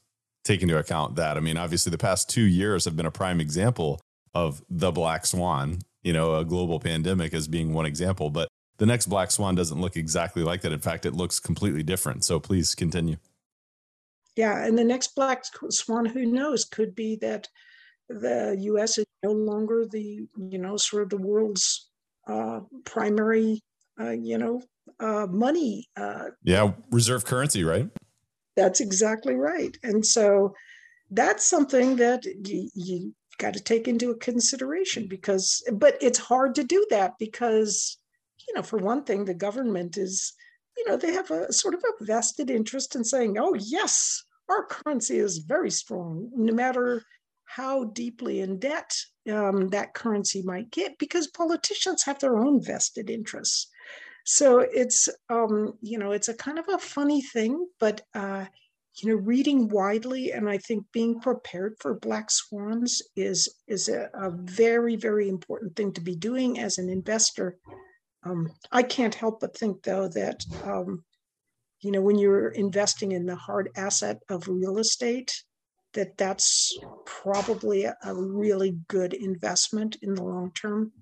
take 0.44 0.62
into 0.62 0.78
account 0.78 1.16
that. 1.16 1.36
I 1.36 1.40
mean, 1.40 1.56
obviously, 1.56 1.90
the 1.90 1.98
past 1.98 2.30
two 2.30 2.42
years 2.42 2.84
have 2.84 2.96
been 2.96 3.06
a 3.06 3.10
prime 3.10 3.40
example 3.40 4.00
of 4.34 4.62
the 4.70 4.90
black 4.90 5.26
swan. 5.26 5.80
You 6.02 6.14
know, 6.14 6.36
a 6.36 6.44
global 6.44 6.80
pandemic 6.80 7.34
as 7.34 7.46
being 7.46 7.74
one 7.74 7.84
example, 7.84 8.30
but 8.30 8.48
the 8.78 8.86
next 8.86 9.06
black 9.06 9.30
swan 9.30 9.54
doesn't 9.54 9.78
look 9.78 9.96
exactly 9.96 10.42
like 10.42 10.62
that. 10.62 10.72
In 10.72 10.80
fact, 10.80 11.04
it 11.04 11.12
looks 11.12 11.38
completely 11.38 11.82
different. 11.82 12.24
So 12.24 12.40
please 12.40 12.74
continue. 12.74 13.16
Yeah, 14.36 14.64
and 14.64 14.78
the 14.78 14.84
next 14.84 15.14
black 15.14 15.44
swan, 15.70 16.06
who 16.06 16.24
knows, 16.24 16.64
could 16.64 16.94
be 16.94 17.16
that 17.16 17.48
the 18.08 18.56
U.S. 18.60 18.98
is 18.98 19.06
no 19.22 19.32
longer 19.32 19.86
the 19.90 20.26
you 20.36 20.58
know 20.58 20.76
sort 20.76 21.02
of 21.02 21.10
the 21.10 21.16
world's 21.16 21.90
uh, 22.28 22.60
primary 22.84 23.60
uh, 24.00 24.10
you 24.10 24.38
know 24.38 24.62
uh, 24.98 25.26
money. 25.30 25.88
Uh, 25.96 26.26
yeah, 26.42 26.72
reserve 26.90 27.24
currency, 27.24 27.64
right? 27.64 27.88
That's 28.56 28.80
exactly 28.80 29.34
right. 29.34 29.76
And 29.82 30.04
so 30.04 30.54
that's 31.10 31.44
something 31.46 31.96
that 31.96 32.24
you, 32.24 32.70
you 32.74 33.14
got 33.38 33.54
to 33.54 33.60
take 33.60 33.88
into 33.88 34.14
consideration 34.16 35.06
because, 35.08 35.62
but 35.72 35.96
it's 36.00 36.18
hard 36.18 36.54
to 36.56 36.64
do 36.64 36.84
that 36.90 37.14
because, 37.18 37.98
you 38.46 38.54
know, 38.54 38.62
for 38.62 38.78
one 38.78 39.04
thing, 39.04 39.24
the 39.24 39.34
government 39.34 39.96
is, 39.96 40.34
you 40.80 40.90
know, 40.90 40.96
they 40.96 41.12
have 41.12 41.30
a 41.30 41.52
sort 41.52 41.74
of 41.74 41.84
a 41.84 42.04
vested 42.04 42.50
interest 42.50 42.96
in 42.96 43.04
saying, 43.04 43.36
oh, 43.38 43.54
yes, 43.54 44.24
our 44.48 44.64
currency 44.64 45.18
is 45.18 45.38
very 45.38 45.70
strong, 45.70 46.30
no 46.34 46.54
matter 46.54 47.04
how 47.44 47.84
deeply 47.84 48.40
in 48.40 48.58
debt 48.58 48.96
um, 49.30 49.68
that 49.68 49.92
currency 49.92 50.42
might 50.42 50.70
get, 50.70 50.98
because 50.98 51.26
politicians 51.26 52.02
have 52.04 52.18
their 52.18 52.38
own 52.38 52.62
vested 52.64 53.10
interests. 53.10 53.68
So 54.24 54.60
it's 54.60 55.08
um, 55.28 55.74
you 55.82 55.98
know 55.98 56.12
it's 56.12 56.28
a 56.28 56.34
kind 56.34 56.58
of 56.58 56.68
a 56.68 56.78
funny 56.78 57.20
thing 57.20 57.66
but 57.78 58.02
uh, 58.14 58.44
you 58.96 59.10
know 59.10 59.22
reading 59.22 59.68
widely 59.68 60.32
and 60.32 60.48
i 60.48 60.58
think 60.58 60.84
being 60.92 61.20
prepared 61.20 61.74
for 61.80 61.94
black 61.94 62.30
swans 62.30 63.02
is 63.16 63.48
is 63.68 63.88
a, 63.88 64.10
a 64.14 64.30
very 64.30 64.96
very 64.96 65.28
important 65.28 65.76
thing 65.76 65.92
to 65.92 66.00
be 66.00 66.16
doing 66.16 66.58
as 66.58 66.78
an 66.78 66.88
investor 66.88 67.56
um, 68.24 68.50
i 68.72 68.82
can't 68.82 69.14
help 69.14 69.40
but 69.40 69.56
think 69.56 69.82
though 69.82 70.08
that 70.08 70.44
um, 70.64 71.04
you 71.80 71.90
know 71.90 72.00
when 72.00 72.18
you're 72.18 72.48
investing 72.48 73.12
in 73.12 73.26
the 73.26 73.36
hard 73.36 73.70
asset 73.76 74.18
of 74.28 74.48
real 74.48 74.78
estate 74.78 75.42
that 75.94 76.16
that's 76.16 76.78
probably 77.04 77.84
a, 77.84 77.96
a 78.04 78.14
really 78.14 78.78
good 78.88 79.12
investment 79.12 79.96
in 80.02 80.14
the 80.14 80.22
long 80.22 80.52
term 80.52 80.92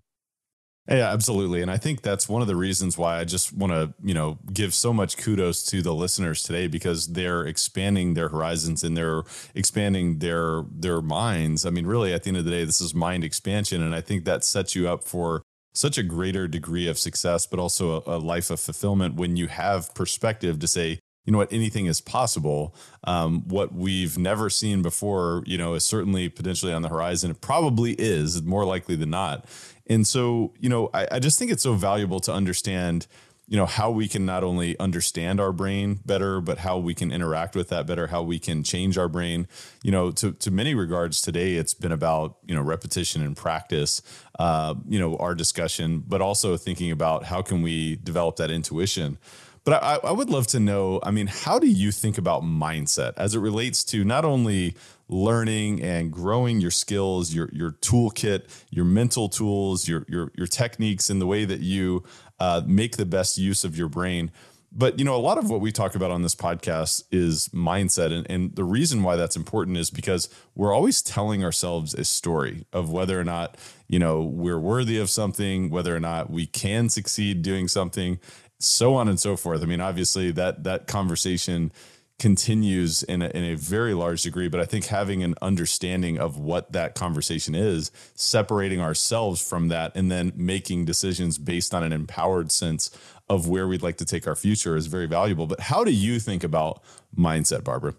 yeah, 0.90 1.12
absolutely. 1.12 1.60
And 1.60 1.70
I 1.70 1.76
think 1.76 2.00
that's 2.00 2.30
one 2.30 2.40
of 2.40 2.48
the 2.48 2.56
reasons 2.56 2.96
why 2.96 3.18
I 3.18 3.24
just 3.24 3.52
want 3.52 3.74
to, 3.74 3.92
you 4.02 4.14
know, 4.14 4.38
give 4.54 4.72
so 4.72 4.90
much 4.90 5.18
kudos 5.18 5.62
to 5.66 5.82
the 5.82 5.92
listeners 5.92 6.42
today 6.42 6.66
because 6.66 7.08
they're 7.08 7.46
expanding 7.46 8.14
their 8.14 8.30
horizons 8.30 8.82
and 8.82 8.96
they're 8.96 9.22
expanding 9.54 10.20
their 10.20 10.62
their 10.70 11.02
minds. 11.02 11.66
I 11.66 11.70
mean, 11.70 11.86
really 11.86 12.14
at 12.14 12.22
the 12.22 12.28
end 12.28 12.38
of 12.38 12.46
the 12.46 12.50
day, 12.50 12.64
this 12.64 12.80
is 12.80 12.94
mind 12.94 13.22
expansion 13.22 13.82
and 13.82 13.94
I 13.94 14.00
think 14.00 14.24
that 14.24 14.44
sets 14.44 14.74
you 14.74 14.88
up 14.88 15.04
for 15.04 15.42
such 15.78 15.96
a 15.96 16.02
greater 16.02 16.48
degree 16.48 16.88
of 16.88 16.98
success 16.98 17.46
but 17.46 17.58
also 17.58 18.02
a, 18.02 18.16
a 18.16 18.18
life 18.18 18.50
of 18.50 18.60
fulfillment 18.60 19.14
when 19.14 19.36
you 19.36 19.46
have 19.46 19.94
perspective 19.94 20.58
to 20.58 20.66
say, 20.68 20.98
you 21.24 21.32
know 21.32 21.38
what, 21.38 21.52
anything 21.52 21.84
is 21.84 22.00
possible. 22.00 22.74
Um, 23.04 23.46
what 23.48 23.74
we've 23.74 24.16
never 24.16 24.48
seen 24.48 24.80
before, 24.80 25.42
you 25.44 25.58
know, 25.58 25.74
is 25.74 25.84
certainly 25.84 26.30
potentially 26.30 26.72
on 26.72 26.80
the 26.80 26.88
horizon. 26.88 27.30
It 27.30 27.42
probably 27.42 27.92
is 27.92 28.42
more 28.42 28.64
likely 28.64 28.96
than 28.96 29.10
not. 29.10 29.44
And 29.86 30.06
so, 30.06 30.54
you 30.58 30.70
know, 30.70 30.88
I, 30.94 31.06
I 31.12 31.18
just 31.18 31.38
think 31.38 31.50
it's 31.50 31.62
so 31.62 31.74
valuable 31.74 32.18
to 32.20 32.32
understand 32.32 33.06
you 33.48 33.56
know 33.56 33.66
how 33.66 33.90
we 33.90 34.06
can 34.06 34.26
not 34.26 34.44
only 34.44 34.78
understand 34.78 35.40
our 35.40 35.52
brain 35.52 36.00
better 36.04 36.40
but 36.40 36.58
how 36.58 36.76
we 36.76 36.94
can 36.94 37.10
interact 37.10 37.56
with 37.56 37.70
that 37.70 37.86
better 37.86 38.08
how 38.08 38.22
we 38.22 38.38
can 38.38 38.62
change 38.62 38.98
our 38.98 39.08
brain. 39.08 39.48
You 39.82 39.90
know 39.90 40.10
to, 40.12 40.32
to 40.32 40.50
many 40.50 40.74
regards 40.74 41.22
today 41.22 41.54
it's 41.54 41.74
been 41.74 41.92
about 41.92 42.36
you 42.46 42.54
know 42.54 42.62
repetition 42.62 43.22
and 43.22 43.36
practice 43.36 44.02
uh, 44.38 44.74
you 44.86 44.98
know 44.98 45.16
our 45.16 45.34
discussion 45.34 46.04
but 46.06 46.20
also 46.20 46.56
thinking 46.56 46.90
about 46.90 47.24
how 47.24 47.42
can 47.42 47.62
we 47.62 47.96
develop 47.96 48.36
that 48.36 48.50
intuition. 48.50 49.18
But 49.64 49.82
I, 49.82 49.98
I 50.02 50.12
would 50.12 50.30
love 50.30 50.46
to 50.48 50.60
know 50.60 51.00
i 51.02 51.10
mean 51.10 51.26
how 51.26 51.58
do 51.58 51.66
you 51.66 51.92
think 51.92 52.16
about 52.16 52.42
mindset 52.42 53.12
as 53.16 53.34
it 53.34 53.40
relates 53.40 53.84
to 53.84 54.04
not 54.04 54.24
only 54.24 54.74
learning 55.08 55.82
and 55.82 56.12
growing 56.12 56.60
your 56.60 56.70
skills, 56.70 57.34
your 57.34 57.48
your 57.52 57.72
toolkit, 57.72 58.44
your 58.70 58.84
mental 58.84 59.28
tools, 59.28 59.88
your 59.88 60.04
your 60.08 60.30
your 60.36 60.46
techniques, 60.46 61.10
and 61.10 61.20
the 61.20 61.26
way 61.26 61.44
that 61.44 61.60
you 61.60 62.04
uh, 62.40 62.62
make 62.66 62.96
the 62.96 63.06
best 63.06 63.38
use 63.38 63.64
of 63.64 63.76
your 63.76 63.88
brain. 63.88 64.30
But 64.70 64.98
you 64.98 65.04
know, 65.04 65.16
a 65.16 65.18
lot 65.18 65.38
of 65.38 65.48
what 65.48 65.60
we 65.60 65.72
talk 65.72 65.94
about 65.94 66.10
on 66.10 66.22
this 66.22 66.34
podcast 66.34 67.02
is 67.10 67.48
mindset, 67.48 68.12
and, 68.12 68.30
and 68.30 68.54
the 68.54 68.64
reason 68.64 69.02
why 69.02 69.16
that's 69.16 69.36
important 69.36 69.78
is 69.78 69.90
because 69.90 70.28
we're 70.54 70.74
always 70.74 71.00
telling 71.00 71.42
ourselves 71.42 71.94
a 71.94 72.04
story 72.04 72.66
of 72.72 72.90
whether 72.90 73.18
or 73.18 73.24
not 73.24 73.56
you 73.88 73.98
know 73.98 74.22
we're 74.22 74.58
worthy 74.58 74.98
of 74.98 75.08
something, 75.08 75.70
whether 75.70 75.96
or 75.96 76.00
not 76.00 76.30
we 76.30 76.46
can 76.46 76.90
succeed 76.90 77.40
doing 77.40 77.66
something, 77.66 78.18
so 78.58 78.94
on 78.94 79.08
and 79.08 79.18
so 79.18 79.36
forth. 79.36 79.62
I 79.62 79.66
mean, 79.66 79.80
obviously 79.80 80.30
that 80.32 80.64
that 80.64 80.86
conversation 80.86 81.72
continues 82.18 83.02
in 83.04 83.22
a, 83.22 83.28
in 83.28 83.44
a 83.44 83.54
very 83.54 83.94
large 83.94 84.22
degree 84.22 84.48
but 84.48 84.60
i 84.60 84.64
think 84.64 84.86
having 84.86 85.22
an 85.22 85.34
understanding 85.40 86.18
of 86.18 86.36
what 86.38 86.72
that 86.72 86.94
conversation 86.94 87.54
is 87.54 87.92
separating 88.14 88.80
ourselves 88.80 89.46
from 89.46 89.68
that 89.68 89.92
and 89.94 90.10
then 90.10 90.32
making 90.34 90.84
decisions 90.84 91.38
based 91.38 91.72
on 91.72 91.84
an 91.84 91.92
empowered 91.92 92.50
sense 92.50 92.90
of 93.28 93.48
where 93.48 93.68
we'd 93.68 93.82
like 93.82 93.96
to 93.98 94.04
take 94.04 94.26
our 94.26 94.34
future 94.34 94.76
is 94.76 94.86
very 94.86 95.06
valuable. 95.06 95.46
But 95.46 95.60
how 95.60 95.84
do 95.84 95.92
you 95.92 96.18
think 96.18 96.44
about 96.44 96.82
mindset 97.16 97.64
barbara? 97.64 97.94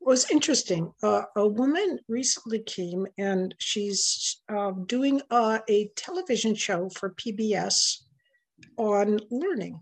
Was 0.00 0.30
interesting. 0.30 0.92
Uh, 1.02 1.22
a 1.36 1.46
woman 1.46 1.98
recently 2.08 2.60
came 2.60 3.06
and 3.18 3.54
she's 3.58 4.40
uh, 4.48 4.72
doing 4.86 5.20
uh, 5.30 5.60
a 5.68 5.88
television 5.94 6.54
show 6.54 6.88
for 6.88 7.10
PBS 7.10 7.98
on 8.76 9.20
learning 9.30 9.80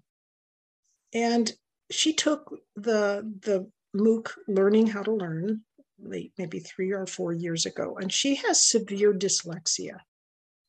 and 1.14 1.52
she 1.90 2.12
took 2.12 2.54
the 2.76 3.22
the 3.40 3.70
MOOC 3.96 4.30
learning 4.46 4.88
how 4.88 5.02
to 5.02 5.12
learn 5.12 5.62
late, 5.98 6.32
maybe 6.38 6.61
three 6.61 6.92
or 6.92 7.06
four 7.06 7.32
years 7.32 7.66
ago, 7.66 7.96
and 8.00 8.12
she 8.12 8.36
has 8.36 8.68
severe 8.68 9.12
dyslexia. 9.12 9.98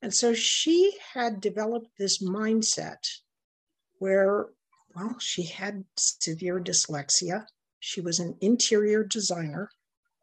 And 0.02 0.14
so 0.14 0.34
she 0.34 0.98
had 1.14 1.42
developed 1.42 1.90
this 1.98 2.24
mindset 2.24 3.06
where, 4.00 4.48
well, 4.96 5.18
she 5.20 5.44
had 5.44 5.84
severe 5.98 6.60
dyslexia. 6.60 7.46
She 7.80 8.02
was 8.02 8.20
an 8.20 8.38
interior 8.42 9.04
designer, 9.04 9.70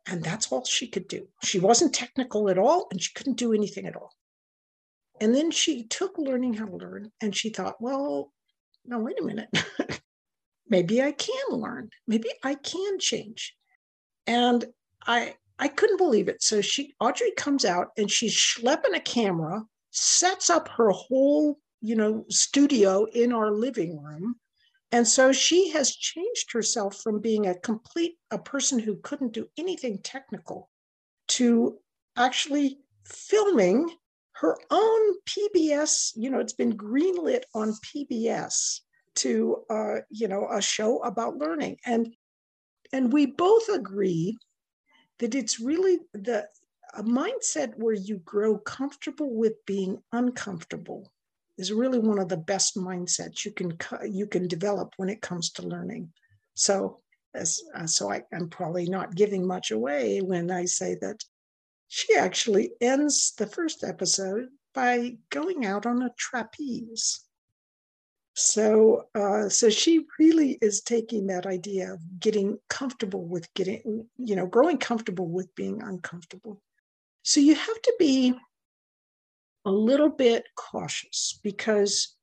and 0.07 0.23
that's 0.23 0.51
all 0.51 0.65
she 0.65 0.89
could 0.89 1.09
do. 1.09 1.29
She 1.43 1.59
wasn't 1.59 1.95
technical 1.95 2.49
at 2.49 2.59
all, 2.59 2.89
and 2.91 3.03
she 3.03 3.13
couldn't 3.15 3.37
do 3.39 3.53
anything 3.53 3.87
at 3.87 3.97
all. 3.97 4.13
And 5.21 5.35
then 5.35 5.51
she 5.51 5.87
took 5.87 6.19
learning 6.19 6.55
how 6.55 6.67
to 6.67 6.77
learn, 6.77 7.13
and 7.21 7.37
she 7.37 7.51
thought, 7.51 7.81
well, 7.81 8.33
now 8.85 9.01
wait 9.01 9.21
a 9.21 9.25
minute. 9.25 9.49
maybe 10.69 11.03
I 11.03 11.13
can 11.13 11.47
learn. 11.51 11.91
Maybe 12.07 12.29
I 12.43 12.55
can 12.55 12.99
change. 12.99 13.55
And 14.27 14.65
I 15.07 15.35
I 15.59 15.69
couldn't 15.69 15.97
believe 15.97 16.29
it. 16.29 16.43
So 16.43 16.61
she 16.61 16.95
Audrey 17.01 17.33
comes 17.37 17.65
out 17.65 17.89
and 17.97 18.11
she's 18.11 18.37
schlepping 18.37 18.95
a 18.95 19.01
camera, 19.01 19.65
sets 19.91 20.51
up 20.51 20.69
her 20.69 20.91
whole, 20.91 21.59
you 21.81 21.97
know, 21.97 22.25
studio 22.29 23.07
in 23.07 23.33
our 23.33 23.51
living 23.51 24.03
room. 24.03 24.37
And 24.93 25.07
so 25.07 25.33
she 25.33 25.71
has 25.71 25.95
changed 25.95 26.53
herself 26.53 27.01
from 27.03 27.21
being 27.21 27.47
a 27.47 27.59
complete 27.59 28.17
a 28.31 28.39
person 28.39 28.79
who 28.79 28.97
couldn't 28.97 29.33
do 29.33 29.49
anything 29.57 30.01
technical 30.03 30.71
to 31.29 31.79
actually 32.17 32.79
filming 33.05 33.91
her 34.33 34.57
own 34.71 35.15
PBS, 35.25 36.13
you 36.15 36.31
know, 36.31 36.41
it's 36.41 36.53
been 36.53 36.77
greenlit 36.77 37.43
on 37.55 37.73
PBS 37.73 38.81
to 39.17 39.65
uh, 39.71 39.97
you 40.11 40.29
know 40.29 40.49
a 40.51 40.61
show 40.61 40.99
about 41.03 41.37
learning 41.37 41.77
and 41.85 42.15
and 42.93 43.13
we 43.13 43.27
both 43.27 43.69
agree 43.69 44.37
that 45.19 45.35
it's 45.35 45.59
really 45.59 45.99
the 46.13 46.47
a 46.95 47.03
mindset 47.03 47.75
where 47.77 47.95
you 47.95 48.19
grow 48.19 48.57
comfortable 48.59 49.35
with 49.35 49.55
being 49.67 50.03
uncomfortable 50.13 51.13
is 51.59 51.73
really 51.73 51.99
one 51.99 52.19
of 52.19 52.29
the 52.29 52.37
best 52.37 52.77
mindsets 52.77 53.45
you 53.45 53.53
can 53.53 53.77
you 54.11 54.27
can 54.27 54.49
develop 54.49 54.93
when 54.97 55.09
it 55.09 55.23
comes 55.23 55.51
to 55.51 55.67
learning. 55.67 56.11
So 56.55 57.01
as 57.35 57.61
uh, 57.75 57.87
so 57.87 58.11
I, 58.11 58.23
I'm 58.33 58.49
probably 58.49 58.89
not 58.89 59.15
giving 59.15 59.47
much 59.47 59.71
away 59.71 60.21
when 60.21 60.51
I 60.51 60.65
say 60.65 60.97
that 61.01 61.23
she 61.89 62.17
actually 62.17 62.73
ends 62.81 63.35
the 63.39 63.47
first 63.47 63.85
episode 63.85 64.49
by 64.75 65.17
going 65.31 65.65
out 65.67 65.87
on 65.87 66.03
a 66.03 66.11
trapeze. 66.19 67.26
So, 68.39 69.07
uh, 69.15 69.49
so 69.49 69.71
she 69.71 70.05
really 70.19 70.59
is 70.61 70.83
taking 70.83 71.29
that 71.29 71.47
idea 71.47 71.95
of 71.95 72.21
getting 72.21 72.59
comfortable 72.69 73.25
with 73.25 73.53
getting, 73.55 74.07
you 74.19 74.37
know, 74.37 74.47
growing 74.47 74.77
comfortable 74.77 75.27
with 75.27 75.55
being 75.55 75.83
uncomfortable. 75.83 76.61
So 77.23 77.41
you 77.41 77.55
have 77.55 77.83
to 77.83 77.95
be 77.99 78.35
a 79.65 79.71
little 79.71 80.11
bit 80.11 80.45
cautious 80.55 81.41
because 81.43 82.15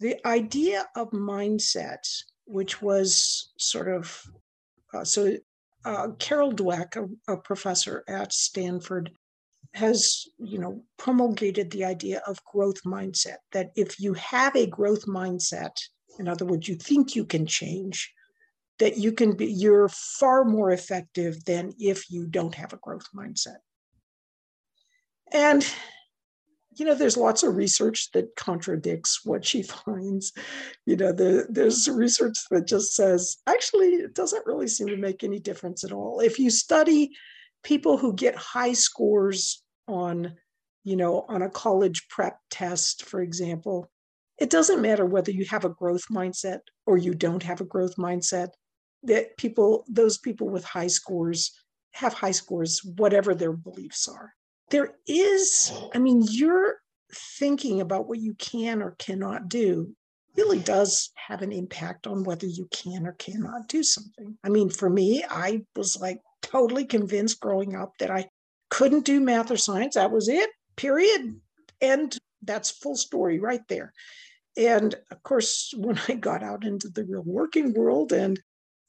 the 0.00 0.26
idea 0.26 0.88
of 0.96 1.10
mindset, 1.10 2.08
which 2.46 2.80
was 2.80 3.52
sort 3.58 3.88
of 3.88 4.22
uh, 4.94 5.04
so 5.04 5.36
uh, 5.84 6.08
Carol 6.18 6.52
Dweck, 6.52 6.96
a, 6.96 7.32
a, 7.32 7.36
professor 7.36 8.04
at 8.08 8.32
Stanford, 8.32 9.10
has 9.74 10.26
you 10.38 10.58
know 10.58 10.82
promulgated 10.98 11.70
the 11.70 11.84
idea 11.84 12.22
of 12.26 12.44
growth 12.44 12.82
mindset. 12.84 13.38
That 13.52 13.70
if 13.76 14.00
you 14.00 14.14
have 14.14 14.54
a 14.56 14.66
growth 14.66 15.06
mindset, 15.06 15.76
in 16.18 16.28
other 16.28 16.44
words, 16.44 16.68
you 16.68 16.74
think 16.74 17.14
you 17.14 17.24
can 17.24 17.46
change, 17.46 18.12
that 18.78 18.96
you 18.98 19.12
can 19.12 19.34
be 19.34 19.46
you're 19.46 19.88
far 19.88 20.44
more 20.44 20.72
effective 20.72 21.44
than 21.44 21.72
if 21.78 22.10
you 22.10 22.26
don't 22.26 22.54
have 22.54 22.72
a 22.72 22.78
growth 22.78 23.06
mindset. 23.14 23.58
And 25.32 25.66
you 26.74 26.86
know, 26.86 26.94
there's 26.94 27.16
lots 27.16 27.42
of 27.42 27.56
research 27.56 28.10
that 28.12 28.34
contradicts 28.36 29.24
what 29.24 29.44
she 29.44 29.62
finds. 29.86 30.32
You 30.86 30.96
know, 30.96 31.12
the, 31.12 31.46
there's 31.48 31.88
research 31.88 32.36
that 32.50 32.66
just 32.66 32.94
says, 32.94 33.36
actually, 33.46 33.88
it 33.88 34.14
doesn't 34.14 34.46
really 34.46 34.68
seem 34.68 34.88
to 34.88 34.96
make 34.96 35.22
any 35.22 35.38
difference 35.38 35.84
at 35.84 35.92
all. 35.92 36.20
If 36.20 36.38
you 36.38 36.50
study 36.50 37.10
people 37.62 37.96
who 37.96 38.14
get 38.14 38.34
high 38.36 38.72
scores 38.72 39.62
on, 39.88 40.34
you 40.84 40.96
know, 40.96 41.24
on 41.28 41.42
a 41.42 41.50
college 41.50 42.08
prep 42.08 42.38
test, 42.50 43.04
for 43.04 43.20
example, 43.20 43.90
it 44.38 44.50
doesn't 44.50 44.82
matter 44.82 45.06
whether 45.06 45.30
you 45.30 45.44
have 45.46 45.64
a 45.64 45.70
growth 45.70 46.04
mindset 46.10 46.60
or 46.86 46.96
you 46.96 47.14
don't 47.14 47.42
have 47.42 47.60
a 47.60 47.66
growth 47.66 47.96
mindset. 47.96 48.48
That 49.04 49.36
people, 49.36 49.84
those 49.88 50.18
people 50.18 50.48
with 50.48 50.64
high 50.64 50.86
scores, 50.86 51.52
have 51.92 52.14
high 52.14 52.30
scores, 52.30 52.82
whatever 52.84 53.34
their 53.34 53.52
beliefs 53.52 54.08
are 54.08 54.32
there 54.72 54.94
is, 55.06 55.70
I 55.94 55.98
mean, 55.98 56.22
you're 56.28 56.80
thinking 57.14 57.82
about 57.82 58.08
what 58.08 58.18
you 58.18 58.34
can 58.34 58.82
or 58.82 58.96
cannot 58.98 59.48
do 59.48 59.94
really 60.34 60.58
does 60.58 61.10
have 61.14 61.42
an 61.42 61.52
impact 61.52 62.06
on 62.06 62.24
whether 62.24 62.46
you 62.46 62.66
can 62.72 63.06
or 63.06 63.12
cannot 63.12 63.68
do 63.68 63.82
something. 63.82 64.38
I 64.42 64.48
mean, 64.48 64.70
for 64.70 64.88
me, 64.88 65.22
I 65.28 65.60
was 65.76 66.00
like 66.00 66.20
totally 66.52 66.84
convinced 66.84 67.40
growing 67.40 67.74
up 67.74 67.92
that 67.98 68.10
I 68.10 68.28
couldn't 68.70 69.04
do 69.04 69.20
math 69.20 69.50
or 69.50 69.56
science. 69.56 69.94
That 69.94 70.12
was 70.12 70.28
it, 70.28 70.50
period. 70.76 71.40
And 71.80 72.16
that's 72.42 72.70
full 72.70 72.96
story 72.96 73.40
right 73.40 73.66
there. 73.68 73.92
And 74.56 74.94
of 75.10 75.22
course, 75.22 75.72
when 75.76 75.98
I 76.08 76.14
got 76.14 76.42
out 76.42 76.64
into 76.64 76.88
the 76.88 77.04
real 77.04 77.24
working 77.24 77.72
world 77.72 78.12
and 78.12 78.38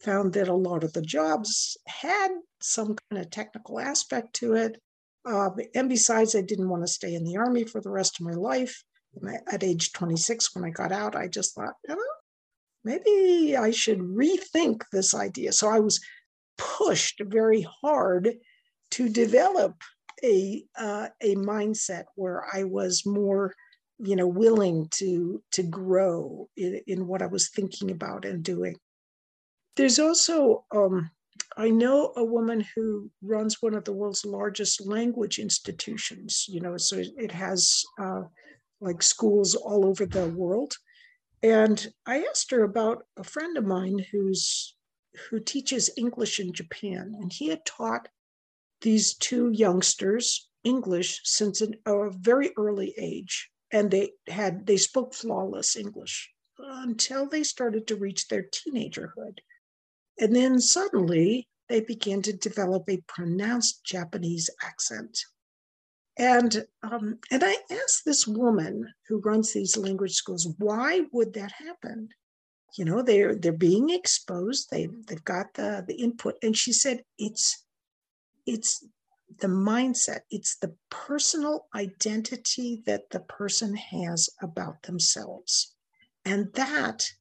found 0.01 0.33
that 0.33 0.49
a 0.49 0.53
lot 0.53 0.83
of 0.83 0.93
the 0.93 1.01
jobs 1.01 1.77
had 1.87 2.29
some 2.61 2.95
kind 3.09 3.21
of 3.23 3.29
technical 3.29 3.79
aspect 3.79 4.33
to 4.35 4.53
it, 4.53 4.77
uh, 5.25 5.49
and 5.73 5.87
besides, 5.87 6.35
I 6.35 6.41
didn't 6.41 6.67
want 6.67 6.83
to 6.83 6.87
stay 6.87 7.13
in 7.13 7.23
the 7.23 7.37
army 7.37 7.63
for 7.63 7.79
the 7.79 7.89
rest 7.89 8.19
of 8.19 8.25
my 8.25 8.33
life. 8.33 8.83
At 9.49 9.63
age 9.63 9.93
26, 9.93 10.55
when 10.55 10.65
I 10.65 10.69
got 10.69 10.91
out, 10.91 11.15
I 11.15 11.27
just 11.27 11.55
thought, 11.55 11.75
know, 11.87 11.95
maybe 12.83 13.55
I 13.55 13.71
should 13.71 13.99
rethink 13.99 14.81
this 14.91 15.13
idea. 15.13 15.53
So 15.53 15.69
I 15.69 15.79
was 15.79 16.01
pushed 16.57 17.21
very 17.25 17.65
hard 17.81 18.35
to 18.91 19.09
develop 19.09 19.75
a 20.23 20.63
uh, 20.77 21.09
a 21.21 21.35
mindset 21.35 22.05
where 22.15 22.45
I 22.53 22.63
was 22.63 23.05
more, 23.05 23.53
you 23.99 24.15
know, 24.15 24.27
willing 24.27 24.87
to 24.95 25.43
to 25.51 25.63
grow 25.63 26.49
in, 26.55 26.81
in 26.87 27.07
what 27.07 27.21
I 27.21 27.27
was 27.27 27.49
thinking 27.49 27.91
about 27.91 28.25
and 28.25 28.43
doing. 28.43 28.75
There's 29.75 29.99
also 29.99 30.65
um, 30.73 31.09
I 31.57 31.69
know 31.69 32.13
a 32.15 32.23
woman 32.23 32.65
who 32.75 33.11
runs 33.21 33.61
one 33.61 33.75
of 33.75 33.83
the 33.83 33.93
world's 33.93 34.25
largest 34.25 34.85
language 34.85 35.39
institutions, 35.39 36.45
you 36.47 36.61
know, 36.61 36.77
so 36.77 36.97
it 37.17 37.31
has 37.31 37.83
uh, 37.99 38.21
like 38.81 39.03
schools 39.03 39.55
all 39.55 39.85
over 39.85 40.05
the 40.05 40.27
world. 40.29 40.73
And 41.41 41.85
I 42.05 42.23
asked 42.23 42.51
her 42.51 42.63
about 42.63 43.03
a 43.17 43.23
friend 43.23 43.57
of 43.57 43.65
mine 43.65 44.03
who's 44.11 44.75
who 45.29 45.39
teaches 45.39 45.89
English 45.97 46.39
in 46.39 46.53
Japan, 46.53 47.15
and 47.19 47.31
he 47.31 47.47
had 47.47 47.65
taught 47.65 48.09
these 48.81 49.15
two 49.15 49.51
youngsters 49.51 50.49
English 50.63 51.21
since 51.23 51.61
an, 51.61 51.75
a 51.85 52.09
very 52.09 52.51
early 52.57 52.93
age, 52.97 53.49
and 53.71 53.91
they 53.91 54.11
had 54.27 54.65
they 54.65 54.77
spoke 54.77 55.13
flawless 55.13 55.75
English 55.75 56.31
until 56.57 57.27
they 57.27 57.43
started 57.43 57.87
to 57.87 57.95
reach 57.95 58.27
their 58.27 58.43
teenagerhood. 58.43 59.39
And 60.19 60.35
then 60.35 60.59
suddenly 60.59 61.47
they 61.69 61.81
began 61.81 62.21
to 62.23 62.33
develop 62.33 62.89
a 62.89 63.01
pronounced 63.07 63.83
Japanese 63.83 64.49
accent. 64.61 65.19
And 66.17 66.65
um, 66.83 67.17
and 67.31 67.43
I 67.43 67.57
asked 67.71 68.05
this 68.05 68.27
woman 68.27 68.93
who 69.07 69.19
runs 69.19 69.53
these 69.53 69.75
language 69.75 70.13
schools, 70.13 70.47
why 70.59 71.01
would 71.11 71.33
that 71.33 71.51
happen? 71.53 72.09
You 72.73 72.85
know, 72.85 73.01
they're 73.03 73.35
they're 73.35 73.51
being 73.51 73.89
exposed. 73.89 74.69
They 74.71 74.87
they've 75.07 75.23
got 75.23 75.53
the 75.53 75.83
the 75.87 75.95
input, 75.95 76.35
and 76.41 76.57
she 76.57 76.73
said 76.73 77.03
it's 77.17 77.65
it's 78.45 78.83
the 79.39 79.47
mindset. 79.47 80.21
It's 80.31 80.57
the 80.57 80.75
personal 80.89 81.67
identity 81.75 82.81
that 82.85 83.09
the 83.11 83.19
person 83.19 83.75
has 83.75 84.29
about 84.41 84.83
themselves, 84.83 85.75
and 86.25 86.51
that 86.53 87.11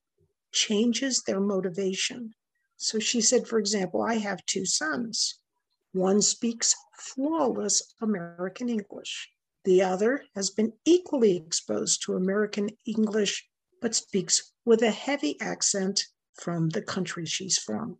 changes 0.53 1.23
their 1.23 1.41
motivation. 1.41 2.35
So 2.77 2.99
she 2.99 3.21
said, 3.21 3.47
for 3.47 3.59
example, 3.59 4.03
I 4.03 4.15
have 4.15 4.45
two 4.47 4.67
sons. 4.67 5.39
One 5.93 6.23
speaks 6.23 6.75
flawless 6.97 7.95
American 8.01 8.69
English. 8.69 9.31
The 9.65 9.83
other 9.83 10.25
has 10.35 10.51
been 10.51 10.73
equally 10.85 11.37
exposed 11.37 12.03
to 12.03 12.17
American 12.17 12.71
English, 12.87 13.47
but 13.83 13.95
speaks 13.95 14.53
with 14.65 14.83
a 14.83 14.91
heavy 14.91 15.39
accent 15.41 16.05
from 16.41 16.71
the 16.71 16.81
country 16.81 17.27
she's 17.27 17.59
from. 17.59 17.99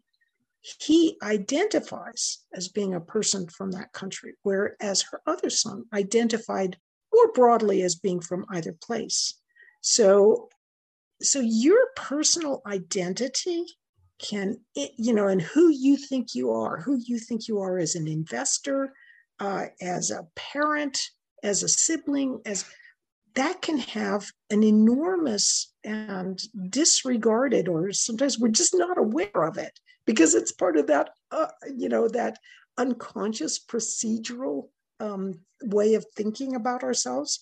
He 0.81 1.19
identifies 1.23 2.39
as 2.55 2.69
being 2.69 2.95
a 2.95 3.01
person 3.01 3.49
from 3.49 3.73
that 3.73 3.93
country, 3.93 4.35
whereas 4.43 5.03
her 5.11 5.21
other 5.27 5.51
son 5.51 5.85
identified 5.93 6.79
more 7.13 7.33
broadly 7.33 7.83
as 7.83 7.97
being 7.97 8.21
from 8.21 8.47
either 8.49 8.73
place. 8.73 9.35
So, 9.81 10.49
so 11.21 11.41
your 11.41 11.89
personal 11.97 12.63
identity 12.65 13.67
can 14.23 14.57
you 14.75 15.13
know 15.13 15.27
and 15.27 15.43
who 15.43 15.69
you 15.69 15.97
think 15.97 16.35
you 16.35 16.53
are 16.53 16.81
who 16.81 16.97
you 17.05 17.19
think 17.19 17.49
you 17.49 17.59
are 17.59 17.77
as 17.77 17.97
an 17.97 18.07
investor 18.07 18.93
uh, 19.41 19.67
as 19.81 20.13
a 20.13 20.27
parent 20.37 21.01
as 21.43 21.65
a 21.65 21.69
sibling 21.69 22.41
as 22.47 22.65
that 23.35 23.63
can 23.63 23.79
have 23.79 24.31
an 24.51 24.63
enormous 24.63 25.73
and 25.85 26.41
disregarded 26.69 27.69
or 27.69 27.93
sometimes 27.93 28.39
we're 28.39 28.49
just 28.49 28.75
not 28.75 28.99
aware 28.99 29.45
of 29.45 29.59
it 29.59 29.79
because 30.07 30.35
it's 30.35 30.53
part 30.53 30.77
of 30.77 30.87
that 30.87 31.11
uh, 31.31 31.49
you 31.75 31.89
know 31.89 32.09
that 32.09 32.39
unconscious 32.79 33.59
procedural 33.59 34.69
um, 35.01 35.35
way 35.65 35.95
of 35.95 36.05
thinking 36.17 36.55
about 36.55 36.83
ourselves 36.83 37.41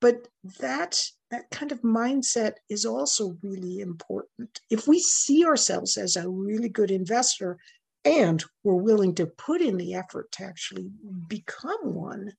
but 0.00 0.28
that 0.60 1.02
that 1.30 1.50
kind 1.50 1.72
of 1.72 1.80
mindset 1.82 2.52
is 2.68 2.84
also 2.84 3.36
really 3.42 3.80
important. 3.80 4.60
If 4.70 4.86
we 4.86 5.00
see 5.00 5.44
ourselves 5.44 5.96
as 5.96 6.16
a 6.16 6.28
really 6.28 6.68
good 6.68 6.90
investor 6.90 7.58
and 8.04 8.44
we're 8.62 8.74
willing 8.74 9.14
to 9.16 9.26
put 9.26 9.60
in 9.60 9.76
the 9.76 9.94
effort 9.94 10.30
to 10.32 10.44
actually 10.44 10.90
become 11.26 11.94
one, 11.94 12.34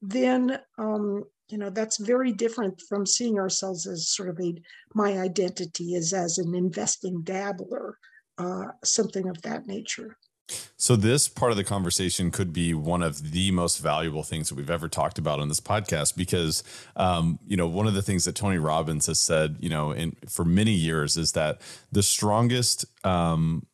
then 0.00 0.58
um, 0.78 1.24
you 1.50 1.58
know 1.58 1.70
that's 1.70 1.98
very 1.98 2.32
different 2.32 2.80
from 2.88 3.06
seeing 3.06 3.38
ourselves 3.38 3.86
as 3.86 4.08
sort 4.08 4.28
of 4.28 4.40
a 4.40 4.54
my 4.94 5.18
identity 5.18 5.94
is 5.94 6.12
as 6.12 6.38
an 6.38 6.54
investing 6.54 7.22
dabbler, 7.22 7.98
uh, 8.38 8.66
something 8.84 9.28
of 9.28 9.40
that 9.42 9.66
nature. 9.66 10.16
So, 10.76 10.96
this 10.96 11.28
part 11.28 11.50
of 11.52 11.56
the 11.56 11.64
conversation 11.64 12.30
could 12.30 12.52
be 12.52 12.74
one 12.74 13.02
of 13.02 13.32
the 13.32 13.50
most 13.50 13.78
valuable 13.78 14.22
things 14.22 14.48
that 14.48 14.56
we've 14.56 14.70
ever 14.70 14.88
talked 14.88 15.18
about 15.18 15.38
on 15.38 15.48
this 15.48 15.60
podcast 15.60 16.16
because, 16.16 16.64
um, 16.96 17.38
you 17.46 17.56
know, 17.56 17.68
one 17.68 17.86
of 17.86 17.94
the 17.94 18.02
things 18.02 18.24
that 18.24 18.34
Tony 18.34 18.58
Robbins 18.58 19.06
has 19.06 19.18
said, 19.18 19.56
you 19.60 19.68
know, 19.68 19.92
in, 19.92 20.16
for 20.28 20.44
many 20.44 20.72
years 20.72 21.16
is 21.16 21.32
that 21.32 21.60
the 21.92 22.02
strongest 22.02 22.84
um, 23.04 23.66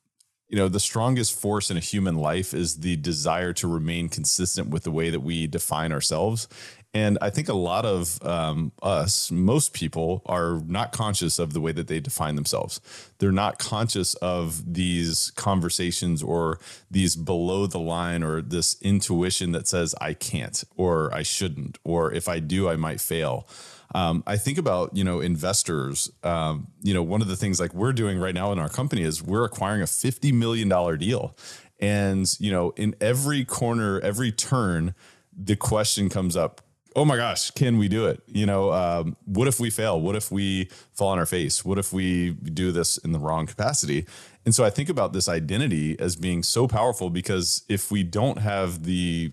you 0.49 0.57
know 0.57 0.69
the 0.69 0.81
strongest 0.81 1.39
force 1.39 1.71
in 1.71 1.77
a 1.77 1.81
human 1.81 2.17
life 2.17 2.55
is 2.55 2.77
the 2.77 2.97
desire 2.97 3.53
to 3.53 3.67
remain 3.67 4.09
consistent 4.09 4.69
with 4.69 4.85
the 4.85 4.91
way 4.91 5.11
that 5.11 5.21
we 5.21 5.47
define 5.47 5.93
ourselves 5.93 6.49
and 6.95 7.19
I 7.21 7.29
think 7.29 7.49
a 7.49 7.55
lot 7.55 7.85
of 7.85 8.25
um, 8.25 8.73
us, 8.83 9.31
most 9.31 9.75
people, 9.75 10.23
are 10.25 10.63
not 10.67 10.93
conscious 10.93 11.39
of 11.39 11.53
the 11.53 11.61
way 11.61 11.73
that 11.73 11.89
they 11.89 12.01
define 12.01 12.37
themselves. 12.37 12.81
They're 13.19 13.33
not 13.33 13.59
conscious 13.59 14.15
of 14.15 14.75
these 14.75 15.31
conversations 15.37 16.23
or 16.23 16.59
these 16.91 17.15
below 17.15 17.67
the 17.67 17.79
line 17.79 18.23
or 18.23 18.41
this 18.41 18.81
intuition 18.81 19.53
that 19.53 19.69
says, 19.69 19.95
I 20.01 20.15
can't 20.15 20.65
or 20.77 21.13
I 21.15 21.23
shouldn't, 21.23 21.79
or 21.85 22.13
if 22.13 22.29
I 22.29 22.39
do, 22.39 22.69
I 22.69 22.77
might 22.77 23.01
fail. 23.01 23.47
Um, 23.95 24.23
I 24.27 24.37
think 24.37 24.59
about 24.59 24.97
you 24.97 25.05
know 25.05 25.21
investors. 25.21 26.11
Um, 26.23 26.69
you 26.83 26.93
know, 26.93 27.03
one 27.03 27.23
of 27.23 27.29
the 27.29 27.37
things 27.37 27.61
like 27.61 27.73
we're 27.73 27.93
doing 27.93 28.19
right 28.19 28.35
now 28.35 28.53
in 28.53 28.59
our 28.59 28.69
company 28.69 29.03
is 29.03 29.23
we're 29.23 29.45
acquiring 29.45 29.83
a 29.83 29.87
fifty 29.87 30.33
million 30.33 30.69
dollar 30.69 30.97
deal, 30.97 31.37
and 31.79 32.29
you 32.41 32.51
know, 32.51 32.71
in 32.77 32.97
every 33.01 33.45
corner, 33.45 34.01
every 34.01 34.33
turn, 34.33 34.95
the 35.37 35.57
question 35.57 36.09
comes 36.09 36.37
up 36.37 36.63
oh 36.97 37.05
my 37.05 37.17
gosh, 37.17 37.51
can 37.51 37.77
we 37.77 37.89
do 37.89 38.07
it? 38.07 38.23
You 38.27 38.47
know, 38.47 38.73
um, 38.73 39.17
what 39.27 39.47
if 39.47 39.61
we 39.61 39.69
fail? 39.69 40.01
What 40.01 40.17
if 40.17 40.33
we 40.33 40.71
fall 40.95 41.09
on 41.09 41.19
our 41.19 41.27
face? 41.27 41.63
What 41.63 41.79
if 41.79 41.93
we 41.93 42.31
do 42.31 42.73
this 42.73 42.97
in 42.97 43.13
the 43.13 43.19
wrong 43.19 43.47
capacity? 43.47 44.07
And 44.47 44.55
so 44.55 44.65
I 44.65 44.71
think 44.71 44.89
about 44.89 45.13
this 45.13 45.29
identity 45.29 46.01
as 46.01 46.17
being 46.17 46.43
so 46.43 46.67
powerful 46.67 47.11
because 47.11 47.65
if 47.69 47.91
we 47.91 48.03
don't 48.03 48.39
have 48.39 48.85
the 48.85 49.33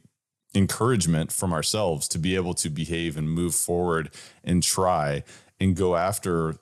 encouragement 0.54 1.32
from 1.32 1.54
ourselves 1.54 2.08
to 2.10 2.20
be 2.20 2.36
able 2.36 2.54
to 2.56 2.70
behave 2.70 3.16
and 3.18 3.30
move 3.30 3.56
forward 3.56 4.14
and 4.44 4.62
try 4.62 5.24
and 5.60 5.76
go 5.76 5.96
after 5.96 6.58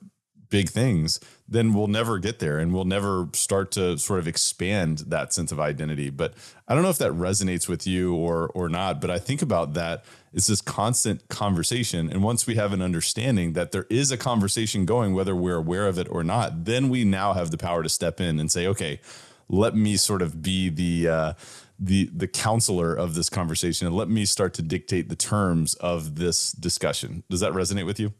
big 0.49 0.69
things, 0.69 1.19
then 1.51 1.73
we'll 1.73 1.87
never 1.87 2.17
get 2.17 2.39
there 2.39 2.57
and 2.57 2.73
we'll 2.73 2.85
never 2.85 3.27
start 3.33 3.71
to 3.71 3.97
sort 3.97 4.19
of 4.19 4.27
expand 4.27 4.99
that 5.07 5.33
sense 5.33 5.51
of 5.51 5.59
identity. 5.59 6.09
But 6.09 6.33
I 6.65 6.73
don't 6.73 6.81
know 6.81 6.89
if 6.89 6.97
that 6.99 7.11
resonates 7.11 7.67
with 7.67 7.85
you 7.85 8.15
or 8.15 8.47
or 8.55 8.69
not, 8.69 9.01
but 9.01 9.11
I 9.11 9.19
think 9.19 9.41
about 9.41 9.73
that 9.73 10.05
it's 10.33 10.47
this 10.47 10.61
constant 10.61 11.27
conversation 11.27 12.09
and 12.09 12.23
once 12.23 12.47
we 12.47 12.55
have 12.55 12.71
an 12.71 12.81
understanding 12.81 13.51
that 13.53 13.73
there 13.73 13.85
is 13.89 14.11
a 14.11 14.17
conversation 14.17 14.85
going 14.85 15.13
whether 15.13 15.35
we're 15.35 15.57
aware 15.57 15.87
of 15.87 15.99
it 15.99 16.07
or 16.09 16.23
not, 16.23 16.63
then 16.63 16.87
we 16.87 17.03
now 17.03 17.33
have 17.33 17.51
the 17.51 17.57
power 17.57 17.83
to 17.83 17.89
step 17.89 18.21
in 18.21 18.39
and 18.39 18.49
say, 18.49 18.65
"Okay, 18.65 19.01
let 19.49 19.75
me 19.75 19.97
sort 19.97 20.21
of 20.21 20.41
be 20.41 20.69
the 20.69 21.09
uh 21.09 21.33
the 21.77 22.09
the 22.15 22.27
counselor 22.29 22.93
of 22.93 23.13
this 23.15 23.29
conversation 23.29 23.87
and 23.87 23.95
let 23.95 24.07
me 24.07 24.23
start 24.23 24.53
to 24.53 24.61
dictate 24.61 25.09
the 25.09 25.17
terms 25.17 25.73
of 25.75 26.15
this 26.15 26.53
discussion." 26.53 27.23
Does 27.29 27.41
that 27.41 27.51
resonate 27.51 27.85
with 27.85 27.99
you? 27.99 28.13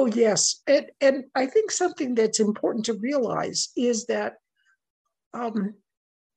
Oh, 0.00 0.06
yes. 0.06 0.62
And, 0.68 0.86
and 1.00 1.24
I 1.34 1.46
think 1.46 1.72
something 1.72 2.14
that's 2.14 2.38
important 2.38 2.84
to 2.84 2.94
realize 2.94 3.70
is 3.76 4.06
that 4.06 4.34
um, 5.34 5.74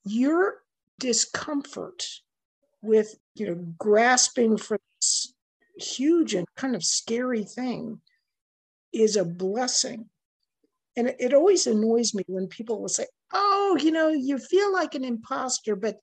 your 0.04 0.56
discomfort 1.00 2.08
with, 2.82 3.14
you 3.36 3.46
know, 3.46 3.64
grasping 3.78 4.58
for 4.58 4.80
this 4.98 5.36
huge 5.78 6.34
and 6.34 6.48
kind 6.58 6.76
of 6.76 6.84
scary 6.84 7.44
thing 7.44 8.02
is 8.92 9.16
a 9.16 9.24
blessing. 9.24 10.10
And 10.98 11.14
it, 11.20 11.36
always 11.36 11.68
annoys 11.68 12.16
me 12.16 12.24
when 12.26 12.48
people 12.48 12.82
will 12.82 12.90
say, 12.90 13.06
oh, 13.32 13.78
you 13.80 13.92
know, 13.92 14.10
you 14.10 14.40
feel 14.40 14.74
like 14.74 14.96
an 14.96 15.04
imposter, 15.04 15.76
but 15.76 16.00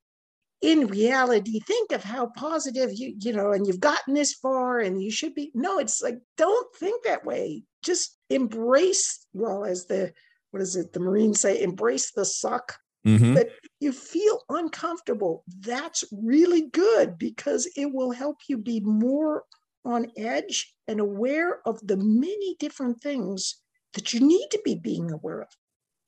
in 0.60 0.86
reality 0.88 1.60
think 1.60 1.92
of 1.92 2.02
how 2.02 2.26
positive 2.36 2.90
you 2.92 3.14
you 3.20 3.32
know 3.32 3.52
and 3.52 3.66
you've 3.66 3.80
gotten 3.80 4.14
this 4.14 4.34
far 4.34 4.80
and 4.80 5.00
you 5.00 5.10
should 5.10 5.34
be 5.34 5.52
no 5.54 5.78
it's 5.78 6.02
like 6.02 6.18
don't 6.36 6.74
think 6.76 7.04
that 7.04 7.24
way. 7.24 7.62
Just 7.82 8.18
embrace 8.28 9.26
well 9.32 9.64
as 9.64 9.86
the 9.86 10.12
what 10.50 10.62
is 10.62 10.74
it 10.76 10.92
the 10.92 11.00
marines 11.00 11.40
say 11.40 11.62
embrace 11.62 12.12
the 12.12 12.24
suck. 12.24 12.76
Mm-hmm. 13.06 13.34
but 13.34 13.50
you 13.78 13.92
feel 13.92 14.40
uncomfortable. 14.48 15.44
That's 15.60 16.04
really 16.10 16.68
good 16.68 17.16
because 17.16 17.70
it 17.76 17.90
will 17.90 18.10
help 18.10 18.38
you 18.48 18.58
be 18.58 18.80
more 18.80 19.44
on 19.84 20.10
edge 20.16 20.74
and 20.88 20.98
aware 20.98 21.60
of 21.64 21.78
the 21.86 21.96
many 21.96 22.56
different 22.58 23.00
things 23.00 23.62
that 23.94 24.12
you 24.12 24.20
need 24.20 24.48
to 24.50 24.60
be 24.64 24.74
being 24.74 25.12
aware 25.12 25.42
of. 25.42 25.48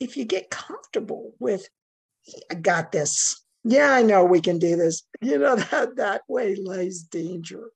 If 0.01 0.17
you 0.17 0.25
get 0.25 0.51
comfortable 0.51 1.33
with 1.39 1.69
i 2.51 2.55
got 2.55 2.93
this 2.93 3.43
yeah, 3.65 3.93
I 3.93 4.03
know 4.03 4.25
we 4.25 4.41
can 4.41 4.59
do 4.59 4.77
this. 4.77 5.03
You 5.23 5.39
know, 5.39 5.55
that 5.55 5.97
that 5.97 6.23
way 6.29 6.55
lies 6.57 7.03
danger. 7.03 7.73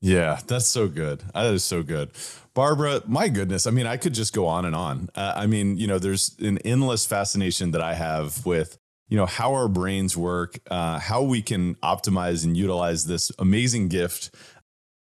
Yeah, 0.00 0.38
that's 0.46 0.66
so 0.66 0.86
good. 0.86 1.22
That 1.34 1.46
is 1.46 1.64
so 1.64 1.82
good. 1.82 2.10
Barbara, 2.54 3.02
my 3.06 3.28
goodness. 3.28 3.66
I 3.66 3.70
mean, 3.72 3.86
I 3.86 3.96
could 3.96 4.14
just 4.14 4.32
go 4.32 4.46
on 4.46 4.64
and 4.64 4.76
on. 4.76 5.10
Uh, 5.14 5.32
I 5.34 5.46
mean, 5.46 5.76
you 5.76 5.88
know, 5.88 5.98
there's 5.98 6.36
an 6.40 6.58
endless 6.58 7.04
fascination 7.04 7.72
that 7.72 7.80
I 7.80 7.94
have 7.94 8.46
with, 8.46 8.78
you 9.08 9.16
know, 9.16 9.26
how 9.26 9.54
our 9.54 9.68
brains 9.68 10.16
work, 10.16 10.58
uh, 10.70 10.98
how 10.98 11.22
we 11.22 11.42
can 11.42 11.74
optimize 11.76 12.44
and 12.44 12.56
utilize 12.56 13.06
this 13.06 13.32
amazing 13.38 13.88
gift 13.88 14.34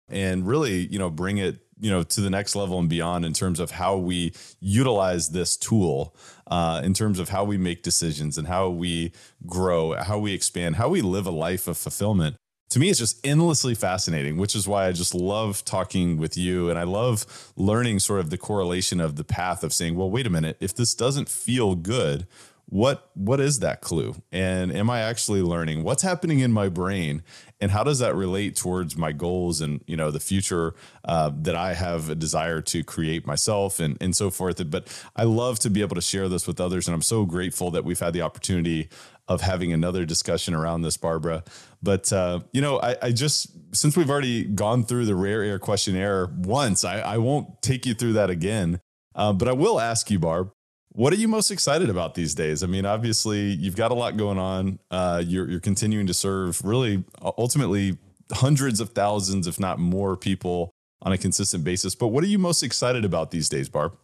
and 0.10 0.48
really, 0.48 0.88
you 0.88 1.00
know, 1.00 1.10
bring 1.10 1.38
it 1.38 1.60
you 1.80 1.90
know 1.90 2.04
to 2.04 2.22
the 2.22 2.30
next 2.30 2.56
level 2.56 2.80
and 2.80 2.90
beyond 2.90 3.26
in 3.26 3.34
terms 3.34 3.60
of 3.60 3.72
how 3.72 3.98
we 3.98 4.34
utilize 4.60 5.30
this 5.30 5.56
tool 5.58 6.16
uh, 6.48 6.82
in 6.84 6.94
terms 6.94 7.20
of 7.20 7.30
how 7.30 7.44
we 7.44 7.58
make 7.58 7.84
decisions 7.84 8.38
and 8.38 8.48
how 8.48 8.70
we 8.70 9.12
grow 9.46 9.94
how 9.94 10.18
we 10.18 10.34
expand 10.34 10.76
how 10.76 10.90
we 10.90 11.02
live 11.02 11.26
a 11.26 11.32
life 11.32 11.68
of 11.68 11.78
fulfillment. 11.78 12.36
To 12.72 12.80
me 12.80 12.90
it's 12.90 13.00
just 13.00 13.26
endlessly 13.26 13.76
fascinating 13.76 14.38
which 14.38 14.56
is 14.56 14.68
why 14.68 14.88
i 14.88 14.92
just 14.92 15.14
love 15.14 15.64
talking 15.66 16.18
with 16.18 16.38
you. 16.38 16.70
And 16.70 16.78
i 16.78 16.84
love 16.84 17.52
learning 17.56 18.00
sort 18.00 18.20
of 18.20 18.30
the 18.30 18.38
correlation 18.38 19.00
of 19.00 19.16
the 19.16 19.24
path 19.24 19.64
of 19.64 19.74
saying 19.74 19.96
well 19.96 20.10
wait 20.10 20.28
a 20.28 20.32
minute. 20.32 20.58
If 20.60 20.76
this 20.76 20.96
doesn't 20.96 21.30
feel 21.30 21.76
good 21.76 22.28
what 22.70 23.10
what 23.14 23.40
is 23.40 23.60
that 23.60 23.80
clue? 23.82 24.16
And 24.32 24.76
am 24.76 24.90
i 24.90 25.00
actually 25.00 25.42
learning? 25.42 25.84
What's 25.84 26.04
happening 26.04 26.40
in 26.40 26.52
my 26.52 26.68
brain? 26.68 27.24
And 27.60 27.72
how 27.72 27.84
does 27.84 28.00
that 28.00 28.14
relate 28.14 28.56
towards 28.56 28.98
my 28.98 29.14
goals 29.14 29.62
and 29.62 29.82
you 29.88 29.96
know 29.96 30.12
the 30.12 30.20
future 30.20 30.76
uh, 31.06 31.32
that 31.42 31.56
i 31.56 31.74
have 31.74 32.10
a 32.10 32.16
desire 32.16 32.62
to 32.62 32.84
create 32.84 33.26
myself 33.26 33.80
and 33.80 33.98
and 34.02 34.14
so 34.16 34.30
forth? 34.30 34.70
But 34.70 34.88
i 35.16 35.24
love 35.24 35.60
to 35.60 35.70
be 35.70 35.82
able 35.82 35.96
to 35.96 36.02
share 36.02 36.28
this 36.28 36.46
with 36.46 36.60
others 36.60 36.88
and 36.88 36.96
i'm 36.96 37.02
so 37.02 37.26
grateful 37.26 37.72
that 37.72 37.86
we've 37.86 38.00
had 38.00 38.14
the 38.14 38.22
opportunity 38.22 38.90
of 39.30 39.42
having 39.42 39.72
another 39.72 40.06
discussion 40.06 40.54
around 40.54 40.82
this 40.84 40.96
barbara. 40.96 41.44
But 41.82 42.12
uh, 42.12 42.42
you 42.52 42.62
know 42.62 42.82
I, 42.82 42.98
I, 43.02 43.12
just 43.12 43.48
since 43.76 43.96
we've 43.96 44.10
already 44.10 44.44
gone 44.44 44.84
through 44.84 45.06
the 45.06 45.16
rare 45.16 45.42
air 45.42 45.60
questionnaire 45.60 46.28
once 46.38 46.84
i, 46.84 47.00
I 47.00 47.18
won't 47.18 47.62
take 47.62 47.86
you 47.86 47.94
through 47.94 48.14
that 48.14 48.30
again. 48.30 48.82
Uh, 49.16 49.32
but 49.32 49.48
i 49.48 49.54
will 49.54 49.80
ask 49.80 50.12
you 50.12 50.20
barb 50.20 50.52
what 50.98 51.14
are 51.14 51.18
you 51.18 51.28
most 51.28 51.52
excited 51.52 51.92
about 51.92 52.16
these 52.16 52.34
days? 52.34 52.64
I 52.64 52.66
mean, 52.66 52.84
obviously, 52.84 53.52
you've 53.52 53.76
got 53.76 53.92
a 53.92 53.94
lot 53.94 54.18
going 54.18 54.40
on. 54.40 54.80
Uh, 54.90 55.22
you're, 55.24 55.48
you're 55.48 55.60
continuing 55.60 56.08
to 56.08 56.14
serve 56.14 56.60
really 56.66 57.04
ultimately 57.38 58.00
hundreds 58.32 58.80
of 58.80 58.90
thousands, 58.90 59.46
if 59.46 59.60
not 59.60 59.78
more, 59.78 60.18
people 60.18 60.72
on 61.04 61.12
a 61.12 61.18
consistent 61.20 61.64
basis. 61.64 61.94
But 61.94 62.08
what 62.08 62.24
are 62.24 62.28
you 62.28 62.40
most 62.40 62.64
excited 62.64 63.06
about 63.06 63.30
these 63.30 63.48
days, 63.48 63.70
Barb? 63.70 63.96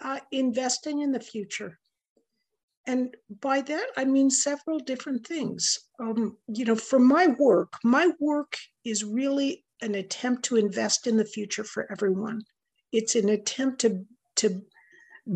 Uh, 0.00 0.20
investing 0.32 1.00
in 1.00 1.12
the 1.12 1.20
future. 1.20 1.78
And 2.86 3.14
by 3.42 3.60
that, 3.60 3.86
I 3.98 4.06
mean 4.06 4.30
several 4.30 4.78
different 4.78 5.26
things. 5.26 5.78
Um, 6.00 6.38
you 6.48 6.64
know, 6.64 6.76
for 6.76 6.98
my 6.98 7.26
work, 7.38 7.74
my 7.84 8.12
work 8.18 8.56
is 8.86 9.04
really 9.04 9.62
an 9.82 9.94
attempt 9.94 10.44
to 10.46 10.56
invest 10.56 11.06
in 11.06 11.18
the 11.18 11.26
future 11.26 11.64
for 11.64 11.86
everyone. 11.92 12.40
It's 12.92 13.14
an 13.14 13.28
attempt 13.28 13.82
to, 13.82 14.06
to 14.36 14.62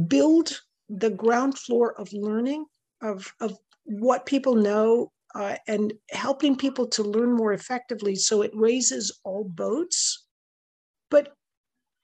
build 0.06 0.60
the 0.88 1.10
ground 1.10 1.58
floor 1.58 1.94
of 1.98 2.12
learning 2.12 2.66
of, 3.02 3.32
of 3.40 3.56
what 3.84 4.26
people 4.26 4.54
know 4.54 5.10
uh, 5.34 5.56
and 5.68 5.92
helping 6.10 6.56
people 6.56 6.86
to 6.88 7.02
learn 7.02 7.32
more 7.32 7.52
effectively. 7.52 8.16
So 8.16 8.42
it 8.42 8.50
raises 8.54 9.20
all 9.24 9.44
boats. 9.44 10.26
But 11.10 11.34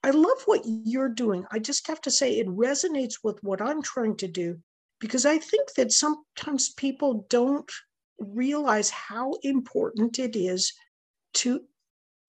i 0.03 0.11
love 0.11 0.41
what 0.45 0.61
you're 0.65 1.09
doing. 1.09 1.45
I 1.51 1.59
just 1.59 1.87
have 1.87 2.01
to 2.01 2.11
say 2.11 2.37
it 2.37 2.47
resonates 2.47 3.15
with 3.23 3.43
what 3.43 3.61
i'm 3.61 3.81
trying 3.81 4.15
to 4.17 4.27
do 4.27 4.59
because 4.99 5.25
i 5.25 5.37
think 5.37 5.73
that 5.75 5.91
sometimes 5.91 6.73
people 6.73 7.25
don't 7.29 7.71
realize 8.19 8.89
how 8.89 9.33
important 9.43 10.19
it 10.19 10.35
is 10.35 10.73
to 11.33 11.61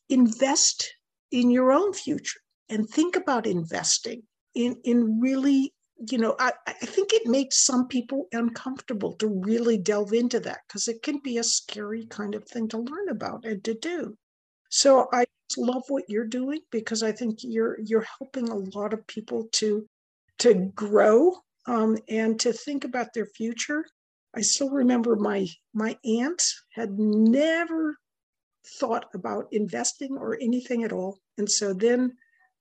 invest 0.08 0.92
in 1.30 1.50
your 1.50 1.72
own 1.72 1.92
future 1.92 2.40
and 2.68 2.88
think 2.88 3.16
about 3.16 3.46
investing 3.46 4.22
in 4.58 4.76
in 4.84 5.20
really 5.20 5.72
you 6.10 6.18
know 6.18 6.34
I, 6.38 6.52
I 6.66 6.72
think 6.72 7.12
it 7.12 7.26
makes 7.26 7.64
some 7.64 7.88
people 7.88 8.26
uncomfortable 8.32 9.12
to 9.14 9.28
really 9.28 9.78
delve 9.78 10.12
into 10.12 10.40
that 10.40 10.60
because 10.66 10.88
it 10.88 11.02
can 11.02 11.18
be 11.18 11.38
a 11.38 11.44
scary 11.44 12.06
kind 12.06 12.34
of 12.34 12.44
thing 12.44 12.68
to 12.68 12.78
learn 12.78 13.08
about 13.08 13.44
and 13.44 13.62
to 13.64 13.74
do. 13.74 14.16
So 14.70 15.08
i 15.12 15.24
love 15.56 15.84
what 15.88 16.04
you're 16.08 16.26
doing 16.26 16.60
because 16.70 17.02
i 17.02 17.10
think 17.10 17.38
you're 17.42 17.78
you're 17.82 18.06
helping 18.18 18.50
a 18.50 18.78
lot 18.78 18.92
of 18.92 19.06
people 19.06 19.48
to 19.50 19.86
to 20.38 20.52
grow 20.74 21.32
um, 21.66 21.98
and 22.08 22.38
to 22.40 22.52
think 22.52 22.84
about 22.84 23.12
their 23.12 23.26
future. 23.26 23.84
I 24.34 24.40
still 24.40 24.70
remember 24.70 25.16
my 25.16 25.46
my 25.74 25.96
aunt 26.04 26.42
had 26.72 26.98
never 26.98 27.96
thought 28.78 29.06
about 29.14 29.48
investing 29.52 30.16
or 30.16 30.38
anything 30.40 30.84
at 30.84 30.92
all. 30.92 31.18
And 31.38 31.50
so 31.50 31.72
then 31.72 32.16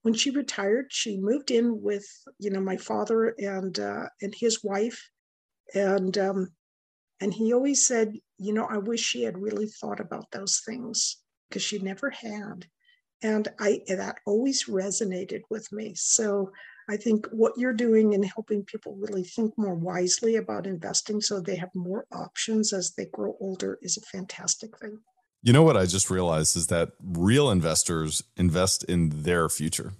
when 0.07 0.13
she 0.13 0.29
retired, 0.29 0.85
she 0.87 1.17
moved 1.17 1.51
in 1.51 1.81
with 1.81 2.07
you 2.39 2.49
know 2.49 2.61
my 2.61 2.77
father 2.77 3.35
and 3.37 3.77
uh, 3.77 4.05
and 4.21 4.33
his 4.33 4.63
wife, 4.63 5.11
And 5.75 6.17
um, 6.17 6.47
and 7.19 7.33
he 7.33 7.53
always 7.53 7.85
said, 7.85 8.13
you 8.37 8.53
know, 8.53 8.65
I 8.71 8.77
wish 8.77 9.01
she 9.01 9.23
had 9.23 9.37
really 9.37 9.67
thought 9.67 9.99
about 9.99 10.31
those 10.31 10.61
things 10.65 11.17
because 11.49 11.61
she 11.61 11.79
never 11.79 12.09
had. 12.09 12.67
And 13.21 13.49
I 13.59 13.81
that 13.89 14.19
always 14.25 14.69
resonated 14.69 15.41
with 15.49 15.69
me. 15.73 15.93
So 15.95 16.53
I 16.87 16.95
think 16.95 17.27
what 17.33 17.57
you're 17.57 17.73
doing 17.73 18.13
in 18.13 18.23
helping 18.23 18.63
people 18.63 18.95
really 18.95 19.25
think 19.25 19.57
more 19.57 19.75
wisely 19.75 20.37
about 20.37 20.67
investing 20.67 21.19
so 21.19 21.41
they 21.41 21.57
have 21.57 21.75
more 21.75 22.05
options 22.13 22.71
as 22.71 22.93
they 22.93 23.07
grow 23.07 23.35
older 23.41 23.77
is 23.81 23.97
a 23.97 24.09
fantastic 24.17 24.77
thing. 24.79 24.99
You 25.43 25.53
know 25.53 25.63
what 25.63 25.77
I 25.77 25.85
just 25.85 26.09
realized 26.09 26.55
is 26.55 26.67
that 26.67 26.91
real 27.01 27.49
investors 27.51 28.23
invest 28.35 28.83
in 28.83 29.23
their 29.23 29.49
future. 29.49 29.93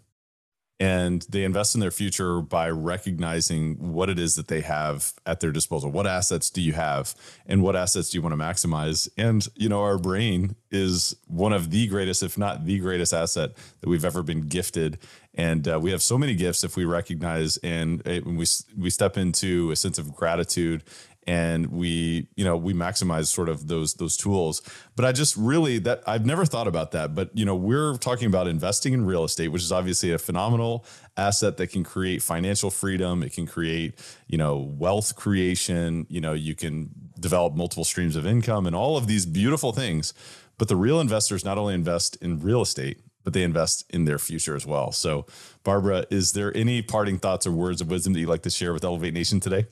And 0.80 1.24
they 1.24 1.44
invest 1.44 1.74
in 1.74 1.82
their 1.82 1.90
future 1.90 2.40
by 2.40 2.70
recognizing 2.70 3.94
what 3.94 4.10
it 4.10 4.20
is 4.20 4.36
that 4.36 4.48
they 4.48 4.62
have 4.62 5.14
at 5.26 5.40
their 5.40 5.52
disposal. 5.52 5.90
What 5.90 6.06
assets 6.06 6.52
do 6.52 6.62
you 6.62 6.74
have 6.74 7.16
and 7.48 7.64
what 7.64 7.76
assets 7.76 8.12
do 8.12 8.18
you 8.18 8.22
want 8.22 8.34
to 8.34 8.38
maximize? 8.38 9.10
And 9.18 9.48
you 9.56 9.70
know 9.70 9.82
our 9.82 9.98
brain 9.98 10.56
is 10.70 11.16
one 11.26 11.52
of 11.52 11.72
the 11.72 11.88
greatest 11.88 12.22
if 12.22 12.38
not 12.38 12.66
the 12.66 12.78
greatest 12.78 13.12
asset 13.12 13.56
that 13.82 13.90
we've 13.90 14.06
ever 14.06 14.22
been 14.22 14.42
gifted. 14.42 15.00
And 15.34 15.68
uh, 15.68 15.80
we 15.80 15.90
have 15.90 16.04
so 16.04 16.16
many 16.16 16.36
gifts 16.36 16.64
if 16.64 16.76
we 16.76 16.86
recognize 16.86 17.58
and 17.58 18.08
uh, 18.08 18.20
when 18.22 18.38
we 18.38 18.46
we 18.78 18.92
step 18.92 19.18
into 19.18 19.72
a 19.72 19.76
sense 19.76 19.98
of 19.98 20.16
gratitude 20.16 20.84
and 21.28 21.68
we 21.68 22.28
you 22.36 22.46
know 22.46 22.56
we 22.56 22.74
maximize 22.74 23.28
sort 23.28 23.50
of 23.50 23.68
those 23.68 23.96
those 23.96 24.16
tools. 24.16 24.62
But 24.96 25.06
i 25.06 25.12
just 25.12 25.36
really 25.36 25.78
that 25.80 26.02
i've 26.08 26.26
never 26.26 26.46
thought 26.46 26.68
about 26.68 26.92
that. 26.92 27.14
But 27.14 27.30
you 27.38 27.46
know 27.46 27.56
we're 27.56 27.98
talking 27.98 28.28
about 28.28 28.48
investing 28.48 28.94
in 28.94 29.06
real 29.06 29.26
estate 29.26 29.50
which 29.50 29.62
is 29.62 29.72
obviously 29.72 30.12
a 30.12 30.18
phenomenal 30.18 30.86
asset 31.18 31.58
that 31.58 31.68
can 31.68 31.84
create 31.84 32.24
financial 32.24 32.72
freedom. 32.72 33.22
It 33.22 33.34
can 33.34 33.46
create 33.46 34.00
you 34.28 34.38
know 34.38 34.58
wealth 34.58 35.16
creation. 35.16 36.08
You 36.10 36.22
know 36.22 36.34
you 36.34 36.56
can 36.56 36.90
develop 37.20 37.56
multiple 37.56 37.84
streams 37.84 38.16
of 38.16 38.26
income 38.26 38.66
and 38.66 38.76
all 38.76 38.96
of 38.96 39.08
these 39.08 39.26
beautiful 39.26 39.74
things. 39.74 40.14
But 40.58 40.70
the 40.70 40.76
real 40.76 41.00
investors 41.00 41.46
not 41.46 41.58
only 41.58 41.74
invest 41.74 42.16
in 42.22 42.40
real 42.40 42.62
estate 42.62 43.02
but 43.24 43.34
they 43.34 43.44
invest 43.44 43.84
in 43.90 44.06
their 44.06 44.18
future 44.18 44.56
as 44.56 44.66
well. 44.66 44.94
So 44.94 45.26
barbara 45.66 46.06
is 46.10 46.32
there 46.32 46.56
any 46.56 46.82
parting 46.82 47.20
thoughts 47.20 47.46
or 47.46 47.52
words 47.52 47.82
of 47.82 47.92
wisdom 47.92 48.14
that 48.14 48.22
you'd 48.22 48.30
like 48.30 48.44
to 48.44 48.50
share 48.50 48.72
with 48.72 48.86
elevate 48.86 49.14
nation 49.14 49.42
today 49.42 49.68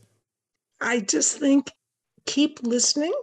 I 0.82 1.00
just 1.00 1.40
think 1.40 1.72
keep 2.26 2.60
listening 2.64 3.14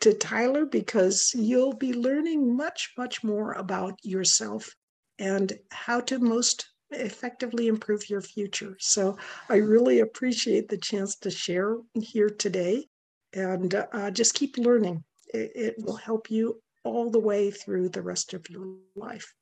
to 0.00 0.12
Tyler 0.12 0.66
because 0.66 1.32
you'll 1.34 1.74
be 1.74 1.92
learning 1.92 2.56
much, 2.56 2.92
much 2.98 3.22
more 3.22 3.52
about 3.52 3.98
yourself 4.02 4.74
and 5.18 5.52
how 5.70 6.00
to 6.00 6.18
most 6.18 6.66
effectively 6.90 7.68
improve 7.68 8.10
your 8.10 8.20
future. 8.20 8.76
So 8.78 9.16
I 9.48 9.56
really 9.56 10.00
appreciate 10.00 10.68
the 10.68 10.76
chance 10.76 11.16
to 11.16 11.30
share 11.30 11.76
here 11.94 12.28
today 12.28 12.86
and 13.32 13.74
uh, 13.74 14.10
just 14.10 14.34
keep 14.34 14.58
learning. 14.58 15.04
It, 15.32 15.52
it 15.54 15.74
will 15.78 15.96
help 15.96 16.30
you 16.30 16.60
all 16.84 17.10
the 17.10 17.20
way 17.20 17.50
through 17.50 17.88
the 17.90 18.02
rest 18.02 18.34
of 18.34 18.48
your 18.50 18.76
life. 18.96 19.32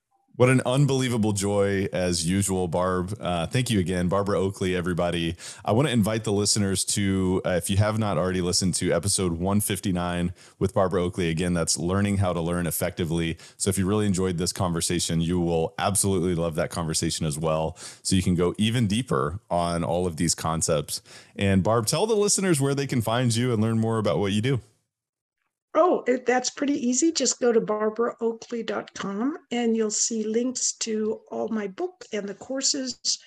What 0.41 0.49
an 0.49 0.63
unbelievable 0.65 1.35
joy, 1.35 1.87
as 1.93 2.27
usual, 2.27 2.67
Barb. 2.67 3.15
Uh, 3.21 3.47
thank 3.47 3.69
you 3.69 3.79
again, 3.79 4.09
Barbara 4.09 4.39
Oakley, 4.39 4.75
everybody. 4.75 5.37
I 5.67 5.73
want 5.73 5.89
to 5.89 5.93
invite 5.93 6.25
the 6.25 6.33
listeners 6.33 6.83
to, 6.97 7.43
uh, 7.45 7.51
if 7.51 7.69
you 7.69 7.77
have 7.77 7.99
not 7.99 8.17
already 8.17 8.41
listened 8.41 8.73
to 8.77 8.91
episode 8.91 9.33
159 9.33 10.33
with 10.59 10.73
Barbara 10.73 11.03
Oakley, 11.03 11.29
again, 11.29 11.53
that's 11.53 11.77
learning 11.77 12.17
how 12.17 12.33
to 12.33 12.41
learn 12.41 12.67
effectively. 12.67 13.37
So 13.59 13.69
if 13.69 13.77
you 13.77 13.85
really 13.85 14.07
enjoyed 14.07 14.39
this 14.39 14.51
conversation, 14.51 15.21
you 15.21 15.39
will 15.39 15.75
absolutely 15.79 16.35
love 16.35 16.55
that 16.55 16.71
conversation 16.71 17.27
as 17.27 17.39
well. 17.39 17.77
So 18.03 18.17
you 18.17 18.23
can 18.23 18.35
go 18.35 18.55
even 18.57 18.87
deeper 18.87 19.41
on 19.51 19.85
all 19.85 20.07
of 20.07 20.17
these 20.17 20.35
concepts. 20.35 21.03
And 21.37 21.63
Barb, 21.63 21.85
tell 21.85 22.07
the 22.07 22.17
listeners 22.17 22.63
where 22.63 22.75
they 22.75 22.87
can 22.87 23.03
find 23.03 23.37
you 23.37 23.53
and 23.53 23.61
learn 23.61 23.79
more 23.79 23.99
about 23.99 24.17
what 24.17 24.33
you 24.33 24.41
do. 24.41 24.63
Oh, 25.75 26.03
it, 26.07 26.27
that's 26.27 26.51
pretty 26.51 26.75
easy. 26.75 27.13
Just 27.13 27.41
go 27.41 27.53
to 27.53 27.61
barbaraoakley.com 27.61 29.39
and 29.53 29.77
you'll 29.77 29.91
see 29.91 30.25
links 30.25 30.73
to 30.79 31.21
all 31.31 31.49
my 31.49 31.69
book 31.69 32.05
and 32.13 32.29
the 32.29 32.35
courses. 32.35 33.19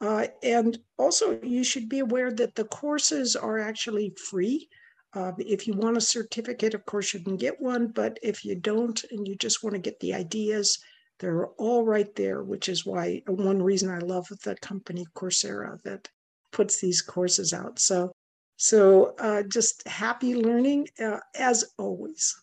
Uh, 0.00 0.28
and 0.44 0.78
also, 0.96 1.40
you 1.42 1.64
should 1.64 1.88
be 1.88 1.98
aware 1.98 2.30
that 2.30 2.54
the 2.54 2.66
courses 2.66 3.34
are 3.34 3.58
actually 3.58 4.14
free. 4.30 4.68
Uh, 5.14 5.32
if 5.38 5.66
you 5.66 5.74
want 5.74 5.96
a 5.96 6.00
certificate, 6.00 6.74
of 6.74 6.86
course, 6.86 7.12
you 7.12 7.20
can 7.20 7.36
get 7.36 7.60
one. 7.60 7.88
But 7.88 8.18
if 8.22 8.44
you 8.44 8.54
don't 8.54 9.02
and 9.10 9.26
you 9.26 9.34
just 9.34 9.64
want 9.64 9.74
to 9.74 9.80
get 9.80 9.98
the 9.98 10.14
ideas, 10.14 10.78
they're 11.18 11.48
all 11.58 11.84
right 11.84 12.14
there, 12.14 12.44
which 12.44 12.68
is 12.68 12.86
why 12.86 13.22
one 13.26 13.60
reason 13.60 13.90
I 13.90 13.98
love 13.98 14.28
the 14.44 14.54
company 14.56 15.04
Coursera 15.14 15.82
that 15.82 16.08
puts 16.52 16.80
these 16.80 17.02
courses 17.02 17.52
out. 17.52 17.80
So 17.80 18.12
so 18.58 19.14
uh, 19.18 19.42
just 19.44 19.86
happy 19.88 20.34
learning 20.34 20.88
uh, 21.02 21.18
as 21.38 21.64
always. 21.78 22.36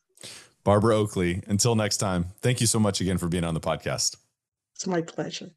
Barbara 0.64 0.96
Oakley, 0.96 1.44
until 1.46 1.76
next 1.76 1.98
time, 1.98 2.28
thank 2.42 2.60
you 2.60 2.68
so 2.68 2.80
much 2.80 3.00
again 3.00 3.20
for 3.20 3.28
being 3.28 3.44
on 3.44 3.54
the 3.54 3.60
podcast. 3.60 4.16
It's 4.74 4.88
my 4.88 5.02
pleasure. 5.02 5.52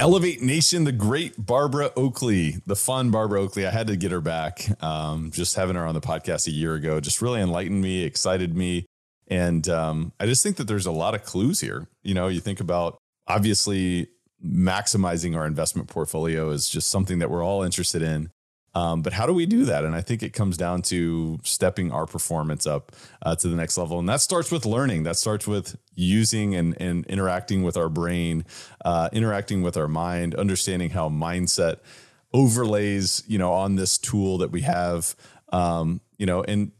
Elevate 0.00 0.40
Nation, 0.40 0.84
the 0.84 0.92
great 0.92 1.34
Barbara 1.36 1.90
Oakley, 1.96 2.56
the 2.66 2.76
fun 2.76 3.10
Barbara 3.10 3.40
Oakley. 3.40 3.66
I 3.66 3.70
had 3.70 3.88
to 3.88 3.96
get 3.96 4.10
her 4.12 4.20
back. 4.20 4.66
Um, 4.82 5.30
just 5.32 5.56
having 5.56 5.76
her 5.76 5.86
on 5.86 5.94
the 5.94 6.00
podcast 6.00 6.46
a 6.46 6.50
year 6.50 6.74
ago 6.74 7.00
just 7.00 7.20
really 7.20 7.40
enlightened 7.40 7.82
me, 7.82 8.04
excited 8.04 8.56
me. 8.56 8.86
And 9.28 9.68
um, 9.68 10.12
I 10.20 10.26
just 10.26 10.42
think 10.42 10.56
that 10.56 10.68
there's 10.68 10.86
a 10.86 10.92
lot 10.92 11.14
of 11.14 11.24
clues 11.24 11.60
here. 11.60 11.88
You 12.02 12.14
know, 12.14 12.28
you 12.28 12.40
think 12.40 12.60
about 12.60 12.98
obviously 13.26 14.08
maximizing 14.44 15.36
our 15.36 15.46
investment 15.46 15.88
portfolio 15.88 16.50
is 16.50 16.68
just 16.68 16.90
something 16.90 17.18
that 17.18 17.30
we're 17.30 17.44
all 17.44 17.62
interested 17.62 18.02
in. 18.02 18.30
Um, 18.74 19.02
but 19.02 19.12
how 19.12 19.26
do 19.26 19.32
we 19.32 19.46
do 19.46 19.64
that? 19.66 19.84
And 19.84 19.94
I 19.94 20.00
think 20.00 20.22
it 20.22 20.32
comes 20.32 20.56
down 20.56 20.82
to 20.82 21.38
stepping 21.44 21.92
our 21.92 22.06
performance 22.06 22.66
up 22.66 22.92
uh, 23.22 23.36
to 23.36 23.48
the 23.48 23.56
next 23.56 23.78
level. 23.78 23.98
And 23.98 24.08
that 24.08 24.20
starts 24.20 24.50
with 24.50 24.66
learning. 24.66 25.04
That 25.04 25.16
starts 25.16 25.46
with 25.46 25.76
using 25.94 26.54
and, 26.54 26.76
and 26.80 27.06
interacting 27.06 27.62
with 27.62 27.76
our 27.76 27.88
brain, 27.88 28.44
uh, 28.84 29.08
interacting 29.12 29.62
with 29.62 29.76
our 29.76 29.88
mind, 29.88 30.34
understanding 30.34 30.90
how 30.90 31.08
mindset 31.08 31.78
overlays, 32.32 33.22
you 33.28 33.38
know, 33.38 33.52
on 33.52 33.76
this 33.76 33.96
tool 33.96 34.38
that 34.38 34.50
we 34.50 34.62
have, 34.62 35.14
um, 35.52 36.00
you 36.18 36.26
know, 36.26 36.42
and 36.42 36.72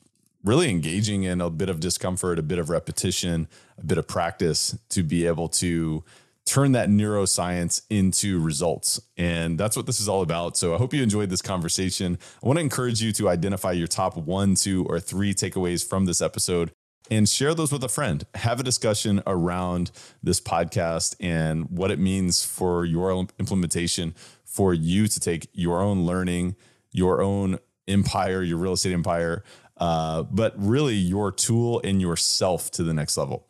really 0.43 0.69
engaging 0.69 1.23
in 1.23 1.41
a 1.41 1.49
bit 1.49 1.69
of 1.69 1.81
discomfort, 1.81 2.39
a 2.39 2.43
bit 2.43 2.59
of 2.59 2.69
repetition, 2.71 3.49
a 3.79 3.85
bit 3.85 3.99
of 3.99 4.07
practice 4.07 4.77
to 4.91 5.03
be 5.03 5.27
able 5.27 5.49
to 5.49 6.05
turn 6.47 6.73
that 6.73 6.89
neuroscience 6.89 7.83
into 7.89 8.41
results. 8.41 9.01
And 9.17 9.59
that's 9.59 9.77
what 9.77 9.87
this 9.87 10.01
is 10.01 10.09
all 10.09 10.23
about. 10.23 10.57
So 10.57 10.75
I 10.75 10.79
hope 10.79 10.93
you 10.93 11.03
enjoyed 11.03 11.31
this 11.31 11.43
conversation. 11.43 12.19
I 12.43 12.47
want 12.47 12.59
to 12.59 12.63
encourage 12.63 13.03
you 13.03 13.13
to 13.13 13.29
identify 13.29 13.73
your 13.73 13.87
top 13.87 14.17
one, 14.17 14.55
two, 14.55 14.85
or 14.87 15.01
three 15.01 15.33
takeaways 15.33 15.87
from 15.87 16.05
this 16.05 16.21
episode 16.21 16.71
and 17.11 17.29
share 17.29 17.55
those 17.55 17.73
with 17.73 17.85
a 17.85 17.89
friend. 17.89 18.25
Have 18.35 18.61
a 18.61 18.63
discussion 18.63 19.23
around 19.27 19.91
this 20.23 20.41
podcast 20.41 21.17
and 21.21 21.71
what 21.71 21.91
it 21.91 21.99
means 21.99 22.45
for 22.45 22.85
your 22.85 23.27
implementation 23.39 24.15
for 24.45 24.73
you 24.73 25.09
to 25.09 25.21
take 25.21 25.49
your 25.53 25.81
own 25.81 26.07
learning, 26.07 26.57
your 26.93 27.23
own 27.23 27.59
empire, 27.89 28.43
your 28.43 28.59
real 28.59 28.73
estate 28.73 28.93
empire, 28.93 29.43
uh, 29.79 30.23
but 30.23 30.55
really 30.57 30.95
your 30.95 31.33
tool 31.33 31.81
and 31.83 32.01
yourself 32.01 32.71
to 32.71 32.85
the 32.85 32.95
next 32.95 33.17
level. 33.17 33.47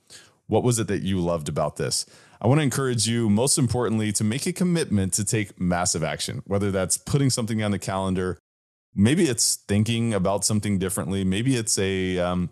What 0.47 0.62
was 0.62 0.78
it 0.78 0.88
that 0.88 1.03
you 1.03 1.20
loved 1.20 1.49
about 1.49 1.76
this? 1.76 2.07
I 2.45 2.47
want 2.47 2.59
to 2.59 2.62
encourage 2.62 3.09
you, 3.09 3.30
most 3.30 3.57
importantly, 3.57 4.12
to 4.12 4.22
make 4.22 4.47
a 4.47 4.53
commitment 4.53 5.14
to 5.14 5.24
take 5.24 5.59
massive 5.59 6.05
action, 6.05 6.42
whether 6.47 6.70
that's 6.70 6.99
putting 6.99 7.30
something 7.30 7.62
on 7.62 7.70
the 7.70 7.78
calendar, 7.78 8.38
maybe 8.95 9.24
it's 9.24 9.57
thinking 9.57 10.12
about 10.12 10.45
something 10.45 10.78
differently, 10.78 11.24
maybe 11.24 11.57
it's 11.57 11.78
a 11.78 12.18
um, 12.18 12.51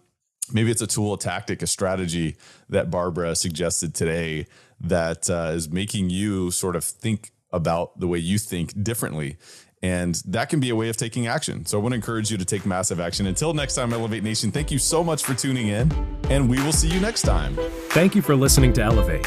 maybe 0.50 0.70
it's 0.70 0.80
a 0.80 0.86
tool, 0.86 1.12
a 1.12 1.18
tactic, 1.18 1.60
a 1.60 1.66
strategy 1.66 2.36
that 2.70 2.90
Barbara 2.90 3.36
suggested 3.36 3.94
today 3.94 4.46
that 4.80 5.28
uh, 5.28 5.52
is 5.52 5.70
making 5.70 6.08
you 6.08 6.50
sort 6.50 6.74
of 6.74 6.84
think 6.84 7.30
about 7.50 8.00
the 8.00 8.08
way 8.08 8.18
you 8.18 8.38
think 8.38 8.82
differently. 8.82 9.36
And 9.82 10.14
that 10.26 10.48
can 10.48 10.58
be 10.58 10.70
a 10.70 10.76
way 10.76 10.88
of 10.88 10.96
taking 10.96 11.26
action. 11.26 11.66
So 11.66 11.78
I 11.78 11.82
want 11.82 11.92
to 11.92 11.96
encourage 11.96 12.30
you 12.30 12.38
to 12.38 12.46
take 12.46 12.64
massive 12.64 12.98
action. 12.98 13.26
Until 13.26 13.52
next 13.52 13.74
time, 13.74 13.92
Elevate 13.92 14.22
Nation, 14.22 14.50
thank 14.52 14.70
you 14.70 14.78
so 14.78 15.04
much 15.04 15.22
for 15.22 15.34
tuning 15.34 15.68
in, 15.68 15.92
and 16.30 16.48
we 16.48 16.62
will 16.62 16.72
see 16.72 16.88
you 16.88 17.00
next 17.00 17.22
time. 17.22 17.58
Thank 17.90 18.14
you 18.14 18.22
for 18.22 18.34
listening 18.34 18.72
to 18.74 18.82
Elevate. 18.82 19.26